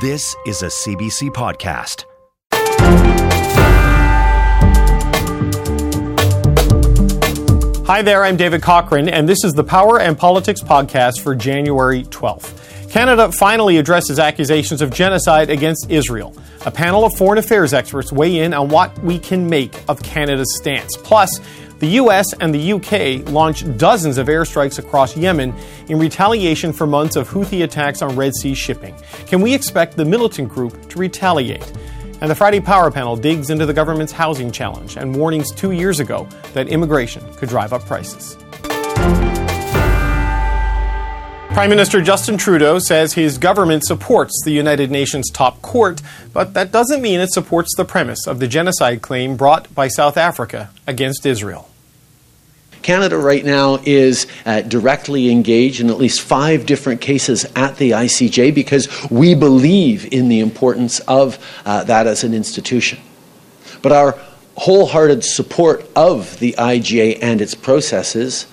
This 0.00 0.36
is 0.46 0.62
a 0.62 0.66
CBC 0.66 1.30
podcast. 1.30 2.04
Hi 7.84 8.02
there, 8.02 8.22
I'm 8.22 8.36
David 8.36 8.62
Cochrane, 8.62 9.08
and 9.08 9.28
this 9.28 9.42
is 9.42 9.54
the 9.54 9.64
Power 9.64 9.98
and 9.98 10.16
Politics 10.16 10.62
podcast 10.62 11.20
for 11.20 11.34
January 11.34 12.04
12th. 12.04 12.92
Canada 12.92 13.32
finally 13.32 13.78
addresses 13.78 14.20
accusations 14.20 14.82
of 14.82 14.92
genocide 14.92 15.50
against 15.50 15.90
Israel. 15.90 16.32
A 16.64 16.70
panel 16.70 17.04
of 17.04 17.16
foreign 17.16 17.38
affairs 17.38 17.74
experts 17.74 18.12
weigh 18.12 18.38
in 18.38 18.54
on 18.54 18.68
what 18.68 18.96
we 19.00 19.18
can 19.18 19.50
make 19.50 19.82
of 19.88 20.00
Canada's 20.04 20.56
stance. 20.56 20.96
Plus, 20.96 21.40
the 21.78 21.86
US 22.02 22.32
and 22.40 22.54
the 22.54 22.72
UK 22.72 23.28
launched 23.30 23.78
dozens 23.78 24.18
of 24.18 24.26
airstrikes 24.26 24.78
across 24.78 25.16
Yemen 25.16 25.54
in 25.88 25.98
retaliation 25.98 26.72
for 26.72 26.86
months 26.86 27.14
of 27.14 27.28
Houthi 27.28 27.62
attacks 27.62 28.02
on 28.02 28.16
Red 28.16 28.34
Sea 28.34 28.54
shipping. 28.54 28.94
Can 29.26 29.40
we 29.40 29.54
expect 29.54 29.96
the 29.96 30.04
militant 30.04 30.48
group 30.48 30.88
to 30.90 30.98
retaliate? 30.98 31.72
And 32.20 32.28
the 32.28 32.34
Friday 32.34 32.58
Power 32.58 32.90
Panel 32.90 33.16
digs 33.16 33.48
into 33.48 33.64
the 33.64 33.72
government's 33.72 34.12
housing 34.12 34.50
challenge 34.50 34.96
and 34.96 35.14
warnings 35.14 35.52
two 35.52 35.70
years 35.70 36.00
ago 36.00 36.28
that 36.52 36.68
immigration 36.68 37.22
could 37.34 37.48
drive 37.48 37.72
up 37.72 37.84
prices. 37.86 38.36
Prime 41.58 41.70
Minister 41.70 42.00
Justin 42.00 42.36
Trudeau 42.36 42.78
says 42.78 43.14
his 43.14 43.38
government 43.38 43.84
supports 43.84 44.42
the 44.44 44.52
United 44.52 44.90
Nations 44.90 45.30
top 45.30 45.60
court, 45.62 46.02
but 46.32 46.54
that 46.54 46.70
doesn't 46.70 47.02
mean 47.02 47.20
it 47.20 47.32
supports 47.32 47.74
the 47.76 47.84
premise 47.84 48.26
of 48.26 48.38
the 48.38 48.46
genocide 48.46 49.02
claim 49.02 49.36
brought 49.36 49.72
by 49.74 49.88
South 49.88 50.16
Africa 50.16 50.70
against 50.86 51.26
Israel. 51.26 51.67
Canada 52.82 53.16
right 53.18 53.44
now 53.44 53.78
is 53.84 54.26
uh, 54.46 54.62
directly 54.62 55.30
engaged 55.30 55.80
in 55.80 55.90
at 55.90 55.98
least 55.98 56.20
five 56.20 56.66
different 56.66 57.00
cases 57.00 57.44
at 57.56 57.76
the 57.76 57.92
ICJ 57.92 58.54
because 58.54 58.88
we 59.10 59.34
believe 59.34 60.12
in 60.12 60.28
the 60.28 60.40
importance 60.40 61.00
of 61.00 61.38
uh, 61.64 61.84
that 61.84 62.06
as 62.06 62.24
an 62.24 62.34
institution. 62.34 62.98
But 63.82 63.92
our 63.92 64.18
wholehearted 64.56 65.24
support 65.24 65.88
of 65.94 66.38
the 66.40 66.54
ICJ 66.58 67.18
and 67.22 67.40
its 67.40 67.54
processes 67.54 68.46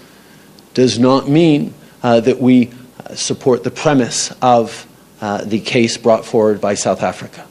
does 0.73 0.99
not 0.99 1.27
mean 1.27 1.73
uh, 2.03 2.19
that 2.19 2.39
we 2.39 2.71
uh, 2.99 3.15
support 3.15 3.63
the 3.63 3.71
premise 3.71 4.31
of 4.41 4.85
uh, 5.21 5.43
the 5.43 5.59
case 5.59 5.97
brought 5.97 6.25
forward 6.25 6.61
by 6.61 6.75
South 6.75 7.01
Africa. 7.01 7.47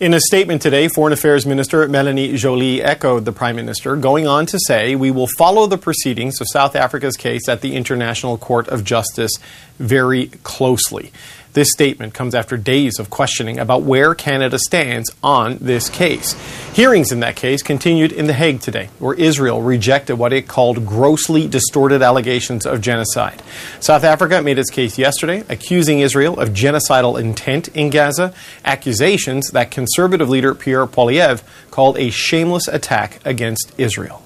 In 0.00 0.12
a 0.12 0.18
statement 0.18 0.60
today, 0.60 0.88
Foreign 0.88 1.12
Affairs 1.12 1.46
Minister 1.46 1.86
Melanie 1.86 2.36
Joly 2.36 2.82
echoed 2.82 3.24
the 3.24 3.30
Prime 3.30 3.54
Minister, 3.54 3.94
going 3.94 4.26
on 4.26 4.44
to 4.46 4.58
say, 4.66 4.96
We 4.96 5.12
will 5.12 5.28
follow 5.38 5.68
the 5.68 5.78
proceedings 5.78 6.40
of 6.40 6.48
South 6.52 6.74
Africa's 6.74 7.16
case 7.16 7.48
at 7.48 7.60
the 7.60 7.76
International 7.76 8.36
Court 8.36 8.66
of 8.66 8.82
Justice 8.82 9.30
very 9.78 10.26
closely. 10.42 11.12
This 11.54 11.70
statement 11.70 12.14
comes 12.14 12.34
after 12.34 12.56
days 12.56 12.98
of 12.98 13.10
questioning 13.10 13.60
about 13.60 13.82
where 13.82 14.12
Canada 14.12 14.58
stands 14.58 15.08
on 15.22 15.58
this 15.58 15.88
case. 15.88 16.32
Hearings 16.72 17.12
in 17.12 17.20
that 17.20 17.36
case 17.36 17.62
continued 17.62 18.10
in 18.10 18.26
The 18.26 18.32
Hague 18.32 18.60
today, 18.60 18.88
where 18.98 19.14
Israel 19.14 19.62
rejected 19.62 20.16
what 20.16 20.32
it 20.32 20.48
called 20.48 20.84
grossly 20.84 21.46
distorted 21.46 22.02
allegations 22.02 22.66
of 22.66 22.80
genocide. 22.80 23.40
South 23.78 24.02
Africa 24.02 24.42
made 24.42 24.58
its 24.58 24.68
case 24.68 24.98
yesterday, 24.98 25.44
accusing 25.48 26.00
Israel 26.00 26.40
of 26.40 26.48
genocidal 26.48 27.20
intent 27.20 27.68
in 27.68 27.88
Gaza, 27.88 28.34
accusations 28.64 29.50
that 29.52 29.70
conservative 29.70 30.28
leader 30.28 30.56
Pierre 30.56 30.88
Poilievre 30.88 31.44
called 31.70 31.96
a 31.98 32.10
shameless 32.10 32.66
attack 32.66 33.20
against 33.24 33.72
Israel. 33.78 34.24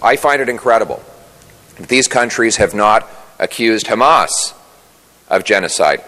I 0.00 0.14
find 0.14 0.40
it 0.40 0.48
incredible 0.48 1.02
that 1.78 1.88
these 1.88 2.06
countries 2.06 2.58
have 2.58 2.74
not 2.74 3.08
accused 3.40 3.86
Hamas 3.86 4.54
of 5.26 5.42
genocide. 5.42 6.04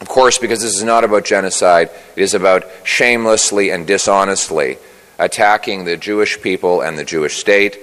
Of 0.00 0.08
course, 0.08 0.38
because 0.38 0.60
this 0.60 0.76
is 0.76 0.84
not 0.84 1.04
about 1.04 1.24
genocide, 1.24 1.90
it 2.16 2.22
is 2.22 2.34
about 2.34 2.64
shamelessly 2.84 3.70
and 3.70 3.86
dishonestly 3.86 4.78
attacking 5.18 5.84
the 5.84 5.96
Jewish 5.96 6.40
people 6.40 6.82
and 6.82 6.98
the 6.98 7.04
Jewish 7.04 7.36
state. 7.38 7.78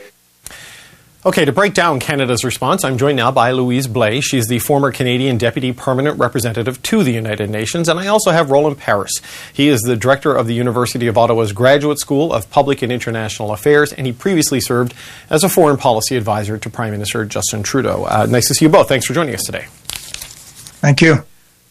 Okay, 1.25 1.45
to 1.45 1.53
break 1.53 1.73
down 1.73 2.01
Canada's 2.01 2.43
response, 2.43 2.83
I'm 2.83 2.97
joined 2.97 3.15
now 3.15 3.31
by 3.31 3.51
Louise 3.51 3.87
Blais. 3.87 4.21
She's 4.21 4.47
the 4.47 4.59
former 4.59 4.91
Canadian 4.91 5.37
Deputy 5.37 5.71
Permanent 5.71 6.19
Representative 6.19 6.83
to 6.83 7.01
the 7.01 7.13
United 7.13 7.49
Nations. 7.49 7.87
And 7.87 7.97
I 7.97 8.07
also 8.07 8.31
have 8.31 8.51
Roland 8.51 8.77
Paris. 8.77 9.13
He 9.53 9.69
is 9.69 9.79
the 9.81 9.95
Director 9.95 10.35
of 10.35 10.47
the 10.47 10.53
University 10.53 11.07
of 11.07 11.17
Ottawa's 11.17 11.53
Graduate 11.53 11.97
School 11.97 12.33
of 12.33 12.49
Public 12.51 12.81
and 12.81 12.91
International 12.91 13.53
Affairs, 13.53 13.93
and 13.93 14.05
he 14.05 14.11
previously 14.11 14.59
served 14.59 14.93
as 15.29 15.45
a 15.45 15.49
foreign 15.49 15.77
policy 15.77 16.17
advisor 16.17 16.57
to 16.57 16.69
Prime 16.69 16.91
Minister 16.91 17.23
Justin 17.23 17.63
Trudeau. 17.63 18.03
Uh, 18.03 18.27
nice 18.29 18.49
to 18.49 18.53
see 18.53 18.65
you 18.65 18.69
both. 18.69 18.89
Thanks 18.89 19.05
for 19.05 19.13
joining 19.13 19.33
us 19.33 19.43
today. 19.43 19.65
Thank 20.81 21.01
you. 21.01 21.23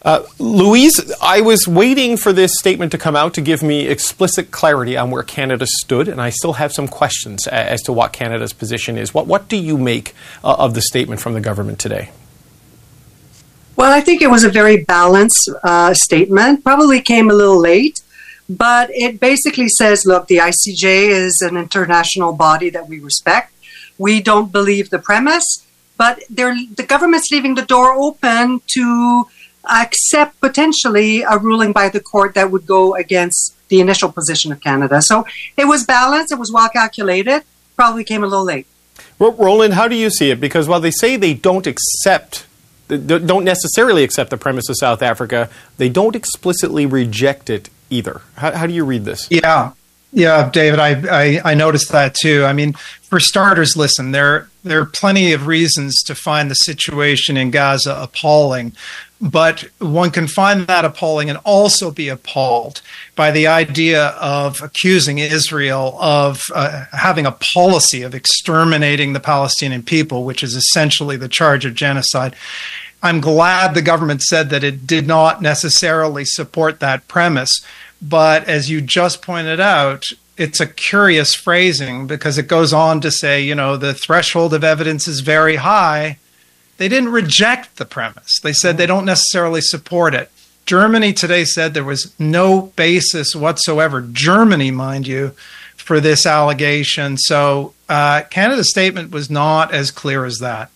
Uh, 0.03 0.21
Louise, 0.37 1.13
I 1.21 1.39
was 1.39 1.65
waiting 1.65 2.17
for 2.17 2.33
this 2.33 2.51
statement 2.59 2.91
to 2.91 2.97
come 2.97 3.15
out 3.15 3.33
to 3.35 3.41
give 3.41 3.63
me 3.63 3.87
explicit 3.87 4.51
clarity 4.51 4.97
on 4.97 5.11
where 5.11 5.23
Canada 5.23 5.65
stood, 5.65 6.09
and 6.09 6.21
I 6.21 6.29
still 6.29 6.53
have 6.53 6.73
some 6.73 6.89
questions 6.89 7.47
as 7.47 7.81
to 7.83 7.93
what 7.93 8.11
Canada's 8.11 8.51
position 8.51 8.97
is. 8.97 9.13
What, 9.13 9.27
what 9.27 9.47
do 9.47 9.55
you 9.55 9.77
make 9.77 10.13
uh, 10.43 10.55
of 10.55 10.73
the 10.73 10.81
statement 10.81 11.21
from 11.21 11.33
the 11.33 11.39
government 11.39 11.79
today? 11.79 12.11
Well, 13.77 13.93
I 13.93 14.01
think 14.01 14.21
it 14.21 14.29
was 14.29 14.43
a 14.43 14.49
very 14.49 14.83
balanced 14.83 15.49
uh, 15.63 15.93
statement. 15.93 16.65
Probably 16.65 17.01
came 17.01 17.31
a 17.31 17.33
little 17.33 17.59
late, 17.59 18.01
but 18.49 18.89
it 18.91 19.21
basically 19.21 19.69
says 19.69 20.05
look, 20.05 20.27
the 20.27 20.37
ICJ 20.37 21.09
is 21.09 21.41
an 21.41 21.55
international 21.55 22.33
body 22.33 22.69
that 22.71 22.89
we 22.89 22.99
respect. 22.99 23.53
We 23.97 24.21
don't 24.21 24.51
believe 24.51 24.89
the 24.89 24.99
premise, 24.99 25.65
but 25.97 26.23
the 26.29 26.85
government's 26.85 27.31
leaving 27.31 27.55
the 27.55 27.61
door 27.61 27.93
open 27.93 28.61
to 28.73 29.27
accept 29.69 30.39
potentially 30.41 31.21
a 31.21 31.37
ruling 31.37 31.71
by 31.71 31.89
the 31.89 31.99
court 31.99 32.35
that 32.35 32.51
would 32.51 32.65
go 32.65 32.95
against 32.95 33.55
the 33.69 33.79
initial 33.79 34.11
position 34.11 34.51
of 34.51 34.59
Canada. 34.61 35.01
So 35.01 35.25
it 35.57 35.65
was 35.65 35.85
balanced, 35.85 36.31
it 36.31 36.39
was 36.39 36.51
well 36.51 36.69
calculated, 36.69 37.43
probably 37.75 38.03
came 38.03 38.23
a 38.23 38.27
little 38.27 38.45
late. 38.45 38.67
Roland, 39.19 39.73
how 39.73 39.87
do 39.87 39.95
you 39.95 40.09
see 40.09 40.31
it? 40.31 40.39
Because 40.39 40.67
while 40.67 40.79
they 40.79 40.91
say 40.91 41.15
they 41.15 41.33
don't 41.33 41.65
accept, 41.65 42.45
don't 42.87 43.45
necessarily 43.45 44.03
accept 44.03 44.29
the 44.29 44.37
premise 44.37 44.67
of 44.69 44.75
South 44.77 45.01
Africa, 45.01 45.49
they 45.77 45.89
don't 45.89 46.15
explicitly 46.15 46.85
reject 46.85 47.49
it 47.49 47.69
either. 47.89 48.21
How, 48.35 48.51
how 48.51 48.67
do 48.67 48.73
you 48.73 48.83
read 48.83 49.05
this? 49.05 49.27
Yeah. 49.31 49.71
Yeah, 50.15 50.51
David, 50.51 50.79
I, 50.79 50.91
I, 51.09 51.41
I 51.43 51.53
noticed 51.55 51.91
that 51.91 52.13
too. 52.13 52.45
I 52.45 52.53
mean, 52.53 52.73
for 52.73 53.19
starters, 53.19 53.75
listen, 53.75 54.11
there 54.11 54.47
there 54.63 54.79
are 54.79 54.85
plenty 54.85 55.33
of 55.33 55.47
reasons 55.47 56.01
to 56.03 56.15
find 56.15 56.49
the 56.49 56.55
situation 56.55 57.37
in 57.37 57.51
Gaza 57.51 57.97
appalling, 57.99 58.73
but 59.19 59.61
one 59.79 60.11
can 60.11 60.27
find 60.27 60.67
that 60.67 60.85
appalling 60.85 61.29
and 61.29 61.39
also 61.45 61.91
be 61.91 62.09
appalled 62.09 62.81
by 63.15 63.31
the 63.31 63.47
idea 63.47 64.07
of 64.19 64.61
accusing 64.61 65.17
Israel 65.17 65.97
of 66.01 66.41
uh, 66.53 66.85
having 66.91 67.25
a 67.25 67.37
policy 67.53 68.01
of 68.01 68.15
exterminating 68.15 69.13
the 69.13 69.19
Palestinian 69.19 69.83
people, 69.83 70.23
which 70.23 70.43
is 70.43 70.55
essentially 70.55 71.17
the 71.17 71.29
charge 71.29 71.65
of 71.65 71.73
genocide. 71.73 72.35
I'm 73.01 73.19
glad 73.19 73.73
the 73.73 73.81
government 73.81 74.21
said 74.21 74.49
that 74.49 74.63
it 74.63 74.87
did 74.87 75.07
not 75.07 75.41
necessarily 75.41 76.23
support 76.23 76.79
that 76.79 77.07
premise. 77.09 77.61
But 78.01 78.47
as 78.49 78.69
you 78.69 78.81
just 78.81 79.21
pointed 79.21 79.59
out, 79.59 80.03
it's 80.37 80.59
a 80.59 80.67
curious 80.67 81.35
phrasing 81.35 82.07
because 82.07 82.37
it 82.37 82.47
goes 82.47 82.73
on 82.73 83.01
to 83.01 83.11
say, 83.11 83.41
you 83.41 83.55
know, 83.55 83.77
the 83.77 83.93
threshold 83.93 84.53
of 84.53 84.63
evidence 84.63 85.07
is 85.07 85.19
very 85.21 85.57
high 85.57 86.17
they 86.77 86.87
didn't 86.87 87.11
reject 87.11 87.77
the 87.77 87.85
premise. 87.85 88.39
They 88.41 88.53
said 88.53 88.77
they 88.77 88.85
don't 88.85 89.05
necessarily 89.05 89.61
support 89.61 90.13
it. 90.13 90.31
Germany 90.65 91.13
today 91.13 91.45
said 91.45 91.73
there 91.73 91.83
was 91.83 92.13
no 92.19 92.73
basis 92.75 93.35
whatsoever, 93.35 94.01
Germany, 94.01 94.71
mind 94.71 95.07
you, 95.07 95.33
for 95.75 95.99
this 95.99 96.25
allegation. 96.25 97.17
So 97.17 97.73
uh, 97.89 98.23
Canada's 98.29 98.69
statement 98.69 99.11
was 99.11 99.29
not 99.29 99.73
as 99.73 99.91
clear 99.91 100.25
as 100.25 100.39
that. 100.39 100.71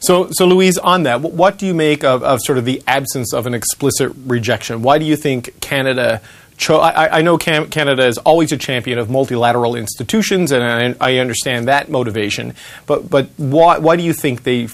So, 0.00 0.28
so 0.32 0.44
Louise, 0.44 0.76
on 0.76 1.04
that, 1.04 1.22
what 1.22 1.56
do 1.56 1.66
you 1.66 1.74
make 1.74 2.02
of, 2.02 2.22
of 2.24 2.40
sort 2.42 2.58
of 2.58 2.64
the 2.64 2.82
absence 2.86 3.32
of 3.32 3.46
an 3.46 3.54
explicit 3.54 4.12
rejection? 4.26 4.82
Why 4.82 4.98
do 4.98 5.04
you 5.04 5.16
think 5.16 5.60
Canada 5.60 6.20
Cho- 6.58 6.80
I, 6.80 7.18
I, 7.18 7.22
know 7.22 7.38
Cam- 7.38 7.70
Canada 7.70 8.04
is 8.04 8.18
always 8.18 8.50
a 8.50 8.56
champion 8.56 8.98
of 8.98 9.08
multilateral 9.08 9.76
institutions, 9.76 10.50
and 10.50 10.96
I, 11.00 11.12
I, 11.12 11.18
understand 11.18 11.68
that 11.68 11.88
motivation. 11.88 12.54
But 12.84 13.08
but 13.08 13.28
why 13.36 13.78
why 13.78 13.94
do 13.96 14.02
you 14.02 14.12
think 14.12 14.42
they 14.42 14.68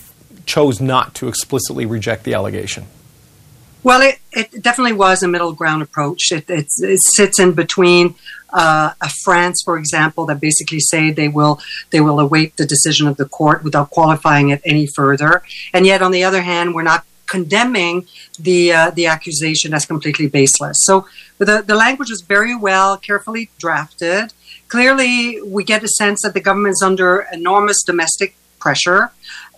chose 0.47 0.81
not 0.81 1.15
to 1.17 1.29
explicitly 1.29 1.85
reject 1.85 2.25
the 2.25 2.33
allegation? 2.35 2.87
Well, 3.83 4.01
it, 4.01 4.19
it 4.33 4.63
definitely 4.63 4.95
was 4.95 5.23
a 5.23 5.29
middle 5.29 5.53
ground 5.53 5.83
approach. 5.83 6.33
It, 6.33 6.49
it, 6.49 6.69
it 6.79 6.99
sits 7.15 7.39
in 7.39 7.53
between 7.53 8.15
uh, 8.51 8.93
a 8.99 9.11
France, 9.23 9.61
for 9.63 9.77
example, 9.77 10.25
that 10.27 10.41
basically 10.41 10.81
say 10.81 11.11
they 11.11 11.29
will 11.29 11.61
they 11.91 12.01
will 12.01 12.19
await 12.19 12.57
the 12.57 12.65
decision 12.65 13.07
of 13.07 13.19
the 13.19 13.27
court 13.27 13.63
without 13.63 13.91
qualifying 13.91 14.49
it 14.49 14.63
any 14.65 14.87
further, 14.87 15.43
and 15.75 15.85
yet 15.85 16.01
on 16.01 16.13
the 16.13 16.25
other 16.25 16.41
hand, 16.41 16.75
we're 16.75 16.83
not 16.83 17.05
condemning 17.29 18.07
the 18.39 18.73
uh, 18.73 18.91
the 18.91 19.07
accusation 19.07 19.75
as 19.75 19.87
completely 19.87 20.29
baseless. 20.29 20.79
So 20.83 21.07
the 21.39 21.63
the 21.67 21.75
language 21.75 22.11
is 22.11 22.21
very 22.21 22.57
well, 22.57 22.97
carefully 22.97 23.51
drafted. 23.59 24.33
Clearly, 24.69 25.41
we 25.43 25.63
get 25.63 25.85
a 25.85 25.89
sense 25.89 26.23
that 26.23 26.35
the 26.35 26.41
government 26.41 26.73
is 26.73 26.83
under 26.83 27.27
enormous 27.33 27.83
domestic 27.83 28.35
pressure 28.59 29.13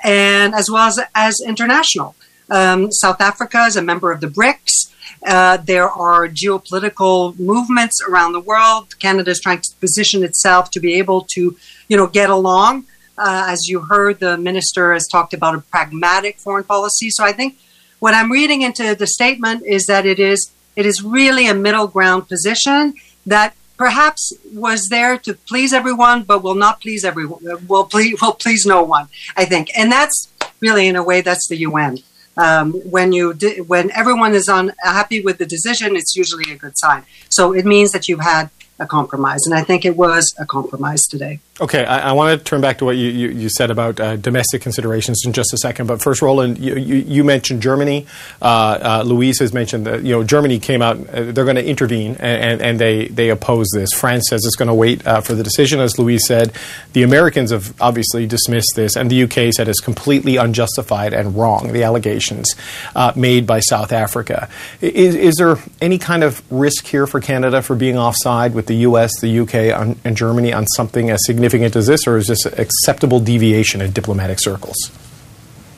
and 0.04 0.54
as 0.54 0.70
well 0.70 0.88
as, 0.88 0.98
as 1.14 1.34
international. 1.46 2.14
Um, 2.50 2.92
South 2.92 3.20
Africa 3.20 3.60
is 3.64 3.76
a 3.76 3.82
member 3.82 4.12
of 4.12 4.20
the 4.20 4.28
BRICS. 4.28 4.92
Uh, 5.26 5.56
there 5.56 5.88
are 5.88 6.28
geopolitical 6.28 7.38
movements 7.38 7.96
around 8.08 8.32
the 8.32 8.40
world. 8.40 8.98
Canada 8.98 9.30
is 9.30 9.40
trying 9.40 9.60
to 9.60 9.70
position 9.80 10.22
itself 10.22 10.70
to 10.72 10.80
be 10.80 10.94
able 10.94 11.26
to, 11.34 11.56
you 11.88 11.96
know, 11.96 12.06
get 12.06 12.30
along. 12.30 12.84
Uh, 13.18 13.46
as 13.48 13.66
you 13.68 13.80
heard, 13.80 14.20
the 14.20 14.36
minister 14.36 14.92
has 14.92 15.06
talked 15.10 15.32
about 15.32 15.54
a 15.54 15.60
pragmatic 15.60 16.38
foreign 16.38 16.64
policy. 16.64 17.08
So 17.10 17.24
I 17.24 17.32
think 17.32 17.58
what 17.98 18.14
I'm 18.14 18.30
reading 18.30 18.62
into 18.62 18.94
the 18.94 19.06
statement 19.06 19.64
is 19.66 19.86
that 19.86 20.04
it 20.06 20.18
is 20.18 20.50
it 20.74 20.84
is 20.84 21.02
really 21.02 21.46
a 21.48 21.54
middle 21.54 21.86
ground 21.86 22.28
position 22.28 22.94
that 23.24 23.54
perhaps 23.78 24.32
was 24.52 24.88
there 24.90 25.16
to 25.18 25.34
please 25.34 25.72
everyone, 25.72 26.22
but 26.22 26.42
will 26.42 26.54
not 26.54 26.80
please 26.80 27.04
everyone. 27.04 27.40
Will 27.66 27.84
please 27.84 28.20
will 28.20 28.34
please 28.34 28.66
no 28.66 28.82
one. 28.82 29.08
I 29.36 29.44
think, 29.44 29.70
and 29.76 29.90
that's 29.90 30.28
really 30.60 30.86
in 30.86 30.96
a 30.96 31.02
way 31.02 31.20
that's 31.20 31.48
the 31.48 31.56
UN. 31.58 31.98
Um, 32.38 32.74
when 32.90 33.12
you 33.12 33.32
di- 33.32 33.62
when 33.62 33.90
everyone 33.92 34.34
is 34.34 34.46
unhappy 34.48 35.20
with 35.20 35.38
the 35.38 35.46
decision, 35.46 35.96
it's 35.96 36.14
usually 36.14 36.52
a 36.52 36.56
good 36.56 36.76
sign. 36.76 37.04
So 37.30 37.54
it 37.54 37.64
means 37.64 37.92
that 37.92 38.08
you've 38.08 38.20
had 38.20 38.50
a 38.78 38.87
compromise, 38.87 39.40
and 39.46 39.55
I 39.55 39.62
think 39.62 39.84
it 39.84 39.96
was 39.96 40.34
a 40.38 40.46
compromise 40.46 41.02
today. 41.02 41.40
Okay, 41.58 41.87
I, 41.87 42.11
I 42.11 42.12
want 42.12 42.38
to 42.38 42.44
turn 42.44 42.61
back 42.61 42.78
to 42.78 42.84
what 42.84 42.99
you, 42.99 43.08
you, 43.08 43.28
you 43.31 43.49
said 43.49 43.70
about 43.70 43.99
uh, 43.99 44.17
domestic 44.17 44.61
considerations 44.61 45.23
in 45.25 45.32
just 45.32 45.55
a 45.55 45.56
second. 45.56 45.87
But 45.87 46.02
first, 46.02 46.20
Roland, 46.20 46.58
you, 46.58 46.76
you, 46.76 46.96
you 46.96 47.25
mentioned 47.25 47.62
Germany. 47.62 48.06
Uh, 48.43 48.44
uh, 48.44 49.05
Louise 49.06 49.38
has 49.38 49.55
mentioned 49.55 49.87
that 49.87 50.02
you 50.02 50.12
know 50.12 50.23
Germany 50.23 50.58
came 50.58 50.82
out; 50.82 50.99
uh, 51.08 51.32
they're 51.32 51.44
going 51.44 51.56
to 51.56 51.64
intervene, 51.64 52.17
and, 52.17 52.43
and, 52.52 52.62
and, 52.62 52.78
they 52.78 53.08
they 53.08 53.31
oppose 53.31 53.69
this. 53.73 53.88
France 53.94 54.26
says 54.28 54.44
it's 54.44 54.56
going 54.56 54.69
to 54.69 54.75
wait 54.75 55.06
uh, 55.06 55.22
for 55.22 55.32
the 55.32 55.43
decision, 55.43 55.81
as 55.81 55.99
Louise 55.99 56.26
said. 56.26 56.52
The 56.93 57.02
Americans 57.02 57.52
have 57.52 57.75
obviously 57.81 58.26
dismissed 58.26 58.72
this, 58.76 58.94
and 58.94 59.11
the 59.11 59.22
UK 59.22 59.55
said 59.55 59.67
it's 59.67 59.81
completely 59.81 60.37
unjustified 60.37 61.14
and 61.14 61.34
wrong. 61.34 61.72
The 61.72 61.84
allegations 61.84 62.55
uh, 62.94 63.14
made 63.17 63.46
by 63.46 63.61
South 63.61 63.93
Africa. 63.93 64.50
Is, 64.82 65.14
is 65.14 65.37
there 65.37 65.56
any 65.81 65.96
kind 65.96 66.22
of 66.22 66.43
risk 66.52 66.87
here 66.87 67.06
for 67.06 67.19
Canada 67.19 67.62
for 67.62 67.75
being 67.75 67.96
offside 67.96 68.52
with 68.55 68.65
the 68.66 68.76
US, 68.76 69.20
the 69.20 69.40
UK, 69.40 69.78
on, 69.78 69.98
and 70.04 70.16
Germany 70.16 70.52
on 70.52 70.66
something 70.68 71.10
as 71.10 71.24
significant 71.24 71.76
as 71.76 71.86
this, 71.86 72.06
or 72.06 72.16
is 72.16 72.26
this 72.26 72.44
acceptable 72.46 73.20
deviation 73.20 73.80
in 73.80 73.92
diplomatic 73.92 74.38
circles? 74.40 74.76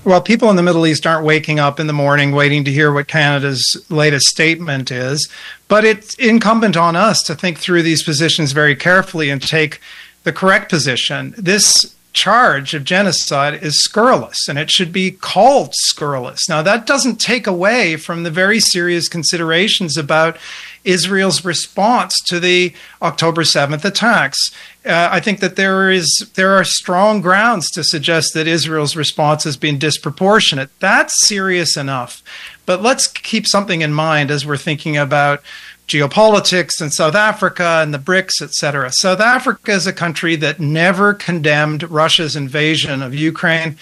Well, 0.04 0.22
people 0.22 0.48
in 0.48 0.56
the 0.56 0.62
Middle 0.62 0.86
East 0.86 1.06
aren't 1.06 1.26
waking 1.26 1.58
up 1.58 1.78
in 1.78 1.86
the 1.86 1.92
morning 1.92 2.32
waiting 2.32 2.64
to 2.64 2.72
hear 2.72 2.92
what 2.92 3.08
Canada's 3.08 3.76
latest 3.90 4.26
statement 4.26 4.90
is. 4.90 5.28
But 5.66 5.84
it's 5.84 6.14
incumbent 6.14 6.76
on 6.76 6.96
us 6.96 7.20
to 7.24 7.34
think 7.34 7.58
through 7.58 7.82
these 7.82 8.02
positions 8.02 8.52
very 8.52 8.74
carefully 8.74 9.28
and 9.28 9.42
take 9.42 9.80
the 10.24 10.32
correct 10.32 10.70
position. 10.70 11.34
This 11.36 11.94
charge 12.18 12.74
of 12.74 12.84
genocide 12.84 13.62
is 13.62 13.82
scurrilous 13.84 14.48
and 14.48 14.58
it 14.58 14.70
should 14.70 14.92
be 14.92 15.10
called 15.10 15.72
scurrilous. 15.74 16.48
Now, 16.48 16.62
that 16.62 16.86
doesn't 16.86 17.20
take 17.20 17.46
away 17.46 17.96
from 17.96 18.24
the 18.24 18.30
very 18.30 18.58
serious 18.58 19.08
considerations 19.08 19.96
about 19.96 20.36
Israel's 20.84 21.44
response 21.44 22.14
to 22.26 22.40
the 22.40 22.72
October 23.02 23.42
7th 23.42 23.84
attacks. 23.84 24.38
Uh, 24.84 25.08
I 25.12 25.20
think 25.20 25.40
that 25.40 25.56
there 25.56 25.90
is 25.90 26.08
there 26.34 26.52
are 26.52 26.64
strong 26.64 27.20
grounds 27.20 27.70
to 27.72 27.84
suggest 27.84 28.34
that 28.34 28.46
Israel's 28.46 28.96
response 28.96 29.44
has 29.44 29.56
been 29.56 29.78
disproportionate. 29.78 30.70
That's 30.80 31.14
serious 31.28 31.76
enough. 31.76 32.22
But 32.66 32.82
let's 32.82 33.06
keep 33.06 33.46
something 33.46 33.82
in 33.82 33.92
mind 33.92 34.30
as 34.30 34.46
we're 34.46 34.56
thinking 34.56 34.96
about 34.96 35.42
geopolitics 35.88 36.80
and 36.80 36.92
South 36.92 37.14
Africa 37.14 37.80
and 37.82 37.92
the 37.92 37.98
BRICS, 37.98 38.42
etc. 38.42 38.90
South 38.92 39.20
Africa 39.20 39.72
is 39.72 39.86
a 39.86 39.92
country 39.92 40.36
that 40.36 40.60
never 40.60 41.14
condemned 41.14 41.82
Russia's 41.90 42.36
invasion 42.36 43.02
of 43.02 43.14
Ukraine. 43.14 43.76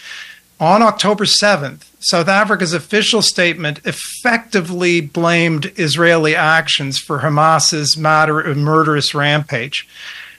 On 0.58 0.82
October 0.82 1.24
7th, 1.24 1.84
South 1.98 2.28
Africa's 2.28 2.72
official 2.72 3.20
statement 3.20 3.80
effectively 3.84 5.00
blamed 5.00 5.72
Israeli 5.76 6.36
actions 6.36 6.98
for 6.98 7.18
Hamas's 7.18 7.96
matter, 7.96 8.54
murderous 8.54 9.14
rampage. 9.14 9.86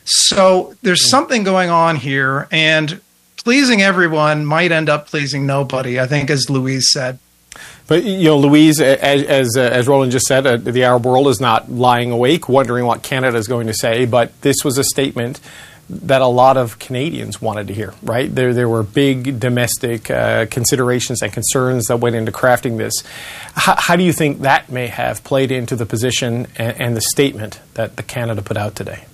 So 0.06 0.76
there's 0.82 1.10
something 1.10 1.44
going 1.44 1.70
on 1.70 1.98
here, 1.98 2.48
and 2.50 3.02
pleasing 3.36 3.82
everyone 3.82 4.46
might 4.46 4.72
end 4.72 4.88
up 4.88 5.08
pleasing 5.08 5.46
nobody, 5.46 6.00
I 6.00 6.08
think, 6.08 6.30
as 6.30 6.50
Louise 6.50 6.90
said. 6.92 7.20
But 7.88 8.04
you 8.04 8.26
know, 8.26 8.38
Louise, 8.38 8.82
as 8.82 9.24
as, 9.24 9.58
uh, 9.58 9.62
as 9.62 9.88
Roland 9.88 10.12
just 10.12 10.26
said, 10.26 10.46
uh, 10.46 10.58
the 10.58 10.84
Arab 10.84 11.06
world 11.06 11.28
is 11.28 11.40
not 11.40 11.72
lying 11.72 12.12
awake, 12.12 12.50
wondering 12.50 12.86
what 12.86 13.02
Canada 13.02 13.38
is 13.38 13.48
going 13.48 13.68
to 13.68 13.74
say. 13.74 14.06
But 14.06 14.40
this 14.42 14.58
was 14.64 14.78
a 14.78 14.84
statement 14.84 15.40
that 15.90 16.22
a 16.22 16.28
lot 16.28 16.58
of 16.58 16.80
Canadians 16.80 17.42
wanted 17.42 17.68
to 17.68 17.74
hear. 17.74 17.94
Right 18.04 18.34
there, 18.34 18.54
there 18.54 18.68
were 18.68 18.84
big 18.84 19.40
domestic 19.40 20.12
uh, 20.12 20.46
considerations 20.48 21.22
and 21.22 21.32
concerns 21.32 21.86
that 21.86 21.98
went 21.98 22.16
into 22.16 22.32
crafting 22.32 22.78
this. 22.78 22.94
H- 23.58 23.78
how 23.78 23.96
do 23.96 24.04
you 24.04 24.12
think 24.12 24.42
that 24.42 24.70
may 24.70 24.88
have 24.88 25.24
played 25.24 25.50
into 25.50 25.78
the 25.78 25.86
position 25.86 26.48
and, 26.58 26.82
and 26.82 26.98
the 26.98 27.02
statement 27.02 27.62
that 27.76 27.96
the 27.96 28.04
Canada 28.04 28.42
put 28.42 28.58
out 28.58 28.76
today? 28.76 29.06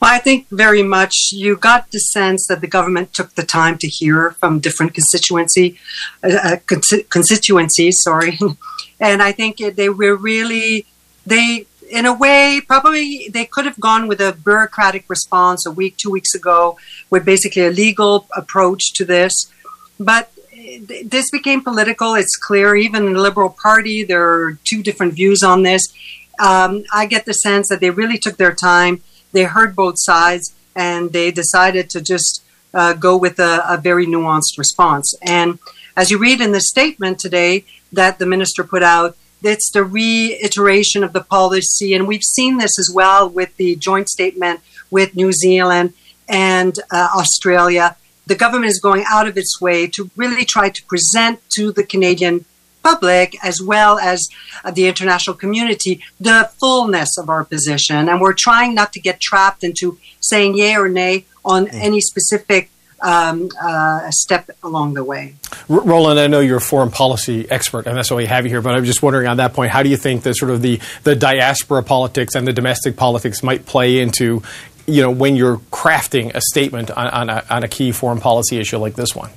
Well, 0.00 0.12
I 0.14 0.18
think 0.18 0.48
very 0.50 0.82
much 0.82 1.14
you 1.32 1.56
got 1.56 1.90
the 1.90 1.98
sense 1.98 2.46
that 2.48 2.60
the 2.60 2.66
government 2.66 3.14
took 3.14 3.34
the 3.34 3.42
time 3.42 3.78
to 3.78 3.88
hear 3.88 4.32
from 4.32 4.60
different 4.60 4.92
constituency 4.92 5.78
uh, 6.22 6.56
uh 6.68 7.00
constituencies. 7.08 7.96
Sorry, 8.00 8.38
and 9.00 9.22
I 9.22 9.32
think 9.32 9.56
they 9.58 9.88
were 9.88 10.16
really 10.16 10.86
they 11.24 11.66
in 11.90 12.04
a 12.04 12.12
way 12.12 12.60
probably 12.66 13.28
they 13.32 13.46
could 13.46 13.64
have 13.64 13.80
gone 13.80 14.06
with 14.08 14.20
a 14.20 14.32
bureaucratic 14.44 15.04
response 15.08 15.64
a 15.64 15.70
week 15.70 15.96
two 15.96 16.10
weeks 16.10 16.34
ago 16.34 16.76
with 17.10 17.24
basically 17.24 17.64
a 17.64 17.70
legal 17.70 18.26
approach 18.36 18.92
to 18.94 19.04
this. 19.04 19.32
But 19.98 20.30
this 21.12 21.30
became 21.30 21.62
political. 21.62 22.14
It's 22.14 22.36
clear 22.36 22.76
even 22.76 23.06
in 23.06 23.12
the 23.14 23.20
liberal 23.20 23.50
party 23.50 24.04
there 24.04 24.28
are 24.28 24.58
two 24.64 24.82
different 24.82 25.14
views 25.14 25.42
on 25.42 25.62
this. 25.62 25.82
Um, 26.38 26.84
i 26.92 27.06
get 27.06 27.24
the 27.24 27.32
sense 27.32 27.66
that 27.70 27.80
they 27.80 27.88
really 27.88 28.18
took 28.18 28.36
their 28.36 28.52
time 28.52 29.00
they 29.32 29.44
heard 29.44 29.76
both 29.76 29.96
sides 29.98 30.54
and 30.74 31.12
they 31.12 31.30
decided 31.30 31.90
to 31.90 32.00
just 32.00 32.44
uh, 32.74 32.92
go 32.92 33.16
with 33.16 33.38
a, 33.38 33.64
a, 33.68 33.78
very 33.78 34.06
nuanced 34.06 34.58
response. 34.58 35.14
And 35.22 35.58
as 35.96 36.10
you 36.10 36.18
read 36.18 36.40
in 36.40 36.52
the 36.52 36.60
statement 36.60 37.18
today 37.18 37.64
that 37.92 38.18
the 38.18 38.26
minister 38.26 38.62
put 38.62 38.82
out, 38.82 39.16
it's 39.42 39.70
the 39.70 39.84
reiteration 39.84 41.02
of 41.04 41.12
the 41.12 41.22
policy. 41.22 41.94
And 41.94 42.06
we've 42.06 42.22
seen 42.22 42.58
this 42.58 42.78
as 42.78 42.90
well 42.92 43.28
with 43.28 43.56
the 43.56 43.76
joint 43.76 44.08
statement 44.08 44.60
with 44.90 45.16
New 45.16 45.32
Zealand 45.32 45.94
and 46.28 46.78
uh, 46.90 47.08
Australia. 47.16 47.96
The 48.26 48.34
government 48.34 48.70
is 48.70 48.80
going 48.80 49.04
out 49.08 49.28
of 49.28 49.38
its 49.38 49.60
way 49.60 49.86
to 49.88 50.10
really 50.16 50.44
try 50.44 50.68
to 50.68 50.84
present 50.84 51.40
to 51.56 51.72
the 51.72 51.84
Canadian 51.84 52.44
public 52.88 53.28
as 53.44 53.56
well 53.72 53.98
as 53.98 54.18
uh, 54.64 54.70
the 54.70 54.84
international 54.92 55.36
community 55.44 55.92
the 56.20 56.38
fullness 56.60 57.10
of 57.18 57.28
our 57.34 57.44
position. 57.44 58.08
And 58.08 58.20
we're 58.20 58.38
trying 58.48 58.72
not 58.80 58.92
to 58.94 59.00
get 59.00 59.16
trapped 59.20 59.62
into 59.68 59.98
saying 60.20 60.56
yay 60.56 60.74
or 60.76 60.88
nay 60.88 61.14
on 61.44 61.66
mm. 61.66 61.86
any 61.88 62.00
specific 62.00 62.70
um, 63.02 63.48
uh, 63.60 64.10
step 64.10 64.50
along 64.62 64.94
the 64.94 65.04
way. 65.04 65.34
R- 65.68 65.80
Roland, 65.80 66.18
I 66.18 66.26
know 66.28 66.40
you're 66.40 66.56
a 66.58 66.70
foreign 66.74 66.90
policy 66.90 67.48
expert, 67.50 67.86
and 67.86 67.96
that's 67.96 68.10
why 68.10 68.16
we 68.18 68.26
have 68.26 68.44
you 68.44 68.50
here. 68.50 68.62
But 68.62 68.74
I'm 68.74 68.84
just 68.84 69.02
wondering 69.02 69.26
on 69.26 69.36
that 69.38 69.52
point, 69.52 69.70
how 69.70 69.82
do 69.82 69.88
you 69.88 69.96
think 69.96 70.22
that 70.22 70.36
sort 70.36 70.50
of 70.50 70.62
the, 70.62 70.80
the 71.02 71.14
diaspora 71.14 71.82
politics 71.82 72.34
and 72.34 72.46
the 72.46 72.52
domestic 72.52 72.96
politics 72.96 73.42
might 73.42 73.66
play 73.66 73.98
into, 74.00 74.42
you 74.86 75.02
know, 75.02 75.10
when 75.10 75.36
you're 75.36 75.58
crafting 75.70 76.34
a 76.34 76.40
statement 76.40 76.90
on, 76.90 77.08
on, 77.08 77.30
a, 77.30 77.44
on 77.50 77.64
a 77.64 77.68
key 77.68 77.92
foreign 77.92 78.20
policy 78.20 78.58
issue 78.58 78.78
like 78.78 78.94
this 78.94 79.14
one? 79.14 79.30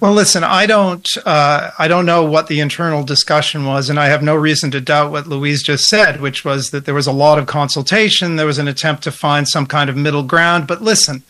Well, 0.00 0.14
listen, 0.14 0.44
I 0.44 0.64
don't, 0.64 1.06
uh, 1.26 1.72
I 1.78 1.86
don't 1.86 2.06
know 2.06 2.24
what 2.24 2.46
the 2.46 2.60
internal 2.60 3.04
discussion 3.04 3.66
was, 3.66 3.90
and 3.90 4.00
I 4.00 4.06
have 4.06 4.22
no 4.22 4.34
reason 4.34 4.70
to 4.70 4.80
doubt 4.80 5.12
what 5.12 5.26
Louise 5.26 5.62
just 5.62 5.84
said, 5.84 6.22
which 6.22 6.42
was 6.42 6.70
that 6.70 6.86
there 6.86 6.94
was 6.94 7.06
a 7.06 7.12
lot 7.12 7.38
of 7.38 7.46
consultation, 7.46 8.36
there 8.36 8.46
was 8.46 8.58
an 8.58 8.66
attempt 8.66 9.02
to 9.02 9.12
find 9.12 9.46
some 9.46 9.66
kind 9.66 9.90
of 9.90 9.98
middle 9.98 10.22
ground. 10.22 10.66
But 10.66 10.80
listen, 10.80 11.22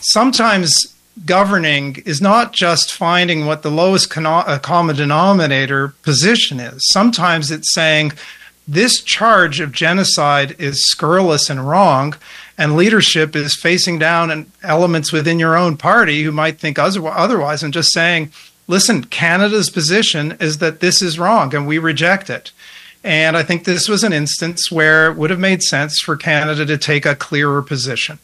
sometimes 0.00 0.72
governing 1.26 1.96
is 2.06 2.20
not 2.20 2.52
just 2.52 2.94
finding 2.94 3.46
what 3.46 3.62
the 3.62 3.70
lowest 3.70 4.16
uh, 4.16 4.58
common 4.60 4.94
denominator 4.94 5.88
position 6.02 6.60
is. 6.60 6.80
Sometimes 6.92 7.50
it's 7.50 7.74
saying 7.74 8.12
this 8.66 9.02
charge 9.02 9.60
of 9.60 9.72
genocide 9.72 10.56
is 10.58 10.86
scurrilous 10.86 11.50
and 11.50 11.68
wrong, 11.68 12.14
and 12.56 12.76
leadership 12.76 13.36
is 13.36 13.58
facing 13.60 13.98
down 13.98 14.50
elements 14.62 15.12
within 15.12 15.38
your 15.38 15.56
own 15.56 15.76
party 15.76 16.22
who 16.22 16.32
might 16.32 16.58
think 16.58 16.78
otherwise 16.78 17.62
and 17.62 17.74
just 17.74 17.92
saying, 17.92 18.32
listen, 18.66 19.04
Canada's 19.04 19.68
position 19.70 20.36
is 20.40 20.58
that 20.58 20.80
this 20.80 21.02
is 21.02 21.18
wrong 21.18 21.54
and 21.54 21.66
we 21.66 21.78
reject 21.78 22.30
it. 22.30 22.52
And 23.02 23.36
I 23.36 23.42
think 23.42 23.64
this 23.64 23.86
was 23.86 24.02
an 24.02 24.14
instance 24.14 24.72
where 24.72 25.10
it 25.10 25.16
would 25.18 25.28
have 25.28 25.38
made 25.38 25.62
sense 25.62 25.98
for 25.98 26.16
Canada 26.16 26.64
to 26.64 26.78
take 26.78 27.04
a 27.04 27.14
clearer 27.14 27.60
position. 27.60 28.18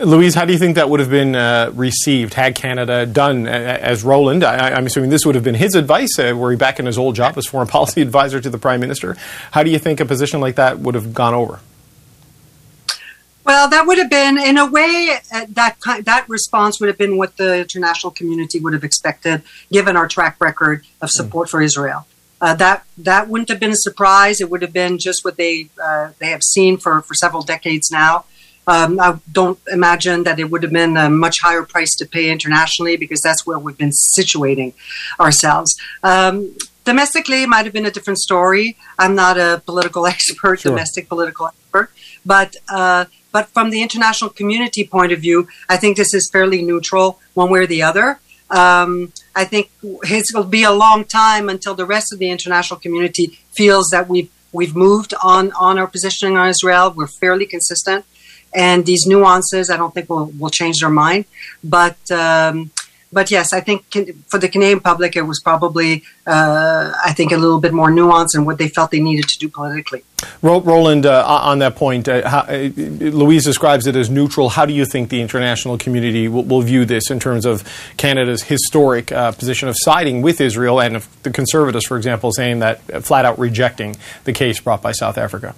Louise, 0.00 0.34
how 0.34 0.46
do 0.46 0.52
you 0.52 0.58
think 0.58 0.76
that 0.76 0.88
would 0.88 1.00
have 1.00 1.10
been 1.10 1.36
uh, 1.36 1.70
received 1.74 2.32
had 2.32 2.54
Canada 2.54 3.04
done 3.04 3.46
uh, 3.46 3.50
as 3.50 4.02
Roland? 4.02 4.42
I, 4.42 4.70
am 4.70 4.86
assuming 4.86 5.10
this 5.10 5.26
would 5.26 5.34
have 5.34 5.44
been 5.44 5.54
his 5.54 5.74
advice, 5.74 6.18
uh, 6.18 6.34
were 6.34 6.52
he 6.52 6.56
back 6.56 6.78
in 6.78 6.86
his 6.86 6.96
old 6.96 7.14
job 7.14 7.36
as 7.36 7.46
foreign 7.46 7.68
policy 7.76 8.00
advisor 8.00 8.40
to 8.40 8.48
the 8.48 8.56
Prime 8.56 8.80
Minister. 8.80 9.16
How 9.50 9.62
do 9.62 9.70
you 9.70 9.78
think 9.78 10.00
a 10.00 10.06
position 10.06 10.40
like 10.40 10.54
that 10.56 10.78
would 10.78 10.94
have 10.94 11.12
gone 11.12 11.34
over? 11.34 11.60
Well, 13.44 13.68
that 13.68 13.86
would 13.86 13.98
have 13.98 14.08
been, 14.08 14.38
in 14.38 14.56
a 14.56 14.64
way, 14.64 15.18
uh, 15.34 15.46
that 15.50 15.76
that 16.04 16.24
response 16.28 16.80
would 16.80 16.88
have 16.88 16.98
been 16.98 17.18
what 17.18 17.36
the 17.36 17.60
international 17.60 18.10
community 18.10 18.58
would 18.58 18.72
have 18.72 18.84
expected, 18.84 19.42
given 19.70 19.96
our 19.96 20.08
track 20.08 20.36
record 20.40 20.84
of 21.02 21.10
hmm. 21.12 21.22
support 21.22 21.48
mm. 21.48 21.50
for 21.50 21.62
Israel. 21.62 22.06
Uh, 22.40 22.54
that 22.54 22.84
that 22.96 23.28
wouldn't 23.28 23.50
have 23.50 23.60
been 23.60 23.72
a 23.72 23.76
surprise. 23.76 24.40
It 24.40 24.48
would 24.50 24.62
have 24.62 24.72
been 24.72 24.98
just 24.98 25.24
what 25.24 25.36
they 25.36 25.68
uh, 25.82 26.10
they 26.18 26.28
have 26.28 26.42
seen 26.42 26.78
for, 26.78 27.02
for 27.02 27.14
several 27.14 27.42
decades 27.42 27.90
now. 27.90 28.24
Um, 28.66 29.00
I 29.00 29.18
don't 29.32 29.58
imagine 29.72 30.24
that 30.24 30.38
it 30.38 30.50
would 30.50 30.62
have 30.62 30.72
been 30.72 30.96
a 30.96 31.10
much 31.10 31.36
higher 31.42 31.62
price 31.62 31.94
to 31.96 32.06
pay 32.06 32.30
internationally 32.30 32.96
because 32.96 33.20
that's 33.20 33.46
where 33.46 33.58
we've 33.58 33.78
been 33.78 33.92
situating 34.18 34.74
ourselves. 35.18 35.74
Um, 36.02 36.56
domestically, 36.84 37.42
it 37.42 37.48
might 37.48 37.64
have 37.64 37.72
been 37.72 37.86
a 37.86 37.90
different 37.90 38.18
story. 38.18 38.76
I'm 38.98 39.14
not 39.14 39.38
a 39.38 39.62
political 39.64 40.06
expert, 40.14 40.60
sure. 40.60 40.70
domestic 40.70 41.08
political 41.08 41.46
expert, 41.46 41.90
but 42.24 42.56
uh, 42.68 43.06
but 43.32 43.48
from 43.48 43.70
the 43.70 43.80
international 43.82 44.30
community 44.30 44.84
point 44.84 45.12
of 45.12 45.20
view, 45.20 45.48
I 45.68 45.76
think 45.76 45.96
this 45.96 46.12
is 46.14 46.28
fairly 46.32 46.62
neutral, 46.62 47.20
one 47.34 47.50
way 47.50 47.60
or 47.60 47.66
the 47.66 47.82
other. 47.82 48.18
Um, 48.50 49.12
I 49.36 49.44
think 49.44 49.70
it 49.82 50.26
will 50.34 50.44
be 50.44 50.64
a 50.64 50.72
long 50.72 51.04
time 51.04 51.48
until 51.48 51.74
the 51.74 51.86
rest 51.86 52.12
of 52.12 52.18
the 52.18 52.30
international 52.30 52.80
community 52.80 53.38
feels 53.52 53.88
that 53.90 54.08
we've 54.08 54.30
we've 54.52 54.74
moved 54.74 55.14
on 55.22 55.52
on 55.52 55.78
our 55.78 55.86
positioning 55.86 56.36
on 56.36 56.48
Israel. 56.48 56.92
We're 56.94 57.06
fairly 57.06 57.46
consistent, 57.46 58.04
and 58.54 58.84
these 58.86 59.06
nuances, 59.06 59.70
I 59.70 59.76
don't 59.76 59.92
think 59.94 60.08
will 60.08 60.32
will 60.38 60.50
change 60.50 60.80
their 60.80 60.90
mind. 60.90 61.24
But 61.62 61.98
um, 62.10 62.70
but 63.12 63.30
yes, 63.30 63.52
I 63.52 63.60
think 63.60 63.84
for 64.28 64.38
the 64.38 64.48
Canadian 64.48 64.80
public, 64.80 65.16
it 65.16 65.22
was 65.22 65.40
probably, 65.40 66.04
uh, 66.26 66.92
I 67.04 67.12
think, 67.12 67.32
a 67.32 67.36
little 67.36 67.60
bit 67.60 67.72
more 67.72 67.90
nuanced 67.90 68.36
in 68.36 68.44
what 68.44 68.58
they 68.58 68.68
felt 68.68 68.92
they 68.92 69.00
needed 69.00 69.28
to 69.28 69.38
do 69.38 69.48
politically. 69.48 70.04
Roland, 70.42 71.06
uh, 71.06 71.24
on 71.26 71.58
that 71.58 71.74
point, 71.74 72.08
uh, 72.08 72.28
how, 72.28 72.40
uh, 72.40 72.70
Louise 72.76 73.44
describes 73.44 73.86
it 73.86 73.96
as 73.96 74.10
neutral. 74.10 74.50
How 74.50 74.64
do 74.64 74.72
you 74.72 74.84
think 74.84 75.08
the 75.08 75.20
international 75.20 75.76
community 75.76 76.28
will, 76.28 76.44
will 76.44 76.62
view 76.62 76.84
this 76.84 77.10
in 77.10 77.18
terms 77.18 77.46
of 77.46 77.64
Canada's 77.96 78.44
historic 78.44 79.10
uh, 79.10 79.32
position 79.32 79.68
of 79.68 79.74
siding 79.78 80.22
with 80.22 80.40
Israel 80.40 80.80
and 80.80 81.02
the 81.22 81.30
Conservatives, 81.30 81.86
for 81.86 81.96
example, 81.96 82.30
saying 82.32 82.60
that 82.60 82.80
uh, 82.92 83.00
flat 83.00 83.24
out 83.24 83.38
rejecting 83.38 83.96
the 84.24 84.32
case 84.32 84.60
brought 84.60 84.82
by 84.82 84.92
South 84.92 85.18
Africa? 85.18 85.54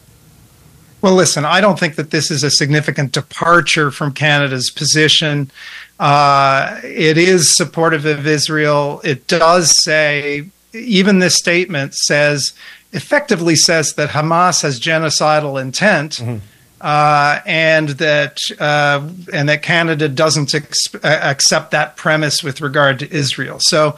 Well, 1.02 1.14
listen, 1.14 1.44
I 1.44 1.60
don't 1.60 1.80
think 1.80 1.96
that 1.96 2.12
this 2.12 2.30
is 2.30 2.44
a 2.44 2.50
significant 2.50 3.10
departure 3.10 3.90
from 3.90 4.12
Canada's 4.12 4.70
position. 4.70 5.50
Uh, 5.98 6.80
it 6.84 7.18
is 7.18 7.56
supportive 7.56 8.06
of 8.06 8.24
Israel. 8.24 9.00
It 9.02 9.26
does 9.26 9.74
say, 9.82 10.48
even 10.72 11.18
this 11.18 11.34
statement 11.34 11.94
says, 11.94 12.52
effectively 12.92 13.56
says 13.56 13.94
that 13.94 14.10
Hamas 14.10 14.62
has 14.62 14.78
genocidal 14.78 15.60
intent. 15.60 16.12
Mm-hmm. 16.12 16.46
Uh, 16.80 17.38
and 17.46 17.90
that 17.90 18.38
uh, 18.58 19.08
and 19.32 19.48
that 19.48 19.62
Canada 19.62 20.08
doesn't 20.08 20.52
ex- 20.52 20.92
accept 21.04 21.70
that 21.70 21.96
premise 21.96 22.42
with 22.42 22.60
regard 22.60 22.98
to 22.98 23.12
Israel. 23.14 23.58
So 23.60 23.96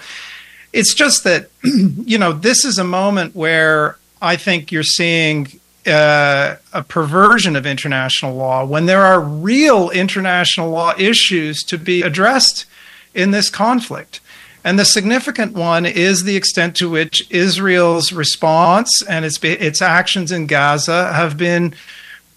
it's 0.75 0.95
just 0.95 1.25
that 1.25 1.49
you 1.65 2.19
know 2.19 2.35
this 2.35 2.63
is 2.63 2.77
a 2.77 2.85
moment 2.85 3.35
where 3.35 3.97
I 4.21 4.37
think 4.37 4.71
you're 4.71 4.83
seeing 4.83 5.49
uh, 5.87 6.57
a 6.73 6.83
perversion 6.83 7.57
of 7.57 7.67
international 7.67 8.35
law 8.35 8.65
when 8.65 8.87
there 8.87 9.03
are 9.03 9.21
real 9.21 9.91
international 9.91 10.71
law 10.71 10.95
issues 10.99 11.63
to 11.65 11.79
be 11.79 12.03
addressed 12.03 12.67
in 13.15 13.31
this 13.31 13.51
conflict. 13.51 14.21
And 14.65 14.79
the 14.79 14.85
significant 14.85 15.53
one 15.53 15.85
is 15.85 16.25
the 16.25 16.37
extent 16.37 16.75
to 16.77 16.89
which 16.89 17.31
Israel's 17.31 18.13
response 18.13 18.91
and 19.07 19.25
its, 19.25 19.39
its 19.43 19.83
actions 19.83 20.33
in 20.33 20.47
Gaza 20.47 21.13
have 21.13 21.37
been 21.37 21.75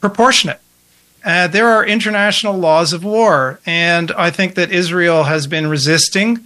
proportionate. 0.01 0.59
Uh, 1.23 1.47
there 1.47 1.67
are 1.67 1.85
international 1.85 2.57
laws 2.57 2.93
of 2.93 3.03
war, 3.03 3.59
and 3.65 4.11
I 4.11 4.29
think 4.29 4.55
that 4.55 4.71
Israel 4.71 5.23
has 5.23 5.47
been 5.47 5.67
resisting 5.67 6.45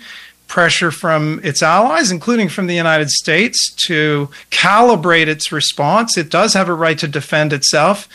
pressure 0.52 0.92
from 0.92 1.40
its 1.46 1.64
allies, 1.64 2.12
including 2.12 2.50
from 2.50 2.68
the 2.68 2.76
United 2.76 3.10
States, 3.10 3.74
to 3.88 4.30
calibrate 4.50 5.28
its 5.28 5.50
response. 5.50 6.18
It 6.18 6.30
does 6.30 6.54
have 6.56 6.68
a 6.68 6.74
right 6.74 6.98
to 7.00 7.08
defend 7.08 7.54
itself. 7.54 8.10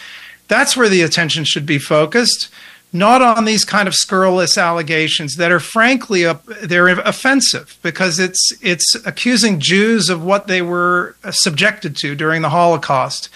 That's 0.47 0.77
where 0.77 0.91
the 0.91 1.01
attention 1.01 1.45
should 1.45 1.65
be 1.65 1.79
focused, 1.79 2.51
not 2.93 3.23
on 3.23 3.47
these 3.47 3.65
kind 3.65 3.89
of 3.89 3.95
scurrilous 3.95 4.59
allegations 4.59 5.37
that 5.37 5.51
are 5.51 5.61
frankly 5.61 6.27
uh, 6.27 6.35
they're 6.63 6.89
offensive 6.89 7.79
because 7.83 8.19
it's 8.19 8.51
it's 8.61 8.95
accusing 9.07 9.59
Jews 9.59 10.11
of 10.11 10.23
what 10.23 10.47
they 10.47 10.61
were 10.61 11.17
subjected 11.31 11.97
to 12.03 12.15
during 12.15 12.43
the 12.43 12.51
Holocaust. 12.51 13.31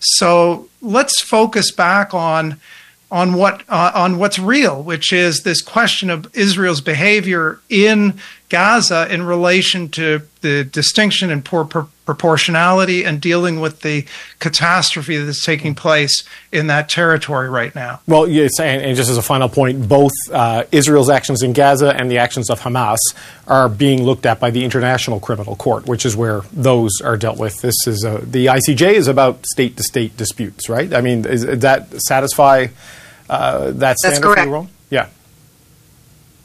So 0.00 0.66
let's 0.80 1.20
focus 1.20 1.70
back 1.70 2.14
on 2.14 2.58
on 3.10 3.34
what 3.34 3.62
uh, 3.68 3.92
on 3.94 4.18
what's 4.18 4.38
real, 4.38 4.82
which 4.82 5.12
is 5.12 5.42
this 5.42 5.60
question 5.60 6.10
of 6.10 6.34
Israel's 6.34 6.80
behavior 6.80 7.60
in 7.68 8.18
Gaza 8.48 9.12
in 9.12 9.22
relation 9.22 9.88
to 9.90 10.22
the 10.40 10.64
distinction 10.64 11.30
and 11.30 11.44
poor 11.44 11.64
pr- 11.64 11.80
proportionality 12.04 13.04
and 13.04 13.20
dealing 13.20 13.60
with 13.60 13.80
the 13.80 14.06
catastrophe 14.38 15.16
that's 15.16 15.44
taking 15.44 15.74
place 15.74 16.22
in 16.52 16.68
that 16.68 16.88
territory 16.88 17.50
right 17.50 17.74
now. 17.74 18.00
Well, 18.06 18.28
yes, 18.28 18.60
and, 18.60 18.80
and 18.80 18.96
just 18.96 19.10
as 19.10 19.16
a 19.16 19.22
final 19.22 19.48
point, 19.48 19.88
both 19.88 20.12
uh, 20.32 20.64
Israel's 20.70 21.10
actions 21.10 21.42
in 21.42 21.52
Gaza 21.52 21.94
and 21.96 22.08
the 22.08 22.18
actions 22.18 22.48
of 22.48 22.60
Hamas 22.60 22.98
are 23.48 23.68
being 23.68 24.04
looked 24.04 24.24
at 24.24 24.38
by 24.38 24.50
the 24.50 24.64
International 24.64 25.18
Criminal 25.18 25.56
Court, 25.56 25.86
which 25.86 26.06
is 26.06 26.16
where 26.16 26.42
those 26.52 26.92
are 27.02 27.16
dealt 27.16 27.38
with. 27.38 27.60
This 27.60 27.74
is 27.86 28.04
a, 28.04 28.18
the 28.18 28.46
ICJ 28.46 28.92
is 28.92 29.08
about 29.08 29.44
state 29.46 29.76
to 29.76 29.82
state 29.82 30.16
disputes, 30.16 30.68
right? 30.68 30.94
I 30.94 31.00
mean, 31.00 31.24
is, 31.26 31.44
does 31.44 31.58
that 31.60 32.00
satisfy 32.02 32.68
uh, 33.28 33.72
that 33.72 33.98
standard 33.98 34.22
that's 34.22 34.34
correct. 34.34 34.48
for 34.48 34.68
Yeah. 34.90 35.08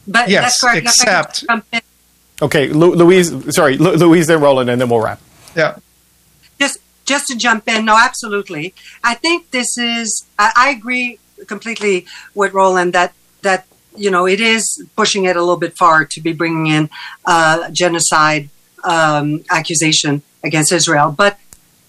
But 0.07 0.29
yes, 0.29 0.59
that's 0.59 0.59
correct. 0.59 0.87
except 0.87 1.45
Okay, 2.41 2.69
Lu- 2.69 2.95
Louise. 2.95 3.55
Sorry, 3.55 3.77
Lu- 3.77 3.95
Louise, 3.95 4.27
then 4.27 4.41
Roland, 4.41 4.69
and 4.69 4.81
then 4.81 4.89
we'll 4.89 5.01
wrap. 5.01 5.19
Yeah. 5.55 5.77
Just 6.59 6.79
just 7.05 7.27
to 7.27 7.35
jump 7.35 7.67
in, 7.67 7.85
no, 7.85 7.97
absolutely. 7.97 8.73
I 9.03 9.15
think 9.15 9.51
this 9.51 9.77
is. 9.77 10.25
I, 10.39 10.51
I 10.55 10.69
agree 10.69 11.19
completely 11.47 12.05
with 12.33 12.53
Roland 12.53 12.93
that 12.93 13.13
that 13.41 13.65
you 13.95 14.09
know 14.09 14.25
it 14.27 14.39
is 14.39 14.83
pushing 14.95 15.25
it 15.25 15.35
a 15.35 15.39
little 15.39 15.57
bit 15.57 15.77
far 15.77 16.05
to 16.05 16.21
be 16.21 16.33
bringing 16.33 16.67
in 16.67 16.89
uh, 17.25 17.69
genocide 17.71 18.49
um, 18.83 19.43
accusation 19.49 20.23
against 20.43 20.71
Israel, 20.71 21.13
but 21.15 21.37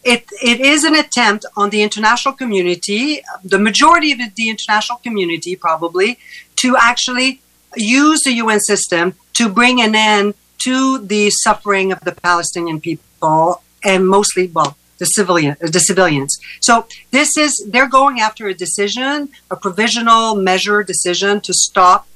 it, 0.05 0.29
it 0.43 0.61
is 0.61 0.85
an 0.85 0.95
attempt 0.97 1.47
on 1.57 1.71
the 1.71 1.83
international 1.83 2.35
community, 2.35 3.23
the 3.45 3.59
majority 3.59 4.13
of 4.13 4.19
the 4.35 4.49
international 4.51 4.99
community 4.99 5.55
probably, 5.57 6.19
to 6.57 6.77
actually 6.77 7.41
use 7.77 8.21
the 8.25 8.33
UN 8.35 8.61
system 8.61 9.15
to 9.35 9.49
bring 9.49 9.81
an 9.81 9.95
end 9.95 10.35
to 10.65 10.99
the 10.99 11.31
suffering 11.31 11.93
of 11.93 12.01
the 12.01 12.13
Palestinian 12.13 12.81
people 12.81 13.63
and 13.85 14.07
mostly, 14.07 14.47
well, 14.49 14.77
the 14.99 15.07
civilian, 15.07 15.57
the 15.61 15.81
civilians. 15.81 16.39
So 16.61 16.87
this 17.11 17.37
is 17.37 17.51
they're 17.73 17.89
going 17.89 18.21
after 18.21 18.47
a 18.47 18.55
decision, 18.55 19.31
a 19.51 19.57
provisional 19.57 20.37
measure 20.37 20.85
decision 20.85 21.41
to 21.41 21.53
stop, 21.53 22.07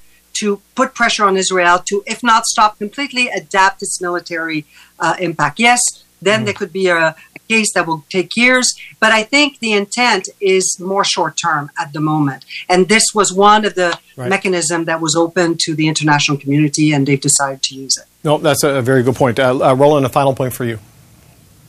to 0.40 0.60
put 0.74 0.94
pressure 0.94 1.24
on 1.24 1.36
Israel 1.36 1.78
to, 1.88 2.04
if 2.06 2.22
not 2.22 2.44
stop 2.44 2.78
completely, 2.78 3.28
adapt 3.28 3.82
its 3.82 4.00
military 4.00 4.66
uh, 5.00 5.16
impact. 5.18 5.58
Yes, 5.58 5.80
then 6.22 6.42
mm. 6.42 6.44
there 6.44 6.54
could 6.54 6.72
be 6.72 6.86
a, 6.88 7.16
a 7.35 7.35
case 7.48 7.72
that 7.74 7.86
will 7.86 8.04
take 8.08 8.36
years, 8.36 8.72
but 9.00 9.12
I 9.12 9.22
think 9.22 9.58
the 9.58 9.72
intent 9.72 10.28
is 10.40 10.78
more 10.80 11.04
short 11.04 11.36
term 11.36 11.70
at 11.78 11.92
the 11.92 12.00
moment. 12.00 12.44
And 12.68 12.88
this 12.88 13.04
was 13.14 13.32
one 13.32 13.64
of 13.64 13.74
the 13.74 13.98
right. 14.16 14.28
mechanism 14.28 14.84
that 14.84 15.00
was 15.00 15.16
open 15.16 15.56
to 15.60 15.74
the 15.74 15.88
international 15.88 16.38
community, 16.38 16.92
and 16.92 17.06
they've 17.06 17.20
decided 17.20 17.62
to 17.62 17.74
use 17.74 17.96
it. 17.96 18.06
No, 18.24 18.38
that's 18.38 18.64
a 18.64 18.82
very 18.82 19.02
good 19.02 19.16
point. 19.16 19.38
Uh, 19.38 19.58
uh, 19.62 19.74
Roland, 19.74 20.04
a 20.06 20.08
final 20.08 20.34
point 20.34 20.52
for 20.52 20.64
you. 20.64 20.78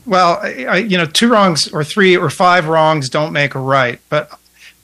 Well, 0.05 0.39
I, 0.41 0.77
you 0.77 0.97
know, 0.97 1.05
two 1.05 1.29
wrongs 1.29 1.67
or 1.67 1.83
three 1.83 2.15
or 2.15 2.29
five 2.29 2.67
wrongs 2.67 3.09
don't 3.09 3.33
make 3.33 3.55
a 3.55 3.59
right. 3.59 3.99
But 4.09 4.31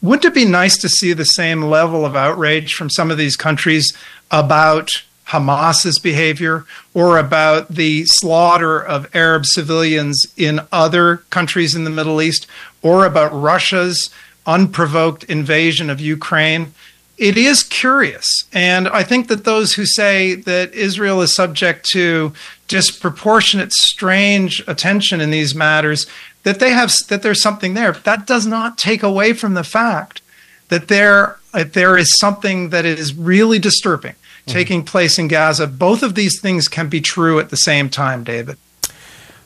wouldn't 0.02 0.26
it 0.26 0.34
be 0.34 0.44
nice 0.46 0.78
to 0.82 0.90
see 0.90 1.14
the 1.14 1.24
same 1.24 1.64
level 1.64 2.06
of 2.06 2.16
outrage 2.16 2.74
from 2.74 2.90
some 2.90 3.10
of 3.10 3.18
these 3.18 3.38
countries 3.38 3.94
about 4.30 4.90
Hamas's 5.26 6.00
behavior 6.00 6.66
or 6.94 7.18
about 7.18 7.70
the 7.70 8.06
slaughter 8.06 8.80
of 8.80 9.14
Arab 9.16 9.46
civilians 9.46 10.26
in 10.38 10.60
other 10.72 11.18
countries 11.30 11.76
in 11.76 11.84
the 11.84 11.90
Middle 11.90 12.22
East 12.22 12.48
or 12.82 13.06
about 13.06 13.34
Russia's 13.34 14.10
unprovoked 14.46 15.24
invasion 15.26 15.90
of 15.90 16.02
Ukraine? 16.02 16.74
it 17.18 17.38
is 17.38 17.64
curious. 17.64 18.26
And 18.52 18.88
I 18.88 19.04
think 19.04 19.28
that 19.28 19.44
those 19.44 19.74
who 19.74 19.86
say 19.86 20.36
that 20.36 20.74
Israel 20.74 21.22
is 21.22 21.34
subject 21.34 21.88
to 21.94 22.34
disproportionate, 22.68 23.72
strange 23.72 24.64
attention 24.68 25.22
in 25.22 25.30
these 25.30 25.54
matters, 25.54 26.08
that 26.44 26.60
they 26.60 26.72
have 26.72 26.92
that 27.10 27.22
there's 27.22 27.42
something 27.42 27.76
there. 27.76 27.94
That 27.94 28.28
does 28.28 28.46
not 28.46 28.78
take 28.78 29.04
away 29.04 29.34
from 29.34 29.54
the 29.54 29.64
fact 29.64 30.22
that 30.70 30.88
there 30.88 31.38
that 31.54 31.74
there 31.74 31.98
is 31.98 32.12
something 32.20 32.70
that 32.70 32.84
is 32.84 33.14
really 33.14 33.60
disturbing 33.60 34.16
mm-hmm. 34.46 34.52
taking 34.52 34.84
place 34.84 35.18
in 35.18 35.28
Gaza. 35.28 35.68
Both 35.68 36.04
of 36.04 36.16
these 36.16 36.40
things 36.40 36.68
can 36.68 36.90
be 36.90 37.02
true 37.02 37.40
at 37.40 37.50
the 37.50 37.58
same 37.58 37.90
time, 37.90 38.24
David. 38.24 38.58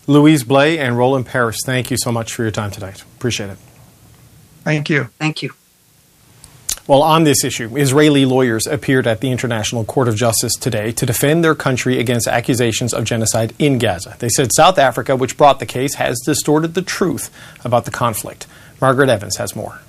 Louise 0.07 0.43
Blais 0.43 0.77
and 0.77 0.97
Roland 0.97 1.25
Paris, 1.25 1.57
thank 1.65 1.91
you 1.91 1.97
so 1.99 2.11
much 2.11 2.33
for 2.33 2.43
your 2.43 2.51
time 2.51 2.71
tonight. 2.71 3.01
Appreciate 3.17 3.49
it. 3.49 3.57
Thank 4.63 4.89
you. 4.89 5.09
Thank 5.19 5.43
you. 5.43 5.51
Well, 6.87 7.03
on 7.03 7.25
this 7.25 7.43
issue, 7.43 7.75
Israeli 7.75 8.23
lawyers 8.23 8.65
appeared 8.65 9.07
at 9.07 9.19
the 9.19 9.29
International 9.29 9.83
Court 9.83 10.07
of 10.07 10.15
Justice 10.15 10.53
today 10.53 10.93
to 10.93 11.05
defend 11.05 11.43
their 11.43 11.55
country 11.55 11.99
against 11.99 12.29
accusations 12.29 12.93
of 12.93 13.03
genocide 13.03 13.53
in 13.59 13.77
Gaza. 13.77 14.15
They 14.19 14.29
said 14.29 14.51
South 14.55 14.77
Africa, 14.77 15.17
which 15.17 15.35
brought 15.35 15.59
the 15.59 15.65
case, 15.65 15.95
has 15.95 16.17
distorted 16.25 16.75
the 16.75 16.81
truth 16.81 17.29
about 17.65 17.83
the 17.83 17.91
conflict. 17.91 18.47
Margaret 18.79 19.09
Evans 19.09 19.35
has 19.35 19.53
more. 19.53 19.81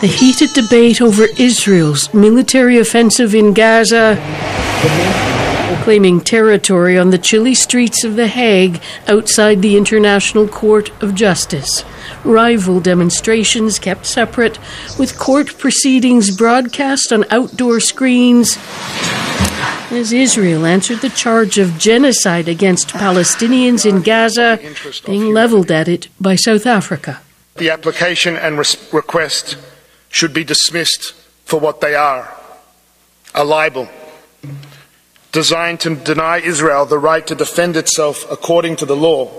The 0.00 0.06
heated 0.06 0.52
debate 0.52 1.00
over 1.00 1.26
Israel's 1.38 2.12
military 2.12 2.78
offensive 2.78 3.34
in 3.34 3.54
Gaza, 3.54 4.16
claiming 5.84 6.20
territory 6.20 6.98
on 6.98 7.10
the 7.10 7.18
chilly 7.18 7.54
streets 7.54 8.04
of 8.04 8.16
The 8.16 8.28
Hague 8.28 8.80
outside 9.08 9.62
the 9.62 9.76
International 9.76 10.46
Court 10.48 10.90
of 11.02 11.14
Justice 11.14 11.84
rival 12.24 12.80
demonstrations 12.80 13.78
kept 13.78 14.06
separate, 14.06 14.58
with 14.98 15.18
court 15.18 15.58
proceedings 15.58 16.36
broadcast 16.36 17.12
on 17.12 17.24
outdoor 17.30 17.80
screens. 17.80 18.58
As 19.90 20.12
Israel 20.12 20.64
answered 20.64 21.00
the 21.00 21.10
charge 21.10 21.58
of 21.58 21.78
genocide 21.78 22.48
against 22.48 22.88
Palestinians 22.88 23.84
in 23.84 24.02
Gaza, 24.02 24.58
being 25.04 25.34
leveled 25.34 25.70
at 25.70 25.88
it 25.88 26.08
by 26.20 26.34
South 26.34 26.66
Africa. 26.66 27.20
The 27.56 27.70
application 27.70 28.36
and 28.36 28.58
request 28.58 29.56
should 30.08 30.32
be 30.32 30.44
dismissed 30.44 31.12
for 31.44 31.60
what 31.60 31.80
they 31.80 31.94
are 31.94 32.32
a 33.34 33.44
libel 33.44 33.88
designed 35.32 35.80
to 35.80 35.94
deny 35.94 36.38
Israel 36.38 36.84
the 36.84 36.98
right 36.98 37.26
to 37.26 37.34
defend 37.34 37.76
itself 37.76 38.30
according 38.30 38.76
to 38.76 38.86
the 38.86 38.96
law 38.96 39.30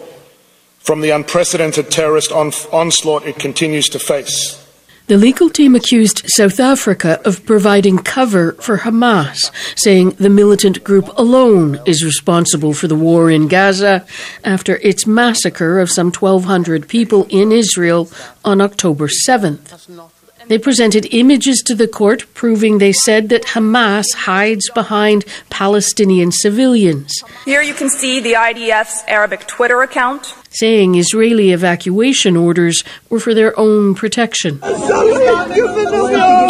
from 0.80 1.02
the 1.02 1.12
unprecedented 1.12 1.92
terrorist 1.92 2.32
on- 2.32 2.52
onslaught 2.72 3.26
it 3.26 3.38
continues 3.38 3.88
to 3.90 4.00
face. 4.00 4.63
The 5.08 5.18
legal 5.18 5.50
team 5.50 5.76
accused 5.76 6.22
South 6.28 6.62
Africa 6.62 7.20
of 7.26 7.46
providing 7.46 7.98
cover 7.98 8.54
for 8.54 8.80
Hamas, 8.80 9.52
saying 9.76 10.12
the 10.12 10.30
militant 10.30 10.82
group 10.86 11.10
alone 11.18 11.78
is 11.86 12.06
responsible 12.06 12.74
for 12.74 12.88
the 12.88 12.96
war 12.96 13.30
in 13.30 13.50
Gaza 13.50 14.06
after 14.46 14.78
its 14.78 15.06
massacre 15.06 15.80
of 15.80 15.92
some 15.92 16.14
1,200 16.14 16.88
people 16.88 17.28
in 17.30 17.52
Israel 17.52 18.10
on 18.46 18.62
October 18.62 19.10
7th. 19.28 20.23
They 20.48 20.58
presented 20.58 21.08
images 21.12 21.62
to 21.68 21.76
the 21.76 21.88
court 21.88 22.26
proving 22.34 22.78
they 22.78 22.94
said 22.94 23.30
that 23.30 23.44
Hamas 23.44 24.06
hides 24.14 24.70
behind 24.72 25.26
Palestinian 25.50 26.32
civilians. 26.32 27.24
Here 27.46 27.62
you 27.62 27.74
can 27.74 27.90
see 27.90 28.20
the 28.20 28.34
IDF's 28.34 29.04
Arabic 29.08 29.48
Twitter 29.48 29.82
account. 29.82 30.36
Saying 30.50 30.96
Israeli 30.96 31.52
evacuation 31.52 32.38
orders 32.38 32.84
were 33.10 33.20
for 33.20 33.34
their 33.34 33.58
own 33.60 33.96
protection. 33.96 34.60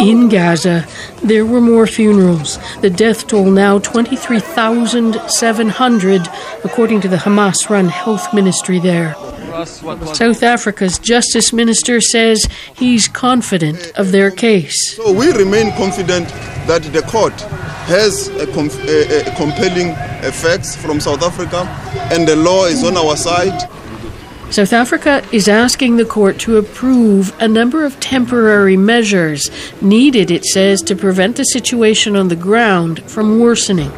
In 0.02 0.28
Gaza, 0.28 0.86
there 1.22 1.46
were 1.46 1.60
more 1.60 1.86
funerals. 1.86 2.58
The 2.82 2.90
death 2.90 3.26
toll 3.26 3.50
now 3.50 3.78
23,700, 3.78 6.28
according 6.64 7.00
to 7.00 7.08
the 7.08 7.16
Hamas 7.16 7.70
run 7.70 7.88
health 7.88 8.34
ministry 8.34 8.78
there. 8.78 9.16
South 9.64 10.42
Africa's 10.42 10.98
justice 10.98 11.52
minister 11.52 12.00
says 12.00 12.48
he's 12.74 13.06
confident 13.06 13.92
of 13.96 14.10
their 14.10 14.30
case. 14.30 14.96
So 14.96 15.12
we 15.12 15.30
remain 15.32 15.70
confident 15.72 16.28
that 16.66 16.82
the 16.92 17.02
court 17.02 17.38
has 17.86 18.28
a, 18.28 18.46
com- 18.52 18.70
a, 18.82 19.20
a 19.20 19.36
compelling 19.36 19.90
effects 20.26 20.74
from 20.74 20.98
South 20.98 21.22
Africa 21.22 21.66
and 22.12 22.26
the 22.26 22.36
law 22.36 22.64
is 22.64 22.82
on 22.82 22.96
our 22.96 23.16
side. 23.16 23.70
South 24.50 24.72
Africa 24.72 25.24
is 25.32 25.48
asking 25.48 25.96
the 25.96 26.04
court 26.04 26.38
to 26.40 26.56
approve 26.56 27.34
a 27.40 27.48
number 27.48 27.84
of 27.84 27.98
temporary 28.00 28.76
measures 28.76 29.50
needed, 29.80 30.30
it 30.30 30.44
says, 30.44 30.80
to 30.82 30.94
prevent 30.96 31.36
the 31.36 31.44
situation 31.44 32.14
on 32.16 32.28
the 32.28 32.36
ground 32.36 33.02
from 33.10 33.40
worsening. 33.40 33.92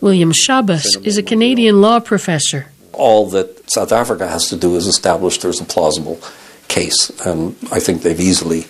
William 0.00 0.32
Schabas 0.32 0.86
is 1.04 1.18
a 1.18 1.22
Canadian 1.22 1.80
law 1.80 2.00
professor 2.00 2.66
all 2.98 3.28
that 3.30 3.70
South 3.70 3.92
Africa 3.92 4.28
has 4.28 4.48
to 4.48 4.56
do 4.56 4.76
is 4.76 4.86
establish 4.86 5.38
there's 5.38 5.60
a 5.60 5.64
plausible 5.64 6.20
case. 6.68 7.10
And 7.24 7.56
I 7.72 7.80
think 7.80 8.02
they've 8.02 8.20
easily 8.20 8.66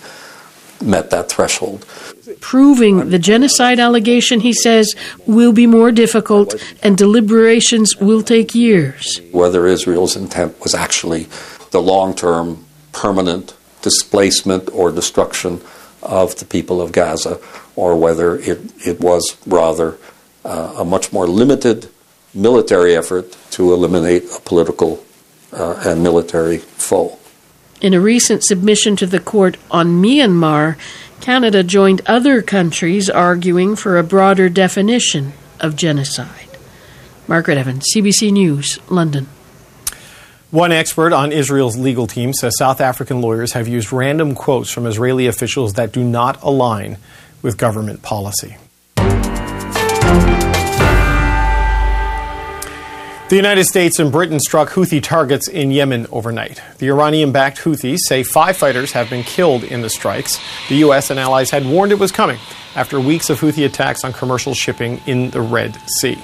met 0.81 1.09
that 1.09 1.29
threshold. 1.29 1.85
Proving 2.39 3.09
the 3.09 3.19
genocide 3.19 3.79
allegation, 3.79 4.39
he 4.39 4.53
says, 4.53 4.95
will 5.25 5.51
be 5.51 5.67
more 5.67 5.91
difficult 5.91 6.55
and 6.81 6.97
deliberations 6.97 7.97
will 7.97 8.21
take 8.21 8.55
years. 8.55 9.19
Whether 9.31 9.67
Israel's 9.67 10.15
intent 10.15 10.59
was 10.61 10.73
actually 10.73 11.27
the 11.71 11.81
long 11.81 12.15
term, 12.15 12.65
permanent 12.93 13.55
displacement 13.81 14.69
or 14.73 14.91
destruction 14.91 15.61
of 16.01 16.37
the 16.37 16.45
people 16.45 16.81
of 16.81 16.91
Gaza, 16.91 17.39
or 17.75 17.97
whether 17.97 18.37
it, 18.37 18.59
it 18.85 18.99
was 18.99 19.37
rather 19.45 19.97
uh, 20.45 20.75
a 20.77 20.85
much 20.85 21.11
more 21.11 21.27
limited 21.27 21.89
military 22.39 22.95
effort 22.95 23.37
to 23.51 23.73
eliminate 23.73 24.23
a 24.35 24.39
political 24.41 25.03
uh, 25.51 25.81
and 25.85 26.01
military 26.01 26.57
foe. 26.57 27.17
In 27.81 27.93
a 27.93 27.99
recent 27.99 28.43
submission 28.43 28.95
to 28.97 29.05
the 29.05 29.19
court 29.19 29.57
on 29.71 30.01
Myanmar, 30.01 30.77
Canada 31.21 31.63
joined 31.63 32.01
other 32.05 32.41
countries 32.41 33.09
arguing 33.09 33.75
for 33.75 33.97
a 33.97 34.03
broader 34.03 34.49
definition 34.49 35.33
of 35.59 35.75
genocide. 35.75 36.49
Margaret 37.27 37.57
Evans, 37.57 37.85
CBC 37.95 38.31
News, 38.31 38.79
London. 38.89 39.27
One 40.51 40.71
expert 40.71 41.13
on 41.13 41.31
Israel's 41.31 41.77
legal 41.77 42.07
team 42.07 42.33
says 42.33 42.57
South 42.57 42.81
African 42.81 43.21
lawyers 43.21 43.53
have 43.53 43.67
used 43.67 43.93
random 43.93 44.33
quotes 44.33 44.71
from 44.71 44.87
Israeli 44.87 45.27
officials 45.27 45.73
that 45.73 45.91
do 45.91 46.03
not 46.03 46.41
align 46.41 46.97
with 47.43 47.57
government 47.57 48.01
policy. 48.01 48.57
The 53.29 53.35
United 53.35 53.65
States 53.65 53.99
and 53.99 54.11
Britain 54.11 54.39
struck 54.39 54.69
Houthi 54.69 55.03
targets 55.03 55.47
in 55.47 55.69
Yemen 55.69 56.07
overnight. 56.11 56.63
The 56.79 56.87
Iranian 56.87 57.31
backed 57.31 57.59
Houthis 57.59 57.99
say 58.07 58.23
five 58.23 58.57
fighters 58.57 58.93
have 58.93 59.07
been 59.07 59.21
killed 59.21 59.63
in 59.63 59.83
the 59.83 59.89
strikes. 59.91 60.39
The 60.67 60.77
U.S. 60.77 61.11
and 61.11 61.19
allies 61.19 61.51
had 61.51 61.63
warned 61.63 61.91
it 61.91 61.99
was 61.99 62.11
coming 62.11 62.39
after 62.75 62.99
weeks 62.99 63.29
of 63.29 63.39
Houthi 63.39 63.67
attacks 63.67 64.03
on 64.03 64.13
commercial 64.13 64.55
shipping 64.55 64.99
in 65.05 65.29
the 65.29 65.41
Red 65.41 65.77
Sea. 65.99 66.17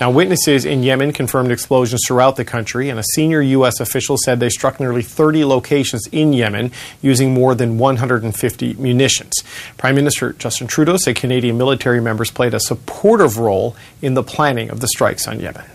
Now, 0.00 0.10
witnesses 0.10 0.64
in 0.64 0.82
Yemen 0.82 1.12
confirmed 1.12 1.52
explosions 1.52 2.00
throughout 2.06 2.36
the 2.36 2.44
country, 2.46 2.88
and 2.88 2.98
a 2.98 3.04
senior 3.12 3.42
U.S. 3.42 3.78
official 3.78 4.16
said 4.16 4.40
they 4.40 4.48
struck 4.48 4.80
nearly 4.80 5.02
30 5.02 5.44
locations 5.44 6.06
in 6.06 6.32
Yemen 6.32 6.72
using 7.02 7.34
more 7.34 7.54
than 7.54 7.76
150 7.76 8.74
munitions. 8.78 9.34
Prime 9.76 9.94
Minister 9.94 10.32
Justin 10.32 10.68
Trudeau 10.68 10.96
said 10.96 11.16
Canadian 11.16 11.58
military 11.58 12.00
members 12.00 12.30
played 12.30 12.54
a 12.54 12.60
supportive 12.60 13.36
role 13.36 13.76
in 14.00 14.14
the 14.14 14.22
planning 14.22 14.70
of 14.70 14.80
the 14.80 14.88
strikes 14.88 15.28
on 15.28 15.38
Yemen. 15.38 15.66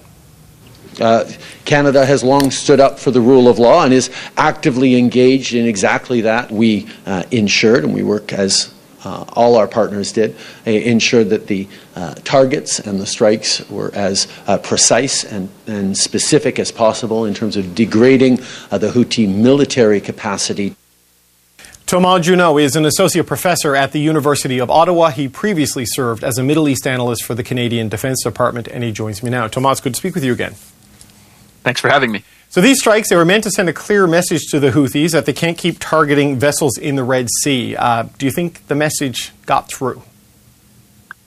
Uh, 0.99 1.29
Canada 1.65 2.05
has 2.05 2.23
long 2.23 2.51
stood 2.51 2.79
up 2.79 2.99
for 2.99 3.11
the 3.11 3.21
rule 3.21 3.47
of 3.47 3.59
law 3.59 3.83
and 3.83 3.93
is 3.93 4.09
actively 4.37 4.95
engaged 4.95 5.53
in 5.53 5.65
exactly 5.65 6.21
that. 6.21 6.51
We 6.51 6.87
uh, 7.05 7.23
ensured, 7.31 7.83
and 7.83 7.93
we 7.93 8.03
work 8.03 8.31
as 8.33 8.73
uh, 9.05 9.23
all 9.33 9.55
our 9.55 9.67
partners 9.67 10.11
did, 10.11 10.35
uh, 10.65 10.71
ensured 10.71 11.29
that 11.29 11.47
the 11.47 11.67
uh, 11.95 12.15
targets 12.23 12.79
and 12.79 12.99
the 12.99 13.05
strikes 13.05 13.67
were 13.69 13.91
as 13.93 14.27
uh, 14.47 14.57
precise 14.57 15.23
and, 15.23 15.49
and, 15.67 15.95
specific 15.97 16.57
as 16.57 16.71
possible 16.71 17.25
in 17.25 17.33
terms 17.33 17.55
of 17.55 17.75
degrading 17.75 18.37
the 18.71 18.91
Houthi 18.91 19.33
military 19.33 20.01
capacity. 20.01 20.75
Thomas 21.85 22.25
Juneau 22.25 22.57
is 22.57 22.75
an 22.75 22.83
associate 22.83 23.27
professor 23.27 23.75
at 23.75 23.91
the 23.91 23.99
University 23.99 24.57
of 24.57 24.71
Ottawa. 24.71 25.11
He 25.11 25.27
previously 25.27 25.85
served 25.85 26.23
as 26.23 26.39
a 26.39 26.43
Middle 26.43 26.67
East 26.67 26.87
analyst 26.87 27.23
for 27.23 27.35
the 27.35 27.43
Canadian 27.43 27.89
Defense 27.89 28.23
Department, 28.23 28.67
and 28.67 28.83
he 28.83 28.91
joins 28.91 29.21
me 29.21 29.29
now. 29.29 29.47
Thomas, 29.47 29.79
good 29.81 29.93
to 29.93 29.97
speak 29.99 30.15
with 30.15 30.23
you 30.23 30.33
again. 30.33 30.55
Thanks 31.65 31.81
for 31.81 31.89
having 31.89 32.11
me. 32.11 32.23
So 32.49 32.61
these 32.61 32.77
strikes, 32.77 33.09
they 33.09 33.15
were 33.15 33.25
meant 33.25 33.43
to 33.45 33.49
send 33.49 33.69
a 33.69 33.73
clear 33.73 34.05
message 34.05 34.43
to 34.51 34.59
the 34.59 34.69
Houthis 34.69 35.13
that 35.13 35.25
they 35.25 35.33
can't 35.33 35.57
keep 35.57 35.77
targeting 35.79 36.37
vessels 36.37 36.77
in 36.77 36.95
the 36.95 37.03
Red 37.03 37.27
Sea. 37.41 37.75
Uh, 37.75 38.03
do 38.19 38.27
you 38.27 38.31
think 38.31 38.67
the 38.67 38.75
message 38.75 39.33
got 39.47 39.67
through? 39.67 40.03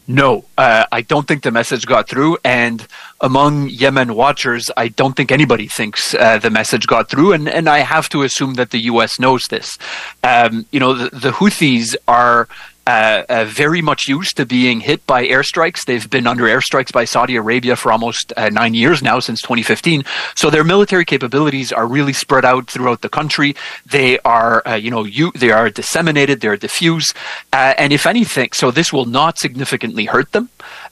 No, 0.07 0.45
uh, 0.57 0.87
I 0.93 1.01
don't 1.01 1.27
think 1.27 1.43
the 1.43 1.51
message 1.51 1.87
got 1.87 2.09
through. 2.09 2.39
And 2.45 2.87
among 3.21 3.69
Yemen 3.69 4.15
watchers, 4.15 4.71
I 4.77 4.89
don't 4.89 5.17
think 5.17 5.33
anybody 5.33 5.67
thinks 5.67 6.15
uh, 6.15 6.39
the 6.39 6.51
message 6.51 6.87
got 6.87 7.11
through. 7.11 7.33
And, 7.33 7.49
and 7.49 7.69
I 7.69 7.81
have 7.81 8.09
to 8.11 8.23
assume 8.23 8.55
that 8.55 8.71
the 8.71 8.79
U.S. 8.93 9.19
knows 9.19 9.43
this. 9.49 9.77
Um, 10.23 10.67
you 10.71 10.79
know, 10.79 10.95
the, 10.95 11.11
the 11.11 11.33
Houthis 11.33 11.97
are 12.07 12.49
uh, 12.89 13.23
uh, 13.29 13.45
very 13.45 13.83
much 13.83 14.09
used 14.09 14.35
to 14.39 14.47
being 14.47 14.81
hit 14.81 15.07
by 15.07 15.27
airstrikes. 15.27 15.85
They've 15.85 16.09
been 16.09 16.27
under 16.27 16.45
airstrikes 16.45 16.91
by 16.91 17.05
Saudi 17.05 17.37
Arabia 17.37 17.77
for 17.77 17.93
almost 17.93 18.33
uh, 18.35 18.49
nine 18.49 18.73
years 18.73 19.03
now, 19.03 19.21
since 19.21 19.43
2015. 19.43 20.05
So 20.35 20.49
their 20.49 20.65
military 20.65 21.05
capabilities 21.05 21.71
are 21.71 21.87
really 21.87 22.15
spread 22.15 22.47
out 22.47 22.71
throughout 22.71 23.03
the 23.03 23.11
country. 23.11 23.55
They 23.85 24.19
are, 24.21 24.67
uh, 24.67 24.77
you 24.77 24.91
know, 24.91 25.05
you, 25.05 25.33
they 25.35 25.51
are 25.51 25.69
disseminated, 25.69 26.41
they're 26.41 26.57
diffuse, 26.57 27.13
uh, 27.53 27.75
and 27.77 27.93
if 27.93 28.07
anything, 28.07 28.53
so 28.55 28.71
this 28.71 28.91
will 28.91 29.05
not 29.05 29.39
significantly 29.39 30.07
hurt 30.07 30.33
them. 30.33 30.49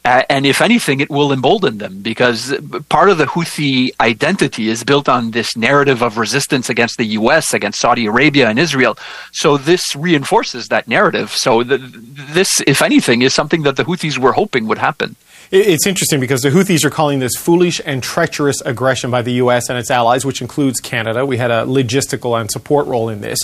And 0.07 0.47
if 0.47 0.63
anything, 0.63 1.01
it 1.01 1.11
will 1.11 1.33
embolden 1.33 1.79
them 1.79 2.01
because 2.01 2.55
part 2.89 3.11
of 3.11 3.19
the 3.19 3.25
Houthi 3.25 3.91
identity 4.01 4.69
is 4.69 4.85
built 4.85 5.09
on 5.09 5.33
this 5.33 5.57
narrative 5.57 6.01
of 6.01 6.17
resistance 6.17 6.71
against 6.71 6.97
the 6.97 7.07
U.S., 7.21 7.53
against 7.53 7.81
Saudi 7.81 8.07
Arabia 8.07 8.49
and 8.49 8.57
Israel. 8.57 8.97
So 9.33 9.57
this 9.57 9.97
reinforces 9.97 10.69
that 10.69 10.87
narrative. 10.87 11.31
So 11.33 11.65
the, 11.65 11.79
this, 11.79 12.63
if 12.69 12.83
anything, 12.83 13.23
is 13.23 13.35
something 13.35 13.63
that 13.63 13.75
the 13.75 13.83
Houthis 13.83 14.17
were 14.17 14.33
hoping 14.33 14.69
would 14.69 14.79
happen. 14.79 15.17
It's 15.51 15.87
interesting 15.87 16.19
because 16.19 16.43
the 16.43 16.51
Houthis 16.51 16.85
are 16.85 16.91
calling 16.91 17.21
this 17.21 17.37
foolish 17.37 17.81
and 17.85 18.03
treacherous 18.03 18.61
aggression 18.63 19.11
by 19.11 19.23
the 19.23 19.35
U.S. 19.35 19.69
and 19.69 19.79
its 19.79 19.91
allies, 19.91 20.25
which 20.25 20.41
includes 20.41 20.81
Canada. 20.81 21.25
We 21.25 21.37
had 21.37 21.53
a 21.53 21.65
logistical 21.65 22.39
and 22.41 22.51
support 22.51 22.87
role 22.87 23.09
in 23.09 23.21
this. 23.21 23.39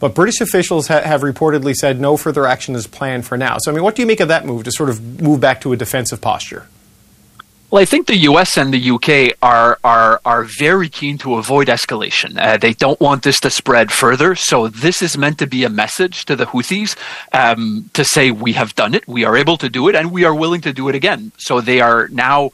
But 0.00 0.14
British 0.14 0.40
officials 0.40 0.88
ha- 0.88 1.02
have 1.02 1.20
reportedly 1.20 1.74
said 1.74 2.00
no 2.00 2.16
further 2.16 2.46
action 2.46 2.74
is 2.74 2.86
planned 2.86 3.26
for 3.26 3.36
now. 3.36 3.58
So, 3.60 3.70
I 3.70 3.74
mean, 3.74 3.84
what 3.84 3.94
do 3.94 4.02
you 4.02 4.06
make 4.06 4.20
of 4.20 4.28
that 4.28 4.46
move 4.46 4.64
to 4.64 4.72
sort 4.72 4.88
of 4.88 5.20
move 5.20 5.40
back 5.40 5.60
to 5.62 5.72
a 5.72 5.76
defensive 5.76 6.20
posture? 6.22 6.66
Well, 7.72 7.80
I 7.80 7.86
think 7.86 8.06
the 8.06 8.18
U.S. 8.28 8.58
and 8.58 8.70
the 8.70 8.90
UK 8.90 9.34
are 9.40 9.78
are 9.82 10.20
are 10.26 10.44
very 10.44 10.90
keen 10.90 11.16
to 11.24 11.36
avoid 11.36 11.68
escalation. 11.68 12.38
Uh, 12.38 12.58
they 12.58 12.74
don't 12.74 13.00
want 13.00 13.22
this 13.22 13.40
to 13.40 13.48
spread 13.48 13.90
further. 13.90 14.34
So 14.34 14.68
this 14.68 15.00
is 15.00 15.16
meant 15.16 15.38
to 15.38 15.46
be 15.46 15.64
a 15.64 15.70
message 15.70 16.26
to 16.26 16.36
the 16.36 16.44
Houthis 16.44 16.96
um, 17.32 17.88
to 17.94 18.04
say 18.04 18.30
we 18.30 18.52
have 18.52 18.74
done 18.74 18.92
it, 18.92 19.08
we 19.08 19.24
are 19.24 19.38
able 19.38 19.56
to 19.56 19.70
do 19.70 19.88
it, 19.88 19.94
and 19.94 20.12
we 20.12 20.24
are 20.24 20.34
willing 20.34 20.60
to 20.60 20.74
do 20.74 20.90
it 20.90 20.94
again. 20.94 21.32
So 21.38 21.62
they 21.62 21.80
are 21.80 22.08
now 22.08 22.50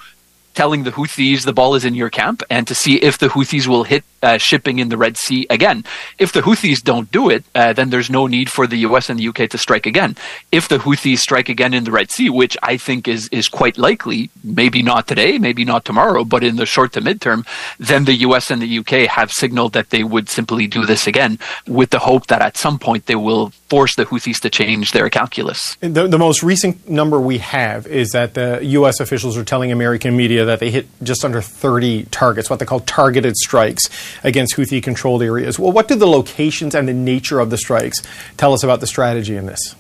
telling 0.59 0.83
the 0.83 0.91
Houthis 0.91 1.45
the 1.45 1.53
ball 1.53 1.77
is 1.77 1.85
in 1.85 1.95
your 1.95 2.11
camp 2.11 2.43
and 2.51 2.67
to 2.67 2.75
see 2.75 2.97
if 2.97 3.17
the 3.17 3.29
Houthis 3.29 3.69
will 3.69 3.85
hit 3.85 4.03
uh, 4.23 4.39
shipping 4.39 4.81
in 4.81 4.89
the 4.89 4.97
Red 4.97 5.17
Sea 5.17 5.47
again. 5.49 5.85
If 6.19 6.33
the 6.33 6.43
Houthis 6.43 6.83
don't 6.83 7.09
do 7.13 7.31
it, 7.31 7.45
uh, 7.55 7.73
then 7.75 7.91
there's 7.91 8.11
no 8.11 8.27
need 8.27 8.51
for 8.51 8.67
the 8.67 8.79
US 8.79 9.09
and 9.09 9.21
the 9.21 9.29
UK 9.29 9.49
to 9.51 9.59
strike 9.59 9.87
again. 9.87 10.17
If 10.51 10.69
the 10.69 10.79
Houthis 10.79 11.19
strike 11.19 11.49
again 11.49 11.75
in 11.75 11.85
the 11.85 11.93
Red 11.93 12.11
Sea, 12.11 12.29
which 12.29 12.57
I 12.61 12.77
think 12.77 13.07
is, 13.07 13.29
is 13.29 13.49
quite 13.49 13.79
likely, 13.79 14.31
maybe 14.43 14.83
not 14.83 15.07
today, 15.07 15.39
maybe 15.39 15.65
not 15.65 15.85
tomorrow, 15.85 16.25
but 16.25 16.43
in 16.43 16.57
the 16.57 16.67
short 16.67 16.93
to 16.95 17.01
midterm, 17.01 17.47
then 17.79 18.05
the 18.05 18.17
US 18.27 18.51
and 18.51 18.61
the 18.61 18.79
UK 18.81 19.09
have 19.09 19.31
signaled 19.31 19.75
that 19.75 19.91
they 19.91 20.03
would 20.03 20.29
simply 20.29 20.67
do 20.67 20.85
this 20.85 21.07
again 21.07 21.39
with 21.69 21.91
the 21.91 22.01
hope 22.01 22.27
that 22.27 22.43
at 22.43 22.57
some 22.57 22.81
point 22.81 23.07
they 23.07 23.15
will 23.15 23.51
force 23.69 23.95
the 23.95 24.07
Houthis 24.07 24.41
to 24.41 24.51
change 24.51 24.91
their 24.91 25.09
calculus. 25.09 25.77
The, 25.81 26.09
the 26.09 26.19
most 26.19 26.43
recent 26.43 26.89
number 26.89 27.21
we 27.21 27.39
have 27.39 27.87
is 27.87 28.11
that 28.11 28.35
the 28.35 28.59
U.S. 28.79 28.99
officials 28.99 29.37
are 29.37 29.45
telling 29.45 29.71
American 29.71 30.17
media 30.17 30.48
that 30.49 30.61
they 30.61 30.71
hit 30.71 30.87
just 31.03 31.25
under 31.25 31.41
30 31.41 32.05
targets, 32.05 32.51
what 32.51 32.59
they 32.59 32.67
call 32.67 32.81
targeted 32.81 33.37
strikes 33.37 33.89
against 34.25 34.57
Houthi 34.57 34.83
controlled 34.83 35.23
areas. 35.23 35.59
Well, 35.59 35.73
what 35.73 35.89
do 35.89 35.95
the 35.95 36.07
locations 36.07 36.75
and 36.75 36.89
the 36.89 36.95
nature 36.95 37.41
of 37.41 37.51
the 37.51 37.59
strikes 37.59 37.99
tell 38.37 38.53
us 38.53 38.63
about 38.63 38.81
the 38.81 38.87
strategy 38.87 39.37
in 39.37 39.47
this? 39.47 39.75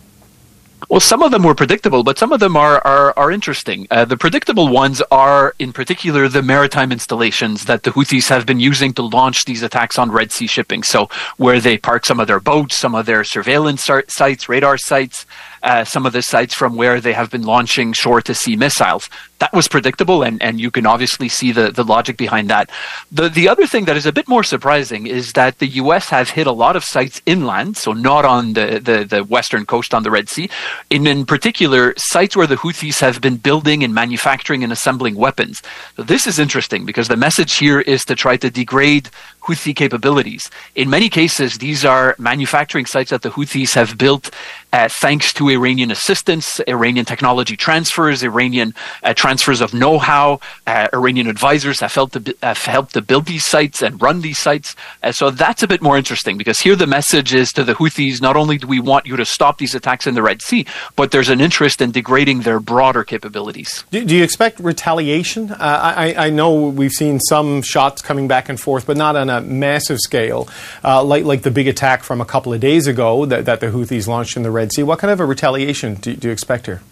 Well, 0.89 1.01
some 1.01 1.23
of 1.23 1.33
them 1.33 1.43
were 1.43 1.55
predictable, 1.55 2.03
but 2.03 2.19
some 2.19 2.33
of 2.33 2.41
them 2.41 2.57
are 2.57 2.81
are, 2.87 3.13
are 3.19 3.31
interesting. 3.31 3.87
Uh, 3.91 4.07
the 4.07 4.17
predictable 4.17 4.69
ones 4.69 5.03
are, 5.11 5.55
in 5.59 5.73
particular, 5.73 6.29
the 6.29 6.41
maritime 6.41 6.93
installations 6.93 7.67
that 7.67 7.83
the 7.83 7.91
Houthis 7.91 8.29
have 8.29 8.47
been 8.47 8.61
using 8.61 8.95
to 8.95 9.03
launch 9.03 9.45
these 9.45 9.63
attacks 9.63 9.99
on 9.99 10.11
Red 10.11 10.33
Sea 10.33 10.47
shipping. 10.47 10.83
So, 10.83 11.11
where 11.37 11.61
they 11.61 11.77
park 11.77 12.07
some 12.07 12.21
of 12.21 12.27
their 12.27 12.41
boats, 12.41 12.79
some 12.79 12.95
of 12.95 13.05
their 13.05 13.23
surveillance 13.23 13.85
sites, 13.85 14.49
radar 14.49 14.79
sites, 14.79 15.27
uh, 15.63 15.85
some 15.85 16.07
of 16.07 16.13
the 16.13 16.23
sites 16.23 16.55
from 16.55 16.77
where 16.77 17.01
they 17.01 17.13
have 17.13 17.31
been 17.31 17.43
launching 17.43 17.93
shore 17.93 18.21
to 18.23 18.35
sea 18.35 18.57
missiles. 18.57 19.09
That 19.39 19.53
was 19.53 19.69
predictable, 19.69 20.23
and, 20.25 20.43
and 20.43 20.61
you 20.61 20.71
can 20.71 20.85
obviously 20.85 21.29
see 21.29 21.53
the, 21.53 21.71
the 21.71 21.85
logic 21.85 22.17
behind 22.17 22.51
that. 22.51 22.71
The, 23.13 23.29
the 23.29 23.49
other 23.49 23.67
thing 23.67 23.85
that 23.85 23.97
is 23.97 24.05
a 24.05 24.13
bit 24.13 24.27
more 24.27 24.43
surprising 24.43 25.07
is 25.07 25.33
that 25.35 25.59
the 25.59 25.69
U.S. 25.83 26.09
has 26.09 26.31
hit 26.31 26.49
a 26.49 26.53
lot 26.53 26.75
of 26.75 26.85
sites 26.85 27.23
inland, 27.25 27.77
so 27.77 27.93
not 27.93 28.25
on 28.25 28.55
the, 28.55 28.81
the, 28.83 29.05
the 29.05 29.25
western 29.25 29.65
coast 29.65 29.95
on 29.95 30.03
the 30.03 30.11
Red 30.11 30.29
Sea. 30.29 30.51
In, 30.91 31.07
in 31.07 31.25
particular, 31.25 31.95
sites 31.97 32.37
where 32.37 32.49
the 32.49 32.57
Houthis 32.57 33.01
have 33.01 33.21
been 33.21 33.37
building 33.37 33.85
and 33.85 33.95
manufacturing 33.95 34.65
and 34.65 34.73
assembling 34.73 35.15
weapons. 35.15 35.63
So 35.97 36.03
this 36.03 36.27
is 36.27 36.41
interesting 36.41 36.85
because 36.85 37.07
the 37.07 37.17
message 37.17 37.55
here 37.57 37.81
is 37.81 38.05
to 38.07 38.17
try 38.17 38.37
to 38.39 38.51
degrade 38.51 39.11
Houthi 39.43 39.75
capabilities. 39.75 40.51
In 40.75 40.91
many 40.91 41.09
cases, 41.09 41.59
these 41.59 41.85
are 41.85 42.15
manufacturing 42.19 42.87
sites 42.87 43.11
that 43.11 43.23
the 43.23 43.31
Houthis 43.31 43.75
have 43.75 43.97
built 43.97 44.31
uh, 44.73 44.89
thanks 45.01 45.33
to 45.33 45.49
Iranian 45.49 45.91
assistance, 45.91 46.61
Iranian 46.69 47.05
technology 47.05 47.57
transfers, 47.57 48.23
Iranian 48.23 48.75
uh, 49.03 49.15
transfers 49.15 49.61
of 49.61 49.73
know-how. 49.73 50.41
Uh, 50.67 50.89
Iranian 50.93 51.27
advisors 51.27 51.81
have 51.81 51.95
helped 51.95 52.25
to 52.25 52.37
have 52.43 52.59
helped 52.59 52.95
to 52.95 53.01
build 53.01 53.27
these 53.27 53.47
sites 53.47 53.83
and 53.83 54.01
run 54.01 54.21
these 54.21 54.39
sites. 54.39 54.77
Uh, 55.03 55.13
so 55.13 55.31
that's 55.31 55.63
a 55.63 55.67
bit 55.67 55.81
more 55.81 55.97
interesting 55.97 56.37
because 56.37 56.61
here 56.61 56.77
the 56.77 56.87
message 56.87 57.33
is 57.33 57.53
to 57.53 57.65
the 57.65 57.75
Houthis: 57.75 58.21
not 58.21 58.37
only 58.37 58.59
do 58.59 58.67
we 58.67 58.81
want 58.81 59.07
you 59.07 59.17
to 59.17 59.25
stop 59.25 59.59
these 59.59 59.75
attacks 59.75 60.07
in 60.07 60.15
the 60.15 60.23
Red 60.23 60.43
Sea, 60.43 60.67
but 60.97 61.11
there's 61.13 61.31
an 61.31 61.41
interest 61.41 61.81
in 61.81 61.91
degrading 61.91 62.41
their 62.41 62.61
broader 62.61 63.05
capabilities. 63.05 63.85
Do, 63.91 64.05
do 64.05 64.15
you 64.15 64.23
expect 64.23 64.61
retaliation? 64.61 65.51
Uh, 65.51 65.57
I, 65.59 66.27
I, 66.27 66.31
know 66.31 66.69
we've 66.69 66.93
seen 66.93 67.21
some 67.21 67.63
shots 67.63 68.03
coming 68.03 68.29
back 68.29 68.49
and 68.49 68.61
forth, 68.61 68.87
but 68.87 68.97
not 68.97 69.17
on 69.17 69.31
a 69.31 69.41
massive 69.41 69.99
scale, 69.99 70.49
uh, 70.85 71.03
like 71.03 71.25
like 71.25 71.43
the 71.43 71.51
big 71.51 71.69
attack 71.69 72.03
from 72.03 72.21
a 72.21 72.25
couple 72.27 72.53
of 72.53 72.61
days 72.61 72.87
ago 72.87 73.25
that, 73.27 73.47
that 73.47 73.61
the 73.61 73.69
Houthis 73.69 74.07
launched 74.07 74.37
in 74.37 74.43
the 74.43 74.51
Red 74.59 74.73
Sea. 74.73 74.83
What 74.83 74.99
kind 74.99 75.13
of 75.13 75.21
a 75.21 75.25
retaliation 75.25 75.95
do, 75.95 76.17
do 76.17 76.27
you 76.29 76.33
expect 76.33 76.67
here? 76.67 76.83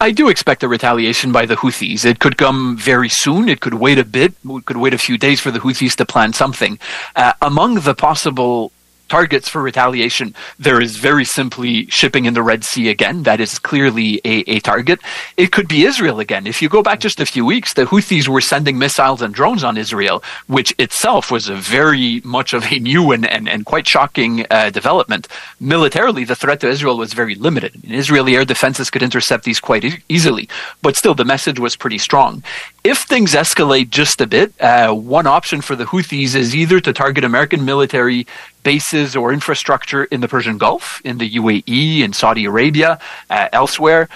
I 0.00 0.10
do 0.10 0.30
expect 0.30 0.62
a 0.62 0.68
retaliation 0.68 1.30
by 1.30 1.44
the 1.44 1.56
Houthis. 1.56 2.06
It 2.06 2.18
could 2.18 2.38
come 2.38 2.78
very 2.78 3.10
soon. 3.10 3.50
It 3.50 3.60
could 3.60 3.74
wait 3.74 3.98
a 3.98 4.04
bit. 4.04 4.32
We 4.42 4.62
could 4.62 4.78
wait 4.78 4.94
a 4.94 4.98
few 4.98 5.18
days 5.18 5.38
for 5.38 5.50
the 5.50 5.58
Houthis 5.58 5.96
to 5.96 6.06
plan 6.06 6.32
something. 6.32 6.78
Uh, 7.14 7.34
among 7.42 7.80
the 7.80 7.94
possible 7.94 8.72
targets 9.08 9.48
for 9.48 9.62
retaliation. 9.62 10.34
There 10.58 10.80
is 10.80 10.96
very 10.96 11.24
simply 11.24 11.86
shipping 11.86 12.24
in 12.24 12.34
the 12.34 12.42
Red 12.42 12.64
Sea 12.64 12.88
again. 12.88 13.22
That 13.22 13.40
is 13.40 13.58
clearly 13.58 14.20
a, 14.24 14.40
a, 14.50 14.60
target. 14.60 15.00
It 15.36 15.52
could 15.52 15.68
be 15.68 15.84
Israel 15.84 16.20
again. 16.20 16.46
If 16.46 16.60
you 16.60 16.68
go 16.68 16.82
back 16.82 17.00
just 17.00 17.20
a 17.20 17.26
few 17.26 17.44
weeks, 17.44 17.74
the 17.74 17.84
Houthis 17.84 18.28
were 18.28 18.40
sending 18.40 18.78
missiles 18.78 19.22
and 19.22 19.34
drones 19.34 19.62
on 19.64 19.76
Israel, 19.76 20.22
which 20.46 20.74
itself 20.78 21.30
was 21.30 21.48
a 21.48 21.54
very 21.54 22.20
much 22.24 22.52
of 22.52 22.72
a 22.72 22.78
new 22.78 23.12
and, 23.12 23.26
and, 23.26 23.48
and 23.48 23.64
quite 23.64 23.86
shocking 23.86 24.46
uh, 24.50 24.70
development. 24.70 25.28
Militarily, 25.60 26.24
the 26.24 26.36
threat 26.36 26.60
to 26.60 26.68
Israel 26.68 26.98
was 26.98 27.12
very 27.12 27.34
limited. 27.34 27.72
I 27.76 27.86
mean, 27.86 27.98
Israeli 27.98 28.36
air 28.36 28.44
defenses 28.44 28.90
could 28.90 29.02
intercept 29.02 29.44
these 29.44 29.60
quite 29.60 29.84
e- 29.84 30.02
easily, 30.08 30.48
but 30.82 30.96
still 30.96 31.14
the 31.14 31.24
message 31.24 31.58
was 31.58 31.76
pretty 31.76 31.98
strong. 31.98 32.42
If 32.86 32.98
things 32.98 33.34
escalate 33.34 33.90
just 33.90 34.20
a 34.20 34.28
bit, 34.28 34.52
uh, 34.60 34.94
one 34.94 35.26
option 35.26 35.60
for 35.60 35.74
the 35.74 35.86
Houthis 35.86 36.36
is 36.36 36.54
either 36.54 36.78
to 36.78 36.92
target 36.92 37.24
American 37.24 37.64
military 37.64 38.28
bases 38.62 39.16
or 39.16 39.32
infrastructure 39.32 40.04
in 40.04 40.20
the 40.20 40.28
Persian 40.28 40.56
Gulf, 40.56 41.00
in 41.04 41.18
the 41.18 41.28
UAE, 41.28 42.02
in 42.02 42.12
Saudi 42.12 42.44
Arabia, 42.44 43.00
uh, 43.28 43.48
elsewhere. 43.52 44.08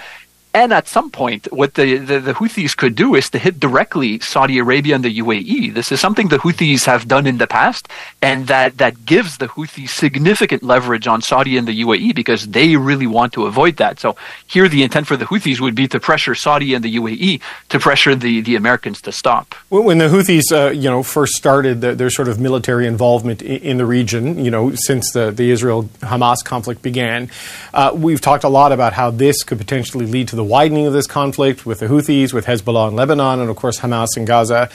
And 0.53 0.73
at 0.73 0.87
some 0.89 1.09
point, 1.09 1.47
what 1.53 1.75
the, 1.75 1.97
the, 1.97 2.19
the, 2.19 2.33
Houthis 2.33 2.75
could 2.75 2.93
do 2.93 3.15
is 3.15 3.29
to 3.29 3.39
hit 3.39 3.57
directly 3.57 4.19
Saudi 4.19 4.57
Arabia 4.59 4.95
and 4.95 5.03
the 5.03 5.19
UAE. 5.19 5.73
This 5.73 5.93
is 5.93 6.01
something 6.01 6.27
the 6.27 6.39
Houthis 6.39 6.85
have 6.85 7.07
done 7.07 7.25
in 7.25 7.37
the 7.37 7.47
past, 7.47 7.87
and 8.21 8.47
that, 8.47 8.77
that 8.77 9.05
gives 9.05 9.37
the 9.37 9.47
Houthis 9.47 9.89
significant 9.89 10.61
leverage 10.61 11.07
on 11.07 11.21
Saudi 11.21 11.55
and 11.55 11.65
the 11.67 11.81
UAE 11.83 12.13
because 12.15 12.49
they 12.49 12.75
really 12.75 13.07
want 13.07 13.31
to 13.33 13.45
avoid 13.45 13.77
that. 13.77 14.01
So 14.01 14.17
here, 14.45 14.67
the 14.67 14.83
intent 14.83 15.07
for 15.07 15.15
the 15.15 15.25
Houthis 15.25 15.61
would 15.61 15.73
be 15.73 15.87
to 15.87 16.01
pressure 16.01 16.35
Saudi 16.35 16.73
and 16.73 16.83
the 16.83 16.93
UAE 16.97 17.39
to 17.69 17.79
pressure 17.79 18.13
the, 18.13 18.41
the 18.41 18.57
Americans 18.57 19.01
to 19.03 19.13
stop. 19.13 19.55
When 19.69 19.99
the 19.99 20.09
Houthis, 20.09 20.51
uh, 20.51 20.71
you 20.71 20.89
know, 20.89 21.01
first 21.01 21.33
started 21.35 21.79
the, 21.79 21.95
their 21.95 22.09
sort 22.09 22.27
of 22.27 22.41
military 22.41 22.87
involvement 22.87 23.41
in, 23.41 23.77
the 23.77 23.85
region, 23.85 24.43
you 24.43 24.51
know, 24.51 24.75
since 24.75 25.11
the, 25.13 25.31
the 25.31 25.49
Israel-Hamas 25.49 26.43
conflict 26.43 26.81
began, 26.81 27.29
uh, 27.73 27.91
we've 27.95 28.19
talked 28.19 28.43
a 28.43 28.49
lot 28.49 28.73
about 28.73 28.91
how 28.91 29.11
this 29.11 29.43
could 29.43 29.57
potentially 29.57 30.05
lead 30.05 30.27
to 30.27 30.35
the 30.35 30.40
the 30.41 30.45
widening 30.45 30.87
of 30.87 30.93
this 30.93 31.05
conflict 31.05 31.67
with 31.67 31.81
the 31.81 31.85
Houthis, 31.85 32.33
with 32.33 32.47
Hezbollah 32.47 32.89
in 32.89 32.95
Lebanon, 32.95 33.41
and 33.41 33.49
of 33.51 33.55
course 33.55 33.79
Hamas 33.81 34.17
in 34.17 34.25
Gaza. 34.25 34.71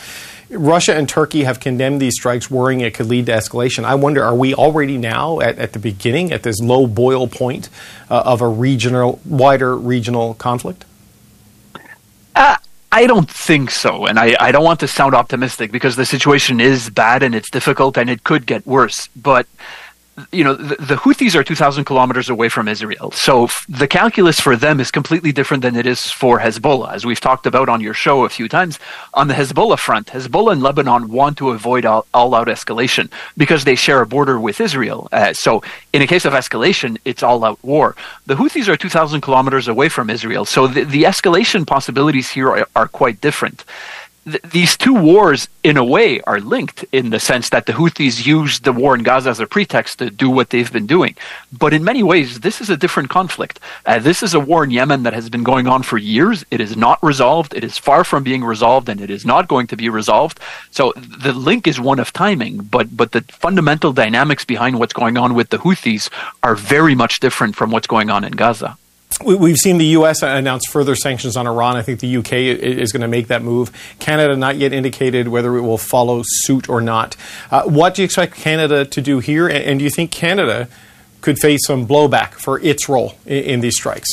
Russia 0.49 0.95
and 0.95 1.09
Turkey 1.09 1.43
have 1.43 1.59
condemned 1.59 2.01
these 2.01 2.15
strikes, 2.15 2.49
worrying 2.49 2.83
it 2.83 2.95
could 2.95 3.07
lead 3.07 3.27
to 3.27 3.33
escalation. 3.33 3.83
I 3.83 3.97
wonder, 3.97 4.23
are 4.23 4.37
we 4.37 4.55
already 4.55 4.97
now 4.97 5.41
at, 5.41 5.59
at 5.59 5.73
the 5.73 5.81
beginning, 5.81 6.31
at 6.31 6.45
this 6.45 6.61
low 6.61 6.87
boil 6.87 7.27
point 7.27 7.69
uh, 8.09 8.23
of 8.25 8.43
a 8.43 8.47
regional, 8.47 9.19
wider 9.25 9.77
regional 9.77 10.35
conflict? 10.35 10.85
Uh, 12.37 12.59
I 12.93 13.09
don't 13.09 13.29
think 13.29 13.73
so. 13.73 14.07
And 14.07 14.21
I, 14.21 14.37
I 14.39 14.53
don't 14.53 14.63
want 14.63 14.79
to 14.81 14.87
sound 14.87 15.17
optimistic 15.17 15.73
because 15.73 15.97
the 15.97 16.07
situation 16.07 16.61
is 16.61 16.91
bad 16.91 17.25
and 17.25 17.35
it's 17.35 17.51
difficult 17.51 17.99
and 17.99 18.09
it 18.09 18.23
could 18.23 18.47
get 18.47 18.65
worse. 18.65 19.09
But 19.17 19.49
you 20.33 20.45
know, 20.45 20.55
the, 20.55 20.77
the, 20.77 20.97
Houthis 20.97 21.35
are 21.35 21.45
2,000 21.45 21.85
kilometers 21.85 22.31
away 22.31 22.49
from 22.49 22.69
Israel. 22.69 23.11
So 23.11 23.45
f- 23.45 23.67
the 23.69 23.87
calculus 23.87 24.41
for 24.41 24.57
them 24.57 24.81
is 24.81 24.91
completely 24.91 25.31
different 25.31 25.63
than 25.63 25.77
it 25.77 25.87
is 25.87 26.11
for 26.11 26.41
Hezbollah. 26.41 26.93
As 26.93 27.05
we've 27.05 27.21
talked 27.21 27.47
about 27.47 27.69
on 27.69 27.83
your 27.83 27.93
show 27.93 28.25
a 28.25 28.29
few 28.31 28.49
times, 28.49 28.79
on 29.13 29.29
the 29.29 29.35
Hezbollah 29.35 29.79
front, 29.79 30.09
Hezbollah 30.09 30.53
and 30.53 30.63
Lebanon 30.63 31.09
want 31.09 31.37
to 31.39 31.51
avoid 31.51 31.85
all, 31.85 32.07
all 32.15 32.35
out 32.35 32.49
escalation 32.49 33.11
because 33.37 33.65
they 33.65 33.75
share 33.75 34.01
a 34.01 34.07
border 34.07 34.41
with 34.41 34.61
Israel. 34.61 35.09
Uh, 35.13 35.35
so 35.35 35.63
in 35.93 36.01
a 36.01 36.07
case 36.07 36.25
of 36.25 36.33
escalation, 36.33 36.97
it's 37.05 37.23
all 37.23 37.45
out 37.45 37.63
war. 37.63 37.95
The 38.25 38.37
Houthis 38.37 38.69
are 38.69 38.77
2,000 38.77 39.21
kilometers 39.21 39.69
away 39.69 39.91
from 39.91 40.09
Israel. 40.09 40.47
So 40.47 40.67
the, 40.67 40.85
the 40.85 41.03
escalation 41.03 41.67
possibilities 41.67 42.31
here 42.31 42.49
are, 42.49 42.69
are 42.75 42.89
quite 42.89 43.21
different 43.21 43.65
th- 44.31 44.43
these 44.43 44.77
two 44.77 44.95
wars, 44.95 45.49
in 45.63 45.77
a 45.77 45.85
way, 45.85 46.21
are 46.23 46.41
linked 46.41 46.85
in 46.93 47.11
the 47.11 47.21
sense 47.21 47.51
that 47.51 47.67
the 47.67 47.73
Houthis 47.73 48.27
use 48.27 48.61
the 48.61 48.73
war 48.73 48.95
in 48.95 49.03
Gaza 49.03 49.31
as 49.31 49.41
a 49.41 49.47
pretext 49.47 49.99
to 49.99 50.11
do 50.11 50.29
what 50.29 50.51
they've 50.51 50.73
been 50.73 50.87
doing. 50.87 51.15
But 51.53 51.73
in 51.73 51.85
many 51.85 52.03
ways, 52.03 52.41
this 52.41 52.61
is 52.61 52.71
a 52.71 52.77
different 52.77 53.11
conflict. 53.11 53.61
Uh, 53.85 53.99
this 53.99 54.23
is 54.23 54.35
a 54.35 54.41
war 54.41 54.65
in 54.65 54.71
Yemen 54.71 55.03
that 55.05 55.15
has 55.15 55.31
been 55.31 55.43
going 55.43 55.67
on 55.67 55.83
for 55.83 55.99
years. 55.99 56.45
It 56.51 56.61
is 56.61 56.77
not 56.77 57.03
resolved. 57.03 57.55
It 57.55 57.65
is 57.65 57.79
far 57.79 58.05
from 58.05 58.23
being 58.23 58.45
resolved, 58.45 58.89
and 58.89 59.01
it 59.01 59.11
is 59.11 59.25
not 59.25 59.49
going 59.49 59.67
to 59.69 59.77
be 59.77 59.89
resolved. 59.89 60.41
So 60.71 60.93
the 60.97 61.33
link 61.33 61.67
is 61.67 61.81
one 61.81 61.99
of 61.99 62.13
timing, 62.13 62.59
but 62.59 62.97
but 62.97 63.13
the 63.13 63.23
fundamental 63.23 63.93
dynamics 63.93 64.45
behind 64.45 64.79
what's 64.79 64.93
going 64.93 65.17
on 65.17 65.35
with 65.35 65.51
the 65.51 65.59
Houthis 65.59 66.11
are 66.43 66.55
very 66.55 66.95
much 66.95 67.21
different 67.21 67.57
from 67.57 67.71
what's 67.71 67.87
going 67.87 68.11
on 68.11 68.25
in 68.25 68.33
Gaza. 68.33 68.77
We've 69.25 69.57
seen 69.57 69.79
the 69.79 69.87
U.S. 69.87 70.23
announce 70.23 70.67
further 70.67 70.95
sanctions 70.95 71.39
on 71.39 71.47
Iran. 71.47 71.77
I 71.77 71.83
think 71.83 72.01
the 72.01 72.07
U.K. 72.07 72.51
is 72.51 72.93
going 72.93 73.01
to 73.01 73.09
make 73.09 73.29
that 73.29 73.43
move. 73.43 73.73
Canada 73.99 74.37
not 74.37 74.57
yet 74.57 74.75
indicated 74.75 75.29
whether 75.29 75.57
it 75.57 75.63
will 75.63 75.79
follow 75.79 76.23
suit 76.25 76.69
or 76.69 76.83
not. 76.83 77.17
Uh, 77.51 77.63
what 77.63 77.95
do 77.95 78.03
you 78.03 78.05
expect 78.05 78.35
Canada 78.35 78.85
to 78.85 79.01
do 79.01 79.19
here? 79.21 79.49
And 79.49 79.79
do 79.79 79.85
you 79.85 79.91
think 79.91 80.11
Canada 80.11 80.69
could 81.23 81.39
face 81.39 81.67
some 81.67 81.87
blowback 81.87 82.35
for 82.35 82.61
its 82.61 82.91
role 82.91 83.15
in, 83.25 83.45
in 83.45 83.61
these 83.61 83.77
strikes? 83.77 84.07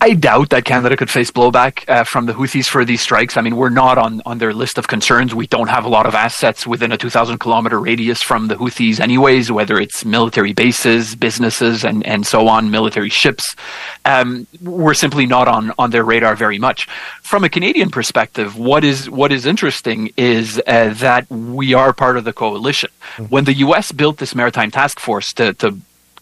I 0.00 0.14
doubt 0.14 0.50
that 0.50 0.64
Canada 0.64 0.96
could 0.96 1.10
face 1.10 1.30
blowback 1.30 1.88
uh, 1.88 2.04
from 2.04 2.26
the 2.26 2.32
Houthis 2.32 2.66
for 2.66 2.84
these 2.84 3.00
strikes. 3.00 3.36
I 3.36 3.40
mean, 3.40 3.56
we're 3.56 3.68
not 3.68 3.98
on, 3.98 4.22
on 4.24 4.38
their 4.38 4.52
list 4.52 4.78
of 4.78 4.86
concerns. 4.86 5.34
We 5.34 5.48
don't 5.48 5.68
have 5.68 5.84
a 5.84 5.88
lot 5.88 6.06
of 6.06 6.14
assets 6.14 6.66
within 6.66 6.92
a 6.92 6.96
2,000 6.96 7.38
kilometer 7.38 7.80
radius 7.80 8.22
from 8.22 8.46
the 8.46 8.54
Houthis, 8.54 9.00
anyways, 9.00 9.50
whether 9.50 9.76
it's 9.78 10.04
military 10.04 10.52
bases, 10.52 11.16
businesses, 11.16 11.84
and, 11.84 12.06
and 12.06 12.26
so 12.26 12.46
on, 12.46 12.70
military 12.70 13.08
ships. 13.08 13.56
Um, 14.04 14.46
we're 14.62 14.94
simply 14.94 15.26
not 15.26 15.48
on, 15.48 15.72
on 15.78 15.90
their 15.90 16.04
radar 16.04 16.36
very 16.36 16.58
much. 16.58 16.86
From 17.22 17.42
a 17.42 17.48
Canadian 17.48 17.90
perspective, 17.90 18.56
what 18.56 18.84
is, 18.84 19.10
what 19.10 19.32
is 19.32 19.46
interesting 19.46 20.12
is 20.16 20.62
uh, 20.66 20.94
that 20.94 21.28
we 21.28 21.74
are 21.74 21.92
part 21.92 22.16
of 22.16 22.24
the 22.24 22.32
coalition. 22.32 22.90
Mm-hmm. 23.16 23.24
When 23.24 23.44
the 23.44 23.54
U.S. 23.54 23.90
built 23.90 24.18
this 24.18 24.34
maritime 24.34 24.70
task 24.70 25.00
force 25.00 25.32
to, 25.34 25.54
to 25.54 25.76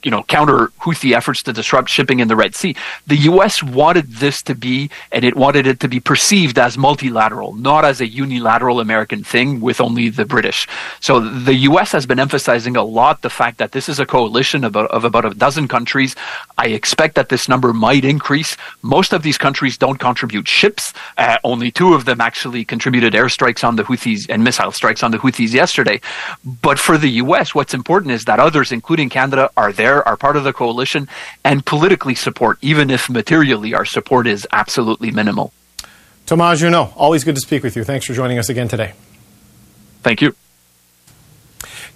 you 0.07 0.11
know, 0.13 0.23
counter 0.23 0.69
Houthi 0.79 1.17
efforts 1.17 1.43
to 1.43 1.53
disrupt 1.53 1.91
shipping 1.91 2.21
in 2.21 2.29
the 2.29 2.37
Red 2.37 2.55
Sea. 2.55 2.77
The 3.09 3.17
U.S. 3.31 3.61
wanted 3.61 4.07
this 4.07 4.41
to 4.43 4.55
be, 4.55 4.89
and 5.11 5.25
it 5.25 5.35
wanted 5.35 5.67
it 5.67 5.81
to 5.81 5.89
be 5.89 5.99
perceived 5.99 6.61
as 6.61 6.79
multilateral, 6.79 7.55
not 7.55 7.85
as 7.85 8.01
a 8.01 8.07
unilateral 8.07 8.79
American 8.79 9.25
thing 9.25 9.61
with 9.61 9.81
only 9.81 10.09
the 10.09 10.25
British. 10.25 10.69
So 11.01 11.19
the 11.19 11.55
U.S. 11.71 11.91
has 11.91 12.07
been 12.07 12.21
emphasizing 12.21 12.77
a 12.77 12.85
lot 12.85 13.23
the 13.23 13.31
fact 13.31 13.59
that 13.59 13.73
this 13.73 13.89
is 13.89 13.99
a 13.99 14.07
coalition 14.07 14.63
of, 14.63 14.77
of 14.77 15.05
about 15.05 15.25
a 15.25 15.31
dozen 15.31 15.67
countries. 15.67 16.15
I 16.57 16.69
expect 16.69 17.17
that 17.17 17.29
this 17.29 17.49
number 17.49 17.73
might 17.73 18.05
increase. 18.05 18.57
Most 18.83 19.13
of 19.13 19.25
these 19.25 19.37
countries 19.37 19.77
don't 19.77 19.99
contribute 19.99 20.47
ships. 20.47 20.95
Uh, 21.19 21.37
only 21.43 21.73
two 21.73 21.95
of 21.95 22.05
them 22.05 22.21
actually 22.21 22.65
contributed 22.65 23.13
airstrikes 23.15 23.65
on 23.65 23.75
the 23.75 23.83
Houthis 23.83 24.27
and 24.29 24.45
missile 24.45 24.71
strikes 24.71 25.03
on 25.03 25.11
the 25.11 25.19
Houthis 25.19 25.53
yesterday. 25.53 26.01
But 26.63 26.79
for 26.79 26.97
the 26.97 27.11
U.S., 27.25 27.57
what's 27.57 27.75
important 27.75 28.13
is 28.13 28.25
that 28.27 28.39
others, 28.39 28.71
including 28.71 29.09
Canada, 29.09 29.51
are 29.57 29.73
there 29.73 29.96
there, 29.97 30.07
are 30.07 30.17
part 30.17 30.37
of 30.37 30.45
the 30.45 30.53
coalition, 30.53 31.09
and 31.45 31.65
politically 31.65 32.15
support, 32.15 32.59
even 32.61 32.91
if 32.91 33.09
materially 33.09 33.75
our 33.75 33.85
support 33.85 34.27
is 34.27 34.47
absolutely 34.53 35.11
minimal. 35.11 35.53
Thomas 36.27 36.61
Juneau, 36.61 36.93
always 36.97 37.25
good 37.25 37.37
to 37.37 37.41
speak 37.41 37.63
with 37.63 37.77
you. 37.77 37.85
Thanks 37.85 38.05
for 38.07 38.13
joining 38.13 38.39
us 38.39 38.49
again 38.49 38.69
today. 38.69 38.93
Thank 40.03 40.21
you. 40.21 40.35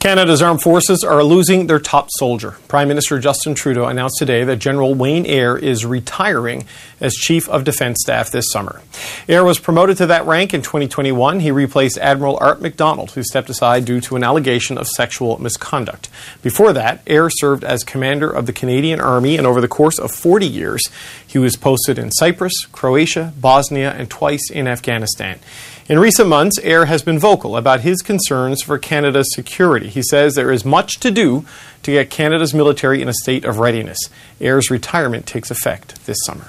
Canada's 0.00 0.40
armed 0.40 0.62
forces 0.62 1.04
are 1.04 1.22
losing 1.22 1.66
their 1.66 1.78
top 1.78 2.08
soldier. 2.12 2.56
Prime 2.68 2.88
Minister 2.88 3.18
Justin 3.18 3.54
Trudeau 3.54 3.84
announced 3.84 4.16
today 4.18 4.44
that 4.44 4.56
General 4.56 4.94
Wayne 4.94 5.26
Eyre 5.26 5.58
is 5.58 5.84
retiring 5.84 6.64
as 7.00 7.12
Chief 7.12 7.46
of 7.50 7.64
Defence 7.64 7.98
Staff 8.00 8.30
this 8.30 8.50
summer. 8.50 8.80
Eyre 9.28 9.44
was 9.44 9.58
promoted 9.58 9.98
to 9.98 10.06
that 10.06 10.24
rank 10.24 10.54
in 10.54 10.62
2021. 10.62 11.40
He 11.40 11.50
replaced 11.50 11.98
Admiral 11.98 12.38
Art 12.40 12.62
McDonald, 12.62 13.10
who 13.10 13.22
stepped 13.22 13.50
aside 13.50 13.84
due 13.84 14.00
to 14.00 14.16
an 14.16 14.24
allegation 14.24 14.78
of 14.78 14.88
sexual 14.88 15.36
misconduct. 15.38 16.08
Before 16.40 16.72
that, 16.72 17.02
Eyre 17.06 17.28
served 17.28 17.62
as 17.62 17.84
commander 17.84 18.30
of 18.30 18.46
the 18.46 18.54
Canadian 18.54 19.00
Army, 19.00 19.36
and 19.36 19.46
over 19.46 19.60
the 19.60 19.68
course 19.68 19.98
of 19.98 20.10
40 20.10 20.46
years, 20.46 20.80
he 21.26 21.36
was 21.36 21.56
posted 21.56 21.98
in 21.98 22.10
Cyprus, 22.10 22.54
Croatia, 22.72 23.34
Bosnia, 23.38 23.90
and 23.92 24.08
twice 24.08 24.50
in 24.50 24.66
Afghanistan. 24.66 25.40
In 25.90 25.98
recent 25.98 26.29
months, 26.29 26.57
Eyre 26.62 26.85
has 26.85 27.03
been 27.03 27.18
vocal 27.18 27.57
about 27.57 27.81
his 27.81 28.00
concerns 28.00 28.62
for 28.62 28.79
Canada's 28.79 29.26
security. 29.35 29.88
He 29.88 30.03
says 30.03 30.37
there 30.37 30.53
is 30.53 30.64
much 30.64 31.00
to 31.00 31.11
do 31.11 31.44
to 31.83 31.90
get 31.90 32.11
Canada's 32.11 32.55
military 32.55 33.03
in 33.03 33.09
a 33.09 33.12
state 33.12 33.44
of 33.44 33.59
readiness. 33.59 33.98
Eyre's 34.40 34.70
retirement 34.70 35.26
takes 35.26 35.50
effect 35.50 36.07
this 36.07 36.16
summer. 36.24 36.46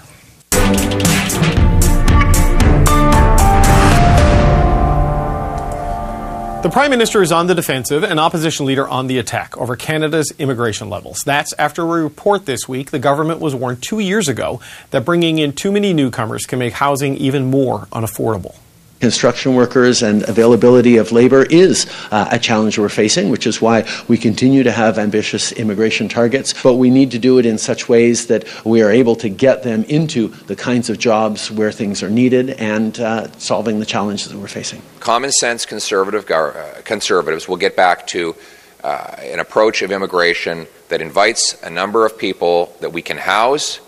The 6.61 6.69
Prime 6.71 6.91
Minister 6.91 7.23
is 7.23 7.31
on 7.31 7.47
the 7.47 7.55
defensive 7.55 8.03
and 8.03 8.19
opposition 8.19 8.67
leader 8.67 8.87
on 8.87 9.07
the 9.07 9.17
attack 9.17 9.57
over 9.57 9.75
Canada's 9.75 10.31
immigration 10.37 10.87
levels. 10.87 11.23
That's 11.25 11.51
after 11.53 11.81
a 11.81 12.03
report 12.03 12.45
this 12.45 12.69
week 12.69 12.91
the 12.91 12.99
government 12.99 13.39
was 13.39 13.55
warned 13.55 13.81
two 13.81 13.97
years 13.97 14.27
ago 14.27 14.61
that 14.91 15.03
bringing 15.03 15.39
in 15.39 15.53
too 15.53 15.71
many 15.71 15.93
newcomers 15.93 16.45
can 16.45 16.59
make 16.59 16.73
housing 16.73 17.17
even 17.17 17.49
more 17.49 17.87
unaffordable 17.87 18.53
construction 19.01 19.55
workers 19.55 20.01
and 20.01 20.23
availability 20.29 20.97
of 20.97 21.11
labor 21.11 21.43
is 21.43 21.87
uh, 22.11 22.29
a 22.31 22.39
challenge 22.39 22.77
we're 22.77 22.87
facing, 22.87 23.29
which 23.29 23.45
is 23.45 23.61
why 23.61 23.85
we 24.07 24.17
continue 24.17 24.63
to 24.63 24.71
have 24.71 24.97
ambitious 24.97 25.51
immigration 25.51 26.07
targets. 26.07 26.53
But 26.61 26.75
we 26.75 26.89
need 26.89 27.11
to 27.11 27.19
do 27.19 27.39
it 27.39 27.45
in 27.45 27.57
such 27.57 27.89
ways 27.89 28.27
that 28.27 28.45
we 28.65 28.81
are 28.81 28.91
able 28.91 29.15
to 29.17 29.29
get 29.29 29.63
them 29.63 29.83
into 29.85 30.29
the 30.47 30.55
kinds 30.55 30.89
of 30.89 30.99
jobs 30.99 31.51
where 31.51 31.71
things 31.71 32.03
are 32.03 32.09
needed 32.09 32.51
and 32.51 32.97
uh, 32.99 33.31
solving 33.39 33.79
the 33.79 33.85
challenges 33.85 34.29
that 34.29 34.37
we're 34.37 34.47
facing. 34.47 34.81
Common 34.99 35.31
sense 35.31 35.65
conservative 35.65 36.29
uh, 36.29 36.81
conservatives 36.83 37.47
will 37.47 37.57
get 37.57 37.75
back 37.75 38.07
to 38.07 38.35
uh, 38.83 39.15
an 39.19 39.39
approach 39.39 39.81
of 39.81 39.91
immigration 39.91 40.67
that 40.89 41.01
invites 41.01 41.61
a 41.63 41.69
number 41.69 42.05
of 42.05 42.17
people 42.17 42.75
that 42.81 42.93
we 42.93 43.01
can 43.01 43.17
house, 43.17 43.79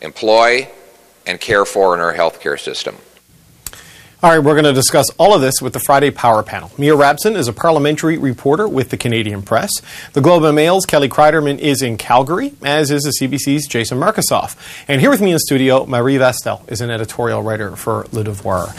employ, 0.00 0.68
and 1.26 1.40
care 1.40 1.64
for 1.64 1.94
in 1.94 2.00
our 2.00 2.14
healthcare 2.14 2.58
system. 2.58 2.96
All 4.24 4.30
right, 4.30 4.38
we're 4.38 4.54
going 4.54 4.62
to 4.66 4.72
discuss 4.72 5.10
all 5.18 5.34
of 5.34 5.40
this 5.40 5.60
with 5.60 5.72
the 5.72 5.80
Friday 5.80 6.12
Power 6.12 6.44
Panel. 6.44 6.70
Mia 6.78 6.94
Rabson 6.94 7.34
is 7.34 7.48
a 7.48 7.52
parliamentary 7.52 8.18
reporter 8.18 8.68
with 8.68 8.90
the 8.90 8.96
Canadian 8.96 9.42
Press. 9.42 9.72
The 10.12 10.20
Globe 10.20 10.44
and 10.44 10.54
Mail's 10.54 10.86
Kelly 10.86 11.08
Cryderman 11.08 11.58
is 11.58 11.82
in 11.82 11.98
Calgary, 11.98 12.54
as 12.62 12.92
is 12.92 13.02
the 13.02 13.12
CBC's 13.20 13.66
Jason 13.66 13.98
Markusoff. 13.98 14.54
And 14.86 15.00
here 15.00 15.10
with 15.10 15.20
me 15.20 15.32
in 15.32 15.40
studio, 15.40 15.86
Marie 15.86 16.18
Vastel 16.18 16.62
is 16.68 16.80
an 16.80 16.88
editorial 16.88 17.42
writer 17.42 17.74
for 17.74 18.06
Le 18.12 18.22
Devoir. 18.22 18.72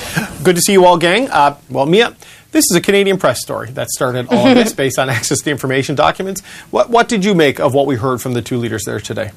Good 0.46 0.56
to 0.56 0.62
see 0.62 0.72
you 0.72 0.86
all, 0.86 0.98
gang. 0.98 1.30
Uh, 1.30 1.58
well, 1.70 1.88
Mia, 1.88 2.16
this 2.52 2.64
is 2.72 2.78
a 2.78 2.82
Canadian 2.82 3.18
Press 3.18 3.42
story 3.42 3.70
that 3.72 3.90
started 3.90 4.28
all 4.30 4.48
of 4.48 4.56
this 4.56 4.72
based 4.72 4.98
on 4.98 5.10
access 5.10 5.42
to 5.42 5.52
information 5.52 5.94
documents. 5.94 6.40
What, 6.72 6.90
what 6.90 7.10
did 7.10 7.26
you 7.26 7.36
make 7.36 7.60
of 7.60 7.74
what 7.74 7.86
we 7.86 7.98
heard 7.98 8.22
from 8.22 8.32
the 8.32 8.42
two 8.42 8.56
leaders 8.56 8.86
there 8.86 9.02
today? 9.02 9.32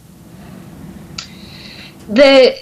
The 2.09 2.57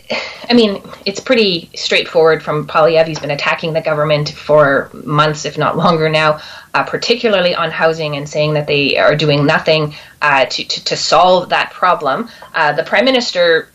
i 0.50 0.54
mean 0.54 0.83
it's 1.04 1.20
pretty 1.20 1.68
straightforward 1.74 2.42
from 2.42 2.66
Poilievre 2.66 3.07
he's 3.07 3.18
been 3.18 3.30
attacking 3.30 3.72
the 3.72 3.80
government 3.80 4.30
for 4.30 4.90
months 4.92 5.44
if 5.44 5.59
not 5.59 5.76
longer 5.76 6.09
now 6.09 6.40
uh, 6.74 6.83
particularly 6.83 7.54
on 7.54 7.70
housing 7.70 8.16
and 8.16 8.28
saying 8.28 8.54
that 8.54 8.66
they 8.66 8.96
are 8.96 9.14
doing 9.14 9.46
nothing 9.46 9.94
uh, 10.22 10.44
to, 10.46 10.64
to, 10.64 10.85
to, 10.85 10.96
solve 10.96 11.48
that 11.50 11.70
problem. 11.70 12.28
Uh, 12.52 12.72
the 12.72 12.83
prime 12.83 13.04
minister 13.04 13.68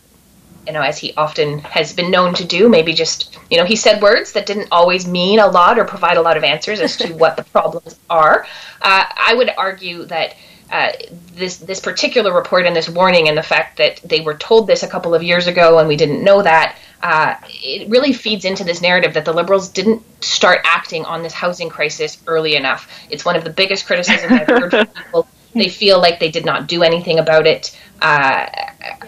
you 0.67 0.73
know 0.73 0.81
as 0.81 0.97
he 0.97 1.13
often 1.15 1.59
has 1.59 1.93
been 1.93 2.11
known 2.11 2.33
to 2.33 2.43
do 2.43 2.67
maybe 2.67 2.93
just 2.93 3.37
you 3.49 3.57
know 3.57 3.63
he 3.63 3.75
said 3.75 4.01
words 4.01 4.33
that 4.33 4.45
didn't 4.45 4.67
always 4.71 5.07
mean 5.07 5.39
a 5.39 5.47
lot 5.47 5.79
or 5.79 5.85
provide 5.85 6.17
a 6.17 6.21
lot 6.21 6.35
of 6.35 6.43
answers 6.43 6.81
as 6.81 6.97
to 6.97 7.13
what 7.21 7.37
the 7.37 7.43
problems 7.43 7.97
are. 8.09 8.45
Uh, 8.81 9.05
i 9.17 9.33
would 9.33 9.49
argue 9.57 10.03
that 10.05 10.35
uh, 10.71 10.91
this 11.35 11.57
this 11.57 11.79
particular 11.79 12.33
report 12.33 12.65
and 12.65 12.75
this 12.75 12.89
warning 12.89 13.27
and 13.27 13.37
the 13.37 13.43
fact 13.43 13.77
that 13.77 13.99
they 14.03 14.21
were 14.21 14.35
told 14.35 14.67
this 14.67 14.83
a 14.83 14.87
couple 14.87 15.15
of 15.15 15.23
years 15.23 15.47
ago 15.47 15.79
and 15.79 15.87
we 15.87 15.95
didn't 15.95 16.23
know 16.23 16.41
that 16.41 16.77
uh, 17.01 17.35
it 17.47 17.89
really 17.89 18.13
feeds 18.13 18.45
into 18.45 18.63
this 18.63 18.81
narrative 18.81 19.13
that 19.13 19.25
the 19.25 19.33
liberals 19.33 19.69
didn't 19.69 20.03
start 20.23 20.59
acting 20.65 21.05
on 21.05 21.23
this 21.23 21.33
housing 21.33 21.69
crisis 21.69 22.21
early 22.27 22.55
enough. 22.55 22.91
It's 23.09 23.23
one 23.23 23.35
of 23.35 23.43
the 23.43 23.49
biggest 23.49 23.85
criticisms 23.85 24.31
I've 24.31 24.47
heard 24.47 24.71
from 24.71 24.87
people. 25.03 25.27
They 25.53 25.69
feel 25.69 25.99
like 25.99 26.19
they 26.19 26.29
did 26.29 26.45
not 26.45 26.67
do 26.67 26.83
anything 26.83 27.19
about 27.19 27.47
it 27.47 27.77
uh, 28.01 28.47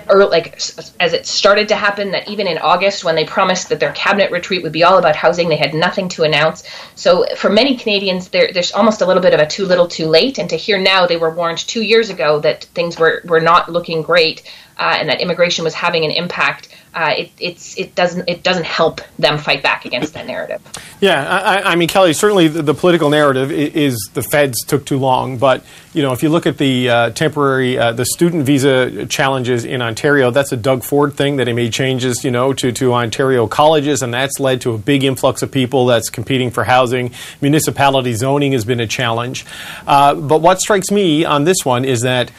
or 0.10 0.26
like 0.26 0.60
as 1.00 1.14
it 1.14 1.26
started 1.26 1.70
to 1.70 1.76
happen 1.76 2.12
that 2.12 2.28
even 2.28 2.48
in 2.48 2.58
August 2.58 3.04
when 3.04 3.16
they 3.16 3.24
promised 3.24 3.70
that 3.70 3.80
their 3.80 3.94
cabinet 3.94 4.32
retreat 4.32 4.64
would 4.64 4.72
be 4.72 4.84
all 4.84 4.98
about 4.98 5.16
housing 5.16 5.48
they 5.48 5.56
had 5.56 5.74
nothing 5.74 6.10
to 6.10 6.24
announce. 6.24 6.64
So 6.96 7.26
for 7.36 7.50
many 7.50 7.78
Canadians 7.78 8.30
there, 8.30 8.52
there's 8.54 8.74
almost 8.74 9.02
a 9.02 9.06
little 9.06 9.22
bit 9.22 9.34
of 9.34 9.40
a 9.40 9.48
too 9.48 9.66
little 9.66 9.88
too 9.88 10.08
late. 10.08 10.40
And 10.40 10.50
to 10.50 10.58
hear 10.58 10.78
now 10.78 11.08
they 11.08 11.18
were 11.18 11.34
warned 11.34 11.60
two 11.60 11.82
years 11.82 12.10
ago 12.10 12.40
that 12.40 12.66
things 12.66 12.98
were, 12.98 13.22
were 13.26 13.40
not 13.40 13.72
looking 13.72 14.02
great 14.02 14.44
uh, 14.78 14.98
and 15.00 15.08
that 15.10 15.22
immigration 15.22 15.64
was 15.64 15.74
having 15.74 16.04
an 16.04 16.12
impact 16.12 16.70
uh, 16.94 17.14
it, 17.18 17.32
it's 17.40 17.78
it 17.78 17.96
doesn't 17.96 18.28
it 18.28 18.44
doesn't 18.44 18.66
help 18.66 19.02
them 19.18 19.38
fight 19.38 19.64
back 19.64 19.86
against 19.86 20.14
that 20.14 20.28
narrative. 20.28 20.62
Yeah, 21.00 21.28
I, 21.28 21.72
I 21.72 21.76
mean, 21.76 21.88
Kelly, 21.88 22.14
certainly 22.14 22.48
the, 22.48 22.62
the, 22.62 22.74
political 22.74 23.10
narrative 23.10 23.52
is 23.52 24.10
the 24.14 24.22
feds 24.22 24.64
took 24.66 24.86
too 24.86 24.98
long, 24.98 25.38
but 25.38 25.64
you 25.94 26.04
know 26.04 26.12
if 26.14 26.22
you 26.22 26.30
look 26.30 26.46
at 26.46 26.58
the 26.58 26.90
uh, 26.90 27.10
temporary 27.12 27.78
uh, 27.78 27.92
the 27.94 28.06
student 28.06 28.46
visa 28.46 29.06
challenges 29.08 29.66
in 29.66 29.82
Ontario. 29.82 30.32
That's 30.32 30.52
a 30.52 30.58
Doug 30.58 30.84
Ford 30.84 31.14
thing 31.14 31.38
that 31.38 31.48
he 31.48 31.54
made 31.54 31.74
changes, 31.74 32.24
you 32.24 32.32
know, 32.32 32.54
to, 32.54 32.72
to 32.72 32.94
Ontario 32.94 33.48
colleges, 33.48 34.02
and 34.02 34.14
that's 34.14 34.40
led 34.40 34.62
to 34.62 34.74
a 34.74 34.78
big 34.78 35.04
influx 35.04 35.42
of 35.42 35.52
people 35.52 35.86
that's 35.86 36.10
competing 36.10 36.52
for 36.52 36.64
housing. 36.64 37.12
Municipality 37.42 38.14
zoning 38.14 38.54
has 38.54 38.66
been 38.66 38.80
a 38.80 38.88
challenge. 38.88 39.46
Uh, 39.88 40.16
but 40.16 40.42
what 40.42 40.60
strikes 40.60 40.92
me 40.92 41.26
on 41.26 41.44
this 41.44 41.58
one 41.64 41.86
is 41.86 42.02
that 42.02 42.32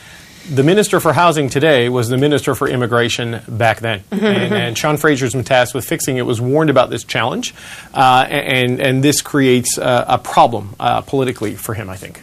the 0.51 0.63
minister 0.63 1.01
for 1.01 1.13
housing 1.13 1.49
today 1.49 1.89
was 1.89 2.09
the 2.09 2.17
minister 2.17 2.55
for 2.55 2.69
immigration 2.69 3.41
back 3.49 3.81
then, 3.81 4.01
mm-hmm. 4.11 4.25
and, 4.25 4.55
and, 4.55 4.79
Sean 4.79 4.97
Fraser's 4.97 5.33
been 5.33 5.45
tasked 5.45 5.75
with 5.75 5.85
fixing 5.85 6.17
it. 6.17 6.23
Was 6.23 6.41
warned 6.41 6.71
about 6.71 6.91
this 6.91 7.05
challenge, 7.05 7.55
uh, 7.95 8.27
and 8.29 8.81
and 8.81 9.03
this 9.03 9.21
creates 9.21 9.79
a, 9.79 10.05
a 10.09 10.19
problem 10.19 10.75
uh, 10.81 11.01
politically 11.03 11.55
for 11.55 11.75
him. 11.75 11.89
I 11.89 11.97
think. 11.97 12.23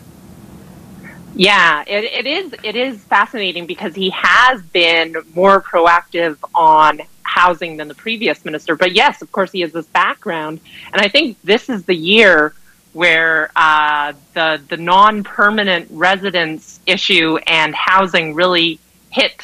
Yeah, 1.36 1.84
it, 1.88 2.03
it 2.03 2.27
is. 2.27 2.55
It 2.63 2.75
is 2.75 2.97
fascinating 3.05 3.65
because 3.65 3.95
he 3.95 4.10
has 4.10 4.62
been 4.62 5.15
more 5.34 5.62
proactive 5.62 6.38
on 6.53 7.01
housing 7.23 7.77
than 7.77 7.88
the 7.88 7.95
previous 7.95 8.43
minister. 8.43 8.75
But 8.75 8.93
yes, 8.93 9.21
of 9.21 9.32
course, 9.32 9.51
he 9.51 9.62
has 9.62 9.71
this 9.71 9.86
background, 9.86 10.60
and 10.91 11.01
I 11.01 11.08
think 11.08 11.38
this 11.43 11.69
is 11.69 11.86
the 11.86 11.95
year 11.95 12.53
where 12.93 13.52
uh, 13.56 14.13
the 14.34 14.62
the 14.67 14.78
non 14.78 15.23
permanent 15.23 15.88
residence 15.91 16.80
issue 16.86 17.38
and 17.47 17.75
housing 17.75 18.34
really 18.34 18.80
hit 19.12 19.43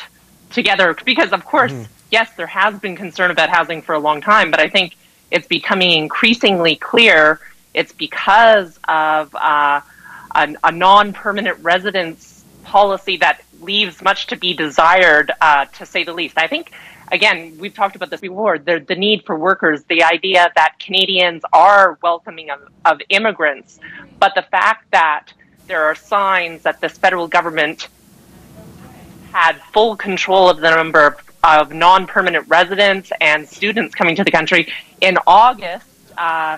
together. 0.52 0.96
Because 1.06 1.32
of 1.32 1.46
course, 1.46 1.72
mm-hmm. 1.72 1.92
yes, 2.12 2.32
there 2.36 2.48
has 2.48 2.80
been 2.80 2.96
concern 2.96 3.32
about 3.32 3.50
housing 3.50 3.82
for 3.82 3.94
a 3.94 4.00
long 4.00 4.22
time, 4.22 4.52
but 4.52 4.60
I 4.60 4.70
think 4.70 4.96
it's 5.32 5.48
becoming 5.48 5.92
increasingly 5.92 6.76
clear 6.76 7.40
it's 7.74 7.92
because 7.92 8.80
of 8.88 9.36
uh, 9.36 9.82
a, 10.34 10.56
a 10.64 10.72
non 10.72 11.14
permanent 11.14 11.60
residence 11.62 12.44
policy 12.64 13.18
that 13.18 13.42
leaves 13.62 14.02
much 14.02 14.28
to 14.28 14.36
be 14.36 14.54
desired, 14.54 15.32
uh, 15.42 15.66
to 15.66 15.86
say 15.86 16.04
the 16.04 16.14
least. 16.14 16.38
I 16.38 16.48
think 16.48 16.72
again, 17.12 17.58
we've 17.58 17.74
talked 17.74 17.96
about 17.96 18.10
this 18.10 18.22
before, 18.22 18.58
the, 18.58 18.84
the 18.86 18.96
need 18.96 19.24
for 19.26 19.38
workers, 19.38 19.84
the 19.86 20.04
idea 20.04 20.52
that 20.56 20.76
Canadians 20.80 21.44
are 21.54 21.98
welcoming 22.02 22.50
of, 22.50 22.60
of 22.86 23.02
immigrants, 23.10 23.80
but 24.20 24.34
the 24.36 24.42
fact 24.44 24.90
that 24.92 25.28
there 25.68 25.84
are 25.84 25.96
signs 25.96 26.64
that 26.64 26.82
this 26.82 26.98
federal 26.98 27.28
government 27.28 27.88
had 29.32 29.62
full 29.74 29.96
control 29.96 30.50
of 30.50 30.60
the 30.60 30.70
number 30.70 31.08
of, 31.08 31.16
of 31.44 31.74
non-permanent 31.74 32.48
residents 32.48 33.12
and 33.20 33.48
students 33.48 33.94
coming 33.94 34.16
to 34.16 34.24
the 34.24 34.32
country. 34.32 34.72
In 35.02 35.18
August, 35.28 35.88
uh, 36.18 36.58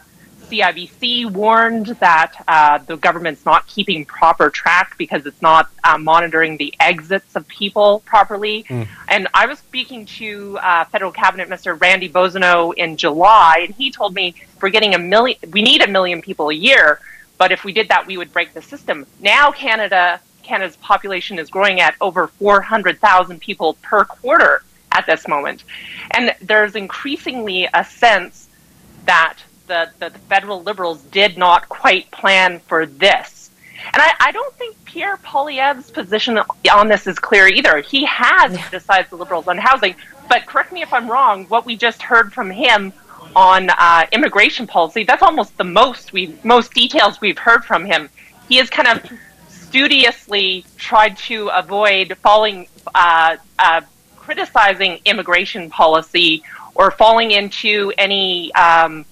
CIBC 0.50 1.32
warned 1.32 1.88
that 2.00 2.44
uh, 2.48 2.78
the 2.80 2.98
government's 2.98 3.46
not 3.46 3.68
keeping 3.68 4.06
proper 4.06 4.50
track 4.50 4.96
because 4.98 5.26
it's 5.26 5.42
not 5.42 5.70
uh, 5.84 5.98
monitoring 5.98 6.58
the 6.58 6.74
exits 6.80 7.36
of 7.36 7.48
people 7.48 8.02
properly. 8.06 8.64
Mm. 8.64 8.88
And 9.08 9.28
I 9.34 9.46
was 9.46 9.60
speaking 9.60 10.06
to 10.06 10.58
uh, 10.62 10.86
federal 10.86 11.12
cabinet 11.12 11.50
minister 11.50 11.76
Randy 11.76 12.10
Boissonnault 12.10 12.74
in 12.74 12.98
July, 12.98 13.66
and 13.66 13.76
he 13.76 13.92
told 13.92 14.14
me 14.14 14.36
we're 14.62 14.70
getting 14.70 14.96
a 14.96 15.00
million. 15.00 15.38
We 15.52 15.62
need 15.62 15.82
a 15.82 15.88
million 15.88 16.22
people 16.22 16.50
a 16.50 16.54
year, 16.54 17.00
but 17.38 17.52
if 17.52 17.64
we 17.64 17.74
did 17.74 17.90
that, 17.90 18.08
we 18.08 18.18
would 18.18 18.32
break 18.32 18.54
the 18.54 18.62
system. 18.62 19.06
Now 19.20 19.52
Canada, 19.52 20.20
Canada's 20.44 20.78
population 20.78 21.40
is 21.40 21.50
growing 21.50 21.82
at 21.82 21.96
over 22.02 22.28
400,000 22.28 23.40
people 23.40 23.74
per 23.82 24.06
quarter 24.06 24.64
at 24.92 25.06
this 25.06 25.28
moment, 25.28 25.64
and 26.12 26.34
there's 26.42 26.76
increasingly 26.76 27.68
a 27.74 27.84
sense 27.84 28.48
that 29.06 29.38
the, 29.68 29.90
the, 30.00 30.10
the 30.10 30.20
federal 30.20 30.64
liberals 30.64 31.02
did 31.04 31.38
not 31.38 31.70
quite 31.70 32.10
plan 32.12 32.60
for 32.62 32.86
this. 32.86 33.50
And 33.94 34.02
I, 34.02 34.14
I 34.20 34.32
don't 34.32 34.54
think 34.56 34.76
Pierre 34.86 35.18
Poilievre's 35.18 35.92
position 35.92 36.40
on 36.72 36.88
this 36.88 37.08
is 37.08 37.20
clear 37.20 37.48
either. 37.48 37.80
He 37.80 38.06
has 38.06 38.58
criticized 38.58 39.12
the 39.12 39.16
liberals 39.16 39.48
on 39.48 39.58
housing, 39.58 39.96
but 40.30 40.46
correct 40.46 40.72
me 40.72 40.82
if 40.82 40.92
I'm 40.92 41.10
wrong, 41.10 41.46
what 41.46 41.66
we 41.66 41.78
just 41.78 42.02
heard 42.02 42.34
from 42.34 42.50
him 42.50 42.92
on 43.36 43.70
uh, 43.70 44.06
immigration 44.12 44.66
policy, 44.66 45.04
that's 45.04 45.22
almost 45.22 45.56
the 45.58 45.64
most 45.64 46.12
we 46.12 46.36
most 46.44 46.74
details 46.74 47.22
we've 47.22 47.38
heard 47.38 47.64
from 47.64 47.86
him. 47.86 48.10
He 48.50 48.56
has 48.58 48.70
kind 48.70 48.88
of 48.88 49.12
studiously 49.48 50.66
tried 50.78 51.18
to 51.18 51.50
avoid 51.50 52.18
falling 52.24 52.68
uh, 52.96 53.38
uh, 53.60 53.82
criticizing 54.16 55.00
immigration 55.06 55.70
policy 55.70 56.44
or 56.74 56.92
falling 56.92 57.32
into 57.32 57.94
any 57.98 58.54
um, 58.56 59.06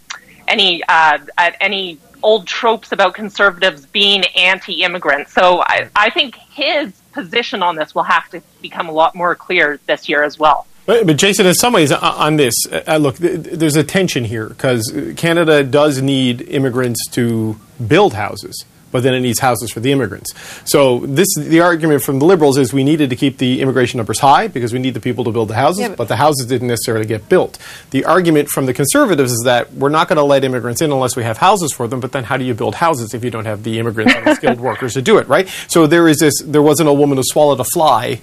any 0.47 0.83
uh, 0.87 1.19
any 1.59 1.97
old 2.23 2.47
tropes 2.47 2.91
about 2.91 3.13
conservatives 3.13 3.85
being 3.85 4.23
anti-immigrant. 4.35 5.29
So 5.29 5.61
I, 5.61 5.89
I 5.95 6.09
think 6.09 6.35
his 6.35 6.91
position 7.13 7.61
on 7.61 7.75
this 7.75 7.93
will 7.93 8.03
have 8.03 8.27
to 8.29 8.41
become 8.61 8.89
a 8.89 8.91
lot 8.91 9.15
more 9.15 9.35
clear 9.35 9.79
this 9.85 10.09
year 10.09 10.23
as 10.23 10.39
well. 10.39 10.65
But, 10.87 11.05
but 11.07 11.17
Jason, 11.17 11.45
in 11.45 11.53
some 11.53 11.73
ways, 11.73 11.91
on 11.91 12.35
this, 12.37 12.53
uh, 12.71 12.97
look, 12.97 13.17
th- 13.17 13.39
there's 13.39 13.75
a 13.75 13.83
tension 13.83 14.23
here 14.23 14.49
because 14.49 14.91
Canada 15.17 15.63
does 15.63 16.01
need 16.01 16.41
immigrants 16.41 17.07
to 17.11 17.59
build 17.87 18.13
houses 18.13 18.65
but 18.95 19.03
then 19.03 19.13
it 19.13 19.19
needs 19.19 19.39
houses 19.39 19.71
for 19.71 19.81
the 19.81 19.91
immigrants. 19.91 20.33
So 20.63 20.99
this 20.99 21.27
the 21.35 21.59
argument 21.59 22.01
from 22.01 22.19
the 22.19 22.25
liberals 22.25 22.57
is 22.57 22.71
we 22.71 22.85
needed 22.85 23.09
to 23.09 23.17
keep 23.17 23.39
the 23.39 23.59
immigration 23.59 23.97
numbers 23.97 24.19
high 24.19 24.47
because 24.47 24.71
we 24.71 24.79
need 24.79 24.93
the 24.93 25.01
people 25.01 25.25
to 25.25 25.31
build 25.31 25.49
the 25.49 25.55
houses, 25.55 25.81
yeah, 25.81 25.89
but, 25.89 25.97
but 25.97 26.07
the 26.07 26.15
houses 26.15 26.45
didn't 26.45 26.69
necessarily 26.69 27.05
get 27.05 27.27
built. 27.27 27.57
The 27.91 28.05
argument 28.05 28.47
from 28.47 28.67
the 28.67 28.73
conservatives 28.73 29.33
is 29.33 29.41
that 29.43 29.73
we're 29.73 29.89
not 29.89 30.07
going 30.07 30.15
to 30.15 30.23
let 30.23 30.45
immigrants 30.45 30.81
in 30.81 30.93
unless 30.93 31.17
we 31.17 31.23
have 31.23 31.39
houses 31.39 31.73
for 31.73 31.89
them. 31.89 31.99
But 31.99 32.13
then 32.13 32.23
how 32.23 32.37
do 32.37 32.45
you 32.45 32.53
build 32.53 32.75
houses 32.75 33.13
if 33.13 33.21
you 33.21 33.29
don't 33.29 33.43
have 33.43 33.63
the 33.63 33.79
immigrants 33.79 34.15
and 34.15 34.25
the 34.25 34.35
skilled 34.39 34.61
workers 34.61 34.93
to 34.93 35.01
do 35.01 35.17
it, 35.17 35.27
right? 35.27 35.49
So 35.67 35.87
there 35.87 36.07
is 36.07 36.19
this. 36.19 36.41
There 36.41 36.61
wasn't 36.61 36.87
a 36.87 36.93
woman 36.93 37.17
who 37.17 37.23
swallowed 37.25 37.59
a 37.59 37.65
fly 37.65 38.21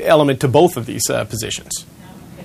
element 0.00 0.40
to 0.40 0.48
both 0.48 0.78
of 0.78 0.86
these 0.86 1.10
uh, 1.10 1.26
positions. 1.26 1.84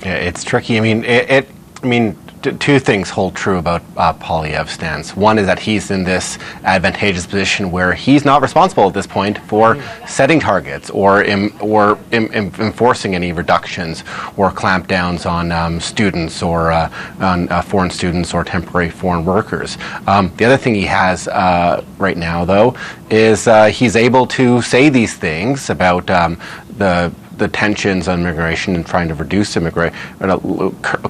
Yeah, 0.01 0.15
it's 0.15 0.43
tricky. 0.43 0.75
I 0.77 0.81
mean, 0.81 1.05
it, 1.05 1.29
it 1.29 1.47
I 1.81 1.87
mean, 1.87 2.17
two 2.41 2.79
things 2.79 3.09
hold 3.09 3.35
true 3.35 3.57
about 3.57 3.81
uh, 3.97 4.13
Poilievre's 4.13 4.71
stance. 4.71 5.15
One 5.15 5.37
is 5.37 5.45
that 5.45 5.59
he's 5.59 5.91
in 5.91 6.03
this 6.03 6.37
advantageous 6.63 7.25
position 7.25 7.71
where 7.71 7.93
he's 7.93 8.23
not 8.23 8.41
responsible 8.41 8.87
at 8.87 8.93
this 8.93 9.07
point 9.07 9.37
for 9.39 9.81
setting 10.07 10.39
targets 10.39 10.89
or 10.89 11.23
Im, 11.23 11.53
or 11.61 11.99
Im, 12.11 12.31
Im, 12.33 12.51
enforcing 12.59 13.15
any 13.15 13.31
reductions 13.31 14.03
or 14.37 14.51
clampdowns 14.51 15.29
on 15.29 15.51
um, 15.51 15.79
students 15.79 16.41
or 16.41 16.71
uh, 16.71 16.91
on 17.19 17.49
uh, 17.49 17.61
foreign 17.61 17.89
students 17.89 18.33
or 18.33 18.43
temporary 18.43 18.89
foreign 18.89 19.25
workers. 19.25 19.77
Um, 20.07 20.31
the 20.37 20.45
other 20.45 20.57
thing 20.57 20.75
he 20.75 20.85
has 20.85 21.27
uh, 21.27 21.83
right 21.97 22.17
now, 22.17 22.45
though, 22.45 22.75
is 23.09 23.47
uh, 23.47 23.65
he's 23.65 23.95
able 23.95 24.25
to 24.27 24.61
say 24.61 24.89
these 24.89 25.15
things 25.15 25.69
about 25.69 26.09
um, 26.09 26.39
the 26.77 27.11
the 27.39 27.47
tensions 27.47 28.07
on 28.07 28.19
immigration 28.19 28.75
and 28.75 28.85
trying 28.85 29.07
to 29.07 29.15
reduce 29.15 29.57
immigration, 29.57 29.95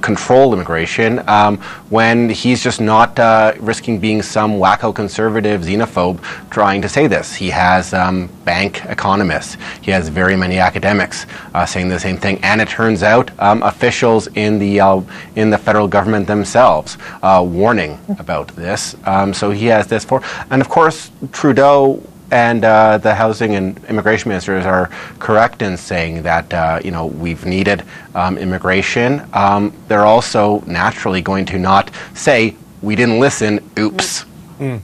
control 0.02 0.54
immigration, 0.54 1.28
um, 1.28 1.58
when 1.90 2.30
he's 2.30 2.64
just 2.64 2.80
not 2.80 3.20
uh, 3.20 3.54
risking 3.60 4.00
being 4.00 4.22
some 4.22 4.54
wacko 4.54 4.94
conservative 4.94 5.62
xenophobe 5.62 6.22
trying 6.50 6.82
to 6.82 6.88
say 6.88 7.08
this. 7.08 7.36
He 7.36 7.50
has 7.50 7.94
um, 7.94 8.30
bank 8.46 8.86
economists, 8.86 9.58
he 9.82 9.92
has 9.92 10.08
very 10.10 10.36
many 10.36 10.60
academics 10.60 11.26
uh, 11.54 11.66
saying 11.66 11.90
the 11.90 12.00
same 12.00 12.18
thing, 12.18 12.40
and 12.44 12.62
it 12.62 12.70
turns 12.70 13.04
out 13.04 13.32
um, 13.40 13.62
officials 13.64 14.28
in 14.36 14.60
the 14.60 14.80
uh, 14.80 15.02
in 15.36 15.50
the 15.50 15.58
federal 15.58 15.88
government 15.88 16.28
themselves 16.28 16.98
uh, 17.24 17.46
warning 17.46 18.00
about 18.20 18.48
this. 18.56 18.96
Um, 19.06 19.34
so 19.34 19.52
he 19.52 19.66
has 19.66 19.88
this 19.88 20.06
for, 20.06 20.22
and 20.52 20.62
of 20.62 20.70
course 20.70 21.12
Trudeau 21.32 22.02
and 22.32 22.64
uh, 22.64 22.98
the 22.98 23.16
housing 23.16 23.56
and 23.56 23.84
immigration 23.86 24.30
ministers 24.30 24.66
are 24.66 24.88
correct 25.20 25.62
in 25.62 25.78
saying 25.78 26.24
that 26.24 26.54
uh, 26.54 26.80
you 26.84 26.92
know 26.92 27.08
we've 27.08 27.46
needed 27.46 27.84
um, 28.16 28.38
immigration. 28.38 29.28
Um, 29.34 29.74
they're 29.88 30.06
also 30.06 30.62
naturally 30.62 31.22
going 31.22 31.46
to 31.48 31.60
not 31.60 31.92
say 32.14 32.56
we 32.82 32.96
didn't 32.96 33.20
listen. 33.20 33.70
Oops. 33.78 34.26
Mm. 34.60 34.82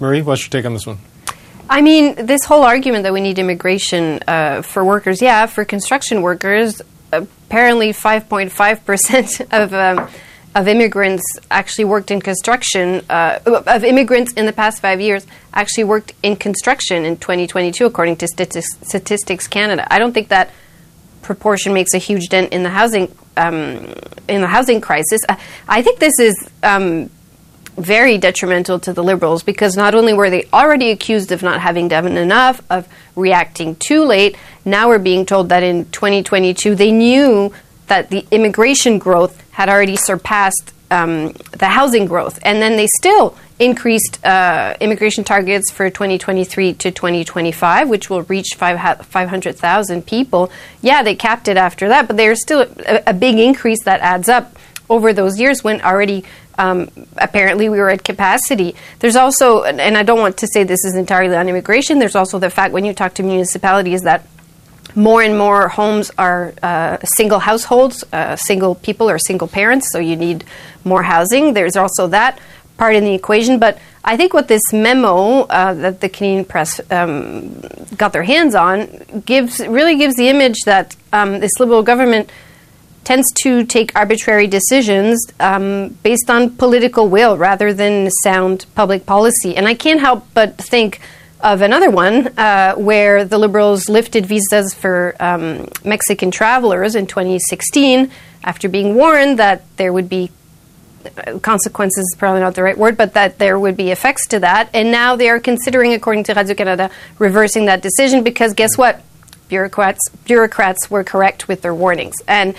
Marie, 0.00 0.22
what's 0.22 0.42
your 0.42 0.50
take 0.50 0.64
on 0.64 0.74
this 0.74 0.86
one? 0.86 0.98
I 1.68 1.80
mean, 1.80 2.14
this 2.26 2.44
whole 2.44 2.62
argument 2.62 3.04
that 3.04 3.12
we 3.12 3.20
need 3.20 3.38
immigration 3.38 4.20
uh, 4.28 4.62
for 4.62 4.84
workers, 4.84 5.22
yeah, 5.22 5.46
for 5.46 5.64
construction 5.64 6.20
workers, 6.20 6.82
apparently 7.10 7.92
5.5% 7.92 9.46
of 9.62 9.72
um, 9.72 10.08
of 10.54 10.68
immigrants 10.68 11.24
actually 11.50 11.84
worked 11.84 12.10
in 12.10 12.20
construction, 12.20 13.04
uh, 13.10 13.40
of 13.66 13.84
immigrants 13.84 14.32
in 14.34 14.46
the 14.46 14.52
past 14.52 14.80
five 14.80 15.00
years 15.00 15.26
actually 15.52 15.84
worked 15.84 16.12
in 16.22 16.36
construction 16.36 17.04
in 17.04 17.16
2022, 17.16 17.84
according 17.84 18.16
to 18.16 18.28
Statistics 18.28 19.48
Canada. 19.48 19.86
I 19.92 19.98
don't 19.98 20.12
think 20.12 20.28
that 20.28 20.50
proportion 21.22 21.72
makes 21.72 21.94
a 21.94 21.98
huge 21.98 22.28
dent 22.28 22.52
in 22.52 22.62
the 22.62 22.70
housing 22.70 23.12
um, 23.36 23.92
in 24.28 24.40
the 24.42 24.46
housing 24.46 24.80
crisis. 24.80 25.20
I 25.66 25.82
think 25.82 25.98
this 25.98 26.20
is 26.20 26.50
um, 26.62 27.10
very 27.76 28.18
detrimental 28.18 28.78
to 28.80 28.92
the 28.92 29.02
Liberals 29.02 29.42
because 29.42 29.76
not 29.76 29.94
only 29.94 30.12
were 30.12 30.30
they 30.30 30.46
already 30.52 30.90
accused 30.90 31.32
of 31.32 31.42
not 31.42 31.60
having 31.60 31.88
done 31.88 32.16
enough, 32.16 32.62
of 32.70 32.86
reacting 33.16 33.74
too 33.76 34.04
late, 34.04 34.36
now 34.64 34.88
we're 34.88 35.00
being 35.00 35.26
told 35.26 35.48
that 35.48 35.64
in 35.64 35.86
2022 35.86 36.76
they 36.76 36.92
knew 36.92 37.52
that 37.86 38.10
the 38.10 38.26
immigration 38.30 38.98
growth 38.98 39.42
had 39.52 39.68
already 39.68 39.96
surpassed 39.96 40.72
um, 40.90 41.32
the 41.58 41.68
housing 41.68 42.06
growth, 42.06 42.38
and 42.42 42.60
then 42.60 42.76
they 42.76 42.86
still 42.86 43.36
increased 43.58 44.24
uh, 44.24 44.74
immigration 44.80 45.22
targets 45.24 45.70
for 45.70 45.88
2023 45.88 46.74
to 46.74 46.90
2025, 46.90 47.88
which 47.88 48.10
will 48.10 48.22
reach 48.22 48.54
500,000 48.56 50.06
people. 50.06 50.50
Yeah, 50.82 51.02
they 51.02 51.14
capped 51.14 51.48
it 51.48 51.56
after 51.56 51.88
that, 51.88 52.06
but 52.06 52.16
there's 52.16 52.42
still 52.42 52.62
a, 52.62 53.02
a 53.08 53.14
big 53.14 53.38
increase 53.38 53.82
that 53.84 54.00
adds 54.00 54.28
up 54.28 54.56
over 54.90 55.12
those 55.12 55.38
years 55.38 55.64
when 55.64 55.80
already 55.80 56.24
um, 56.58 56.90
apparently 57.16 57.68
we 57.68 57.78
were 57.78 57.90
at 57.90 58.04
capacity. 58.04 58.74
There's 59.00 59.16
also, 59.16 59.62
and 59.62 59.96
I 59.96 60.02
don't 60.02 60.20
want 60.20 60.36
to 60.38 60.46
say 60.46 60.64
this 60.64 60.84
is 60.84 60.94
entirely 60.94 61.36
on 61.36 61.48
immigration, 61.48 61.98
there's 61.98 62.16
also 62.16 62.38
the 62.38 62.50
fact 62.50 62.72
when 62.72 62.84
you 62.84 62.92
talk 62.92 63.14
to 63.14 63.22
municipalities 63.22 64.02
that 64.02 64.26
more 64.94 65.22
and 65.22 65.36
more 65.36 65.68
homes 65.68 66.10
are 66.18 66.54
uh, 66.62 66.98
single 67.16 67.40
households, 67.40 68.04
uh, 68.12 68.36
single 68.36 68.74
people 68.74 69.10
or 69.10 69.18
single 69.18 69.48
parents, 69.48 69.90
so 69.92 69.98
you 69.98 70.16
need 70.16 70.44
more 70.84 71.02
housing. 71.02 71.54
There's 71.54 71.76
also 71.76 72.06
that 72.08 72.38
part 72.76 72.94
in 72.96 73.04
the 73.04 73.14
equation. 73.14 73.58
But 73.58 73.78
I 74.04 74.16
think 74.16 74.34
what 74.34 74.48
this 74.48 74.62
memo 74.72 75.42
uh, 75.42 75.74
that 75.74 76.00
the 76.00 76.08
Canadian 76.08 76.44
press 76.44 76.80
um, 76.90 77.60
got 77.96 78.12
their 78.12 78.22
hands 78.22 78.54
on 78.54 78.86
gives 79.24 79.60
really 79.60 79.96
gives 79.96 80.16
the 80.16 80.28
image 80.28 80.60
that 80.66 80.96
um, 81.12 81.40
this 81.40 81.52
Liberal 81.58 81.82
government 81.82 82.30
tends 83.04 83.30
to 83.42 83.64
take 83.64 83.94
arbitrary 83.94 84.46
decisions 84.46 85.26
um, 85.38 85.90
based 86.02 86.30
on 86.30 86.56
political 86.56 87.08
will 87.08 87.36
rather 87.36 87.72
than 87.72 88.10
sound 88.22 88.64
public 88.74 89.04
policy. 89.04 89.56
And 89.56 89.68
I 89.68 89.74
can't 89.74 90.00
help 90.00 90.26
but 90.32 90.56
think 90.56 91.00
of 91.44 91.60
another 91.60 91.90
one 91.90 92.26
uh, 92.38 92.74
where 92.74 93.24
the 93.24 93.36
Liberals 93.38 93.88
lifted 93.90 94.24
visas 94.24 94.72
for 94.72 95.14
um, 95.20 95.68
Mexican 95.84 96.30
travelers 96.30 96.96
in 96.96 97.06
2016 97.06 98.10
after 98.42 98.66
being 98.66 98.94
warned 98.94 99.38
that 99.38 99.62
there 99.76 99.92
would 99.92 100.08
be 100.08 100.30
uh, 101.04 101.38
consequences 101.40 101.98
is 101.98 102.16
probably 102.18 102.40
not 102.40 102.54
the 102.54 102.62
right 102.62 102.78
word, 102.78 102.96
but 102.96 103.12
that 103.12 103.38
there 103.38 103.58
would 103.58 103.76
be 103.76 103.90
effects 103.90 104.26
to 104.28 104.40
that. 104.40 104.70
And 104.72 104.90
now 104.90 105.16
they 105.16 105.28
are 105.28 105.38
considering, 105.38 105.92
according 105.92 106.24
to 106.24 106.34
Radio 106.34 106.54
Canada, 106.54 106.90
reversing 107.18 107.66
that 107.66 107.82
decision 107.82 108.24
because 108.24 108.54
guess 108.54 108.78
what? 108.78 109.02
Bureaucrats 109.48 110.00
bureaucrats 110.24 110.90
were 110.90 111.04
correct 111.04 111.46
with 111.46 111.60
their 111.60 111.74
warnings. 111.74 112.16
And 112.26 112.54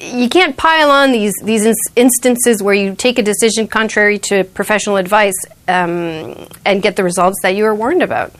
you 0.00 0.28
can't 0.28 0.56
pile 0.56 0.90
on 0.90 1.12
these 1.12 1.34
these 1.44 1.64
instances 1.94 2.60
where 2.60 2.74
you 2.74 2.96
take 2.96 3.20
a 3.20 3.22
decision 3.22 3.68
contrary 3.68 4.18
to 4.18 4.42
professional 4.42 4.96
advice 4.96 5.36
um, 5.68 6.48
and 6.64 6.82
get 6.82 6.96
the 6.96 7.04
results 7.04 7.38
that 7.42 7.54
you 7.54 7.64
were 7.64 7.74
warned 7.74 8.02
about. 8.02 8.32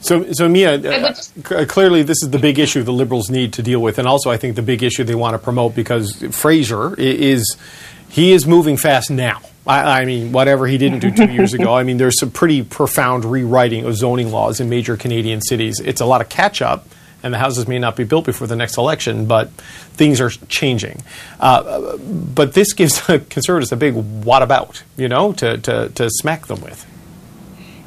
So, 0.00 0.32
so 0.32 0.48
Mia, 0.48 0.74
uh, 0.76 1.12
c- 1.12 1.66
clearly 1.66 2.02
this 2.02 2.22
is 2.22 2.30
the 2.30 2.38
big 2.38 2.58
issue 2.58 2.82
the 2.82 2.92
Liberals 2.92 3.28
need 3.28 3.52
to 3.54 3.62
deal 3.62 3.80
with, 3.80 3.98
and 3.98 4.08
also 4.08 4.30
I 4.30 4.38
think 4.38 4.56
the 4.56 4.62
big 4.62 4.82
issue 4.82 5.04
they 5.04 5.14
want 5.14 5.34
to 5.34 5.38
promote 5.38 5.74
because 5.74 6.22
Fraser 6.30 6.98
is 6.98 7.56
he 8.08 8.32
is 8.32 8.46
moving 8.46 8.76
fast 8.76 9.10
now. 9.10 9.42
I, 9.66 10.00
I, 10.00 10.04
mean, 10.06 10.32
whatever 10.32 10.66
he 10.66 10.78
didn't 10.78 11.00
do 11.00 11.10
two 11.10 11.26
years 11.32 11.52
ago. 11.52 11.74
I 11.74 11.82
mean, 11.82 11.98
there's 11.98 12.18
some 12.18 12.30
pretty 12.30 12.62
profound 12.62 13.26
rewriting 13.26 13.84
of 13.84 13.94
zoning 13.94 14.32
laws 14.32 14.58
in 14.58 14.70
major 14.70 14.96
Canadian 14.96 15.42
cities. 15.42 15.80
It's 15.80 16.00
a 16.00 16.06
lot 16.06 16.22
of 16.22 16.30
catch 16.30 16.62
up 16.62 16.88
and 17.22 17.34
the 17.34 17.38
houses 17.38 17.68
may 17.68 17.78
not 17.78 17.96
be 17.96 18.04
built 18.04 18.24
before 18.24 18.46
the 18.46 18.56
next 18.56 18.76
election, 18.76 19.26
but 19.26 19.50
things 19.92 20.20
are 20.20 20.30
changing. 20.30 21.02
Uh, 21.38 21.96
but 21.98 22.54
this 22.54 22.72
gives 22.72 23.06
the 23.06 23.18
conservatives 23.30 23.72
a 23.72 23.76
big 23.76 23.94
what 23.94 24.42
about, 24.42 24.82
you 24.96 25.08
know, 25.08 25.32
to, 25.34 25.58
to, 25.58 25.88
to 25.90 26.08
smack 26.10 26.46
them 26.46 26.60
with. 26.60 26.86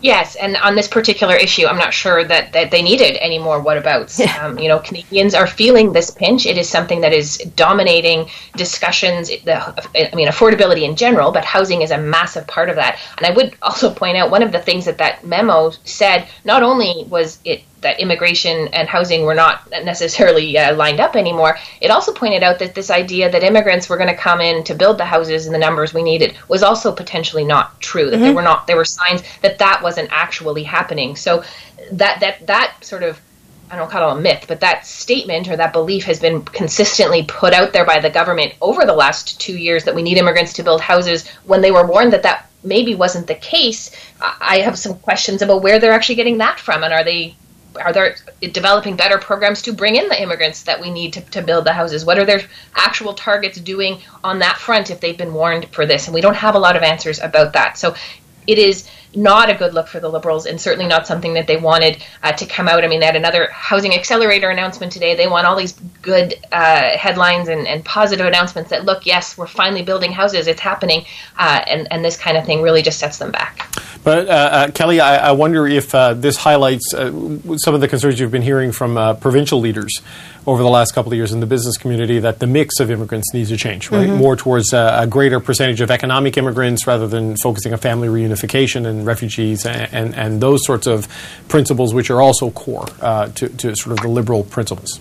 Yes, 0.04 0.36
and 0.36 0.58
on 0.58 0.76
this 0.76 0.90
particular 0.90 1.34
issue, 1.34 1.66
I'm 1.66 1.78
not 1.78 1.94
sure 1.94 2.26
that, 2.26 2.52
that 2.52 2.72
they 2.72 2.82
needed 2.82 3.16
any 3.24 3.40
more 3.40 3.64
whatabouts. 3.64 4.20
Yeah. 4.20 4.46
Um, 4.46 4.60
you 4.60 4.68
know, 4.68 4.80
Canadians 4.80 5.34
are 5.34 5.48
feeling 5.48 5.94
this 5.94 6.12
pinch. 6.12 6.46
It 6.46 6.58
is 6.58 6.68
something 6.68 7.00
that 7.02 7.14
is 7.14 7.38
dominating 7.56 8.30
discussions. 8.58 9.30
The, 9.30 9.56
I 9.96 10.14
mean, 10.14 10.28
affordability 10.28 10.82
in 10.82 10.98
general, 10.98 11.32
but 11.32 11.46
housing 11.46 11.84
is 11.84 11.92
a 11.92 11.98
massive 11.98 12.46
part 12.48 12.68
of 12.68 12.76
that. 12.76 13.00
And 13.18 13.26
I 13.26 13.30
would 13.30 13.56
also 13.62 13.94
point 13.94 14.18
out 14.18 14.30
one 14.30 14.44
of 14.44 14.52
the 14.52 14.60
things 14.60 14.84
that 14.86 14.98
that 14.98 15.26
memo 15.26 15.72
said. 15.86 16.28
Not 16.44 16.64
only 16.64 17.06
was 17.08 17.40
it 17.46 17.64
that 17.84 18.00
immigration 18.00 18.68
and 18.70 18.88
housing 18.88 19.24
were 19.24 19.34
not 19.34 19.70
necessarily 19.70 20.58
uh, 20.58 20.76
lined 20.76 21.00
up 21.00 21.16
anymore. 21.16 21.58
It 21.82 21.92
also 21.92 22.14
pointed 22.14 22.44
out 22.44 22.60
that 22.60 22.76
this 22.76 22.90
idea 22.90 23.32
that 23.32 23.44
immigrants 23.44 23.88
were 23.88 23.98
going 23.98 24.10
to 24.10 24.16
come 24.16 24.42
in 24.42 24.64
to 24.66 24.76
build 24.76 24.98
the 24.98 25.06
houses 25.06 25.46
in 25.46 25.54
the 25.54 25.60
numbers 25.60 25.94
we 25.94 26.04
needed 26.04 26.36
was 26.48 26.64
also 26.64 26.92
potentially 26.92 27.46
not 27.46 27.80
true. 27.80 28.10
That 28.10 28.18
mm-hmm. 28.18 28.26
there 28.26 28.34
were 28.34 28.42
not 28.42 28.68
there 28.68 28.78
were 28.78 28.86
signs 28.86 29.24
that 29.42 29.60
that 29.60 29.82
wasn't 29.82 30.10
actually 30.12 30.64
happening. 30.64 31.16
So 31.16 31.44
that 31.92 32.20
that 32.20 32.48
that 32.48 32.76
sort 32.82 33.04
of 33.04 33.22
I 33.72 33.76
don't 33.76 33.90
call 33.90 34.12
it 34.12 34.20
a 34.20 34.22
myth, 34.22 34.46
but 34.48 34.60
that 34.60 34.86
statement 34.86 35.48
or 35.48 35.56
that 35.56 35.74
belief 35.74 36.04
has 36.06 36.20
been 36.20 36.44
consistently 36.44 37.24
put 37.24 37.54
out 37.54 37.74
there 37.74 37.86
by 37.86 38.00
the 38.00 38.10
government 38.10 38.54
over 38.62 38.86
the 38.86 38.94
last 38.94 39.42
two 39.42 39.58
years 39.58 39.84
that 39.86 39.96
we 39.96 40.04
need 40.04 40.18
immigrants 40.18 40.54
to 40.54 40.64
build 40.64 40.80
houses 40.80 41.28
when 41.46 41.62
they 41.62 41.72
were 41.72 41.88
warned 41.88 42.14
that 42.14 42.24
that 42.24 42.50
maybe 42.64 42.94
wasn't 42.96 43.28
the 43.28 43.36
case. 43.36 43.92
I 44.22 44.60
have 44.60 44.78
some 44.78 44.98
questions 45.00 45.42
about 45.42 45.64
where 45.64 45.80
they're 45.80 45.92
actually 45.92 46.16
getting 46.16 46.38
that 46.38 46.60
from 46.60 46.84
and 46.84 46.94
are 46.94 47.04
they 47.04 47.36
are 47.82 47.94
there 47.94 48.16
developing 48.42 48.96
better 48.96 49.18
programs 49.18 49.62
to 49.64 49.74
bring 49.74 49.96
in 49.96 50.08
the 50.10 50.22
immigrants 50.22 50.64
that 50.64 50.80
we 50.80 50.90
need 50.92 51.14
to, 51.14 51.22
to 51.22 51.42
build 51.42 51.66
the 51.66 51.74
houses? 51.74 52.06
What 52.06 52.20
are 52.20 52.26
their 52.26 52.42
actual 52.76 53.14
targets 53.14 53.60
doing 53.60 54.02
on 54.24 54.40
that 54.40 54.58
front 54.58 54.92
if 54.92 55.00
they've 55.00 55.18
been 55.18 55.34
warned 55.34 55.70
for 55.70 55.86
this? 55.86 56.08
And 56.08 56.14
we 56.14 56.22
don't 56.22 56.36
have 56.36 56.56
a 56.56 56.60
lot 56.60 56.76
of 56.76 56.84
answers 56.84 57.20
about 57.20 57.54
that. 57.54 57.78
So 57.78 57.96
it 58.48 58.58
is 58.58 58.90
not 59.16 59.50
a 59.50 59.54
good 59.54 59.74
look 59.74 59.88
for 59.88 60.00
the 60.00 60.10
Liberals 60.10 60.46
and 60.46 60.60
certainly 60.60 60.88
not 60.88 61.08
something 61.08 61.34
that 61.36 61.48
they 61.48 61.58
wanted 61.58 62.04
uh, 62.24 62.32
to 62.32 62.46
come 62.46 62.68
out. 62.68 62.84
I 62.84 62.88
mean, 62.88 63.00
they 63.00 63.06
had 63.06 63.16
another 63.16 63.48
housing 63.52 63.94
accelerator 63.94 64.50
announcement 64.50 64.92
today. 64.92 65.16
They 65.16 65.28
want 65.28 65.46
all 65.46 65.56
these 65.56 65.74
good 66.02 66.36
uh, 66.52 66.98
headlines 66.98 67.48
and, 67.48 67.68
and, 67.68 67.86
positive 67.86 68.26
announcements 68.26 68.70
that, 68.72 68.86
look, 68.86 69.06
yes, 69.06 69.38
we're 69.38 69.48
finally 69.48 69.84
building 69.84 70.12
houses, 70.12 70.48
it's 70.48 70.62
happening. 70.62 71.06
Uh, 71.38 71.64
and, 71.68 71.88
and 71.92 72.04
this 72.04 72.18
kind 72.18 72.38
of 72.38 72.46
thing 72.46 72.62
really 72.62 72.82
just 72.82 73.00
sets 73.00 73.18
them 73.18 73.32
back. 73.32 73.63
But, 74.04 74.28
uh, 74.28 74.32
uh, 74.32 74.72
Kelly, 74.72 75.00
I, 75.00 75.30
I, 75.30 75.32
wonder 75.32 75.66
if 75.66 75.96
uh, 75.96 76.14
this 76.14 76.36
highlights 76.36 76.92
some 76.92 77.74
of 77.74 77.80
the 77.80 77.88
concerns 77.88 78.20
you've 78.20 78.32
been 78.32 78.42
hearing 78.42 78.74
from 78.74 79.18
provincial 79.18 79.60
leaders 79.60 80.02
over 80.46 80.62
the 80.62 80.70
last 80.70 80.94
couple 80.94 81.12
of 81.12 81.16
years 81.16 81.32
in 81.32 81.40
the 81.40 81.46
business 81.46 81.78
community 81.78 82.20
that 82.20 82.40
the 82.40 82.48
mix 82.48 82.82
of 82.82 82.92
immigrants 82.92 83.34
needs 83.34 83.50
to 83.50 83.58
change, 83.58 83.90
right? 83.92 84.10
Mm-hmm. 84.10 84.18
More 84.18 84.36
towards 84.36 84.74
a, 84.74 85.00
a, 85.00 85.08
greater 85.08 85.40
percentage 85.40 85.80
of 85.80 85.90
economic 85.90 86.38
immigrants 86.38 86.86
rather 86.86 87.08
than 87.08 87.38
focusing 87.38 87.72
on 87.72 87.80
family 87.80 88.10
reunification 88.10 88.86
and 88.86 89.06
refugees 89.06 89.66
and, 89.66 89.94
and, 89.94 90.16
and 90.16 90.42
those 90.42 90.66
sorts 90.66 90.86
of 90.86 91.08
principles, 91.48 91.94
which 91.94 92.10
are 92.10 92.22
also 92.22 92.52
core 92.52 92.88
uh, 93.02 93.28
to, 93.30 93.48
to 93.50 93.74
sort 93.76 93.94
of 93.94 94.02
the 94.02 94.10
liberal 94.10 94.44
principles. 94.44 95.00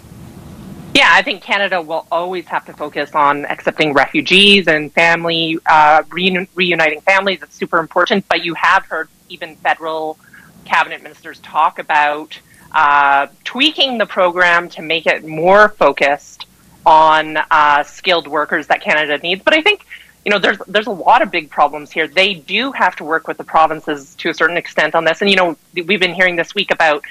Yeah, 0.95 1.09
I 1.11 1.23
think 1.23 1.43
Canada 1.43 1.81
will 1.81 2.07
always 2.13 2.47
have 2.49 2.67
to 2.67 2.75
focus 2.75 3.15
on 3.15 3.47
accepting 3.47 3.95
refugees 3.95 4.69
and 4.69 4.93
family, 4.93 5.59
uh, 5.65 6.03
reuniting 6.11 7.01
families. 7.01 7.43
It's 7.43 7.55
super 7.55 7.79
important. 7.79 8.29
But 8.29 8.45
you 8.45 8.53
have 8.55 8.85
heard 8.85 9.09
even 9.31 9.57
federal 9.57 10.19
cabinet 10.67 11.03
ministers 11.03 11.39
talk 11.39 11.79
about 11.79 12.39
uh, 12.73 13.29
tweaking 13.45 13.97
the 13.97 14.07
program 14.07 14.69
to 14.71 14.83
make 14.83 15.07
it 15.07 15.25
more 15.25 15.71
focused 15.71 16.45
on 16.85 17.39
uh, 17.51 17.83
skilled 17.85 18.27
workers 18.27 18.67
that 18.67 18.83
Canada 18.83 19.17
needs. 19.19 19.43
But 19.43 19.55
I 19.55 19.63
think 19.63 19.87
you 20.27 20.31
know 20.31 20.39
there's 20.39 20.59
there's 20.69 20.89
a 20.89 20.93
lot 20.93 21.23
of 21.23 21.31
big 21.31 21.49
problems 21.49 21.91
here. 21.91 22.07
They 22.07 22.35
do 22.35 22.71
have 22.73 22.97
to 22.97 23.05
work 23.05 23.29
with 23.29 23.39
the 23.39 23.45
provinces 23.45 24.15
to 24.17 24.29
a 24.29 24.35
certain 24.35 24.59
extent 24.59 24.95
on 24.95 25.05
this. 25.05 25.23
And 25.23 25.31
you 25.31 25.37
know 25.37 25.57
we've 25.73 26.01
been 26.01 26.15
hearing 26.15 26.37
this 26.37 26.55
week 26.55 26.71
about 26.71 27.03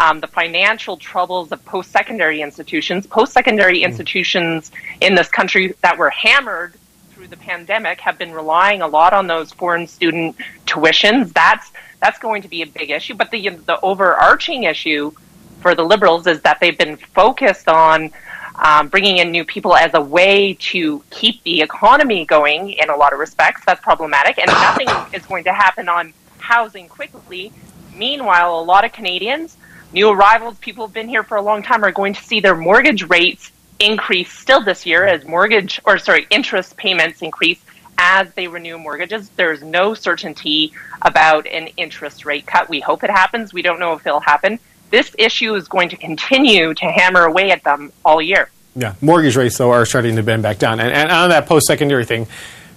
um, 0.00 0.18
the 0.18 0.26
financial 0.26 0.96
troubles 0.96 1.52
of 1.52 1.64
post-secondary 1.66 2.40
institutions. 2.40 3.06
Post-secondary 3.06 3.80
mm. 3.80 3.84
institutions 3.84 4.72
in 5.00 5.14
this 5.14 5.28
country 5.28 5.74
that 5.82 5.96
were 5.96 6.10
hammered 6.10 6.74
through 7.10 7.28
the 7.28 7.36
pandemic 7.36 8.00
have 8.00 8.18
been 8.18 8.32
relying 8.32 8.80
a 8.80 8.88
lot 8.88 9.12
on 9.12 9.26
those 9.26 9.52
foreign 9.52 9.86
student 9.86 10.36
tuitions. 10.66 11.32
That's 11.34 11.70
that's 12.00 12.18
going 12.18 12.40
to 12.40 12.48
be 12.48 12.62
a 12.62 12.66
big 12.66 12.90
issue. 12.90 13.14
But 13.14 13.30
the 13.30 13.50
the 13.50 13.78
overarching 13.82 14.64
issue 14.64 15.12
for 15.60 15.74
the 15.74 15.82
Liberals 15.82 16.26
is 16.26 16.40
that 16.40 16.58
they've 16.60 16.78
been 16.78 16.96
focused 16.96 17.68
on 17.68 18.10
um, 18.54 18.88
bringing 18.88 19.18
in 19.18 19.30
new 19.30 19.44
people 19.44 19.76
as 19.76 19.92
a 19.92 20.00
way 20.00 20.54
to 20.54 21.04
keep 21.10 21.42
the 21.42 21.60
economy 21.60 22.24
going. 22.24 22.70
In 22.70 22.88
a 22.88 22.96
lot 22.96 23.12
of 23.12 23.18
respects, 23.18 23.62
that's 23.66 23.82
problematic, 23.82 24.38
and 24.38 24.46
nothing 24.46 24.88
is 25.12 25.26
going 25.26 25.44
to 25.44 25.52
happen 25.52 25.90
on 25.90 26.14
housing 26.38 26.88
quickly. 26.88 27.52
Meanwhile, 27.94 28.58
a 28.58 28.62
lot 28.62 28.86
of 28.86 28.92
Canadians, 28.92 29.58
new 29.92 30.10
arrivals, 30.10 30.58
people 30.58 30.86
who've 30.86 30.94
been 30.94 31.08
here 31.08 31.22
for 31.22 31.36
a 31.36 31.42
long 31.42 31.62
time, 31.62 31.84
are 31.84 31.92
going 31.92 32.14
to 32.14 32.22
see 32.22 32.40
their 32.40 32.56
mortgage 32.56 33.08
rates 33.08 33.50
increase 33.78 34.30
still 34.32 34.62
this 34.62 34.84
year 34.84 35.06
as 35.06 35.24
mortgage 35.24 35.80
or 35.84 35.98
sorry 35.98 36.26
interest 36.30 36.76
payments 36.76 37.22
increase 37.22 37.60
as 37.98 38.32
they 38.34 38.48
renew 38.48 38.78
mortgages. 38.78 39.28
There's 39.36 39.62
no 39.62 39.94
certainty 39.94 40.72
about 41.02 41.46
an 41.46 41.68
interest 41.76 42.24
rate 42.24 42.46
cut. 42.46 42.68
We 42.68 42.80
hope 42.80 43.04
it 43.04 43.10
happens. 43.10 43.52
We 43.52 43.62
don't 43.62 43.78
know 43.78 43.92
if 43.94 44.06
it'll 44.06 44.20
happen. 44.20 44.58
This 44.90 45.14
issue 45.18 45.54
is 45.54 45.68
going 45.68 45.90
to 45.90 45.96
continue 45.96 46.74
to 46.74 46.84
hammer 46.86 47.24
away 47.24 47.50
at 47.50 47.62
them 47.62 47.92
all 48.04 48.20
year. 48.20 48.50
Yeah, 48.74 48.94
mortgage 49.00 49.36
rates 49.36 49.58
though 49.58 49.70
are 49.70 49.84
starting 49.84 50.16
to 50.16 50.22
bend 50.22 50.42
back 50.42 50.58
down, 50.58 50.80
and, 50.80 50.92
and 50.92 51.10
on 51.10 51.30
that 51.30 51.46
post-secondary 51.46 52.04
thing, 52.04 52.26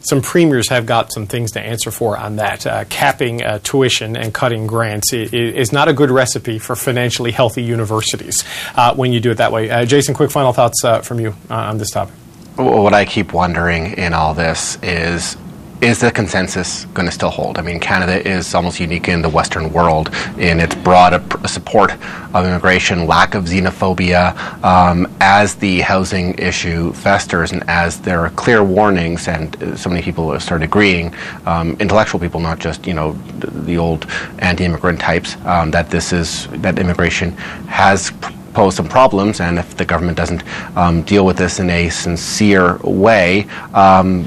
some 0.03 0.21
premiers 0.21 0.69
have 0.69 0.85
got 0.85 1.11
some 1.11 1.27
things 1.27 1.51
to 1.51 1.61
answer 1.61 1.91
for 1.91 2.17
on 2.17 2.37
that. 2.37 2.65
Uh, 2.65 2.85
capping 2.85 3.43
uh, 3.43 3.59
tuition 3.63 4.15
and 4.15 4.33
cutting 4.33 4.67
grants 4.67 5.13
is 5.13 5.71
not 5.71 5.87
a 5.87 5.93
good 5.93 6.11
recipe 6.11 6.59
for 6.59 6.75
financially 6.75 7.31
healthy 7.31 7.63
universities 7.63 8.43
uh, 8.75 8.93
when 8.95 9.13
you 9.13 9.19
do 9.19 9.31
it 9.31 9.37
that 9.37 9.51
way. 9.51 9.69
Uh, 9.69 9.85
Jason, 9.85 10.13
quick 10.13 10.31
final 10.31 10.53
thoughts 10.53 10.83
uh, 10.83 11.01
from 11.01 11.19
you 11.19 11.35
uh, 11.49 11.55
on 11.55 11.77
this 11.77 11.89
topic. 11.89 12.13
What 12.55 12.93
I 12.93 13.05
keep 13.05 13.33
wondering 13.33 13.93
in 13.93 14.13
all 14.13 14.35
this 14.35 14.77
is 14.83 15.35
is 15.83 15.99
the 15.99 16.09
consensus 16.09 16.85
going 16.93 17.05
to 17.05 17.11
still 17.11 17.29
hold? 17.29 17.57
I 17.57 17.61
mean, 17.61 17.77
Canada 17.77 18.25
is 18.25 18.55
almost 18.55 18.79
unique 18.79 19.09
in 19.09 19.21
the 19.21 19.27
Western 19.27 19.73
world 19.73 20.09
in 20.37 20.61
its 20.61 20.75
broad 20.75 21.21
support 21.47 21.91
of 22.33 22.45
immigration, 22.45 23.05
lack 23.05 23.35
of 23.35 23.43
xenophobia. 23.43 24.33
Um, 24.63 25.13
as 25.19 25.55
the 25.55 25.81
housing 25.81 26.35
issue 26.35 26.93
festers 26.93 27.51
and 27.51 27.65
as 27.67 27.99
there 27.99 28.21
are 28.21 28.29
clear 28.29 28.63
warnings, 28.63 29.27
and 29.27 29.61
uh, 29.61 29.75
so 29.75 29.89
many 29.89 30.01
people 30.01 30.39
start 30.39 30.63
agreeing, 30.63 31.13
um, 31.45 31.75
intellectual 31.81 32.17
people, 32.17 32.39
not 32.39 32.59
just 32.59 32.87
you 32.87 32.93
know 32.93 33.11
the, 33.39 33.77
old 33.77 34.07
anti-immigrant 34.39 35.01
types, 35.01 35.35
um, 35.45 35.69
that 35.71 35.89
this 35.89 36.13
is 36.13 36.47
that 36.61 36.79
immigration 36.79 37.31
has 37.67 38.11
pose 38.53 38.75
some 38.75 38.87
problems, 38.87 39.41
and 39.41 39.59
if 39.59 39.75
the 39.75 39.83
government 39.83 40.15
doesn't 40.15 40.43
um, 40.77 41.01
deal 41.01 41.25
with 41.25 41.37
this 41.37 41.59
in 41.59 41.69
a 41.69 41.89
sincere 41.89 42.77
way, 42.77 43.47
um, 43.73 44.23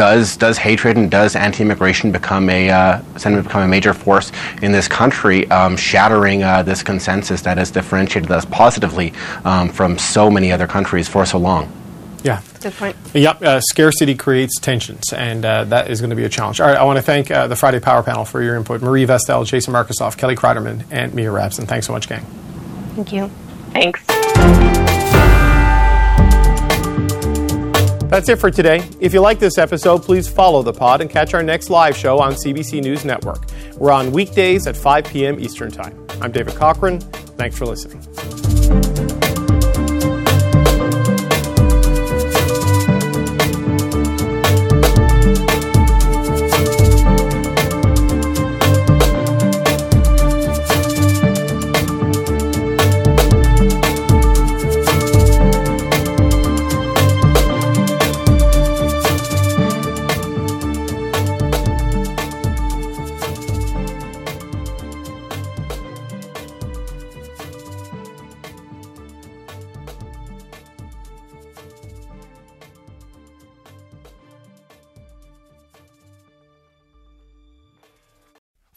does 0.00 0.38
does 0.38 0.56
hatred 0.56 0.96
and 0.96 1.10
does 1.10 1.36
anti-immigration 1.36 2.10
become 2.10 2.48
a 2.48 2.70
uh, 2.70 3.02
sentiment 3.18 3.46
become 3.46 3.60
a 3.60 3.68
major 3.68 3.92
force 3.92 4.32
in 4.62 4.72
this 4.72 4.88
country, 4.88 5.46
um, 5.50 5.76
shattering 5.76 6.42
uh, 6.42 6.62
this 6.62 6.82
consensus 6.82 7.42
that 7.42 7.58
has 7.58 7.70
differentiated 7.70 8.30
us 8.30 8.46
positively 8.46 9.12
um, 9.44 9.68
from 9.68 9.98
so 9.98 10.30
many 10.30 10.52
other 10.52 10.66
countries 10.66 11.06
for 11.06 11.26
so 11.26 11.36
long? 11.36 11.70
Yeah. 12.24 12.40
Good 12.62 12.72
point. 12.72 12.96
Yep. 13.12 13.42
Uh, 13.42 13.60
scarcity 13.60 14.14
creates 14.14 14.58
tensions, 14.58 15.12
and 15.12 15.44
uh, 15.44 15.64
that 15.64 15.90
is 15.90 16.00
going 16.00 16.10
to 16.10 16.16
be 16.16 16.24
a 16.24 16.30
challenge. 16.30 16.62
All 16.62 16.68
right. 16.68 16.78
I 16.78 16.84
want 16.84 16.96
to 16.96 17.02
thank 17.02 17.30
uh, 17.30 17.46
the 17.46 17.56
Friday 17.56 17.80
Power 17.80 18.02
Panel 18.02 18.24
for 18.24 18.42
your 18.42 18.56
input. 18.56 18.80
Marie 18.80 19.04
Vastel, 19.04 19.44
Jason 19.44 19.74
Markusoff, 19.74 20.16
Kelly 20.16 20.34
Cryderman, 20.34 20.82
and 20.90 21.12
Mia 21.12 21.28
Rabson. 21.28 21.68
Thanks 21.68 21.86
so 21.86 21.92
much, 21.92 22.08
gang. 22.08 22.24
Thank 22.94 23.12
you. 23.12 23.30
Thanks. 23.74 24.02
That's 28.10 28.28
it 28.28 28.40
for 28.40 28.50
today. 28.50 28.82
If 28.98 29.14
you 29.14 29.20
like 29.20 29.38
this 29.38 29.56
episode, 29.56 30.02
please 30.02 30.28
follow 30.28 30.64
the 30.64 30.72
pod 30.72 31.00
and 31.00 31.08
catch 31.08 31.32
our 31.32 31.44
next 31.44 31.70
live 31.70 31.96
show 31.96 32.18
on 32.18 32.32
CBC 32.32 32.82
News 32.82 33.04
Network. 33.04 33.46
We're 33.76 33.92
on 33.92 34.10
weekdays 34.10 34.66
at 34.66 34.76
5 34.76 35.04
p.m. 35.04 35.38
Eastern 35.38 35.70
Time. 35.70 35.96
I'm 36.20 36.32
David 36.32 36.56
Cochrane. 36.56 36.98
Thanks 37.00 37.56
for 37.56 37.66
listening. 37.66 38.49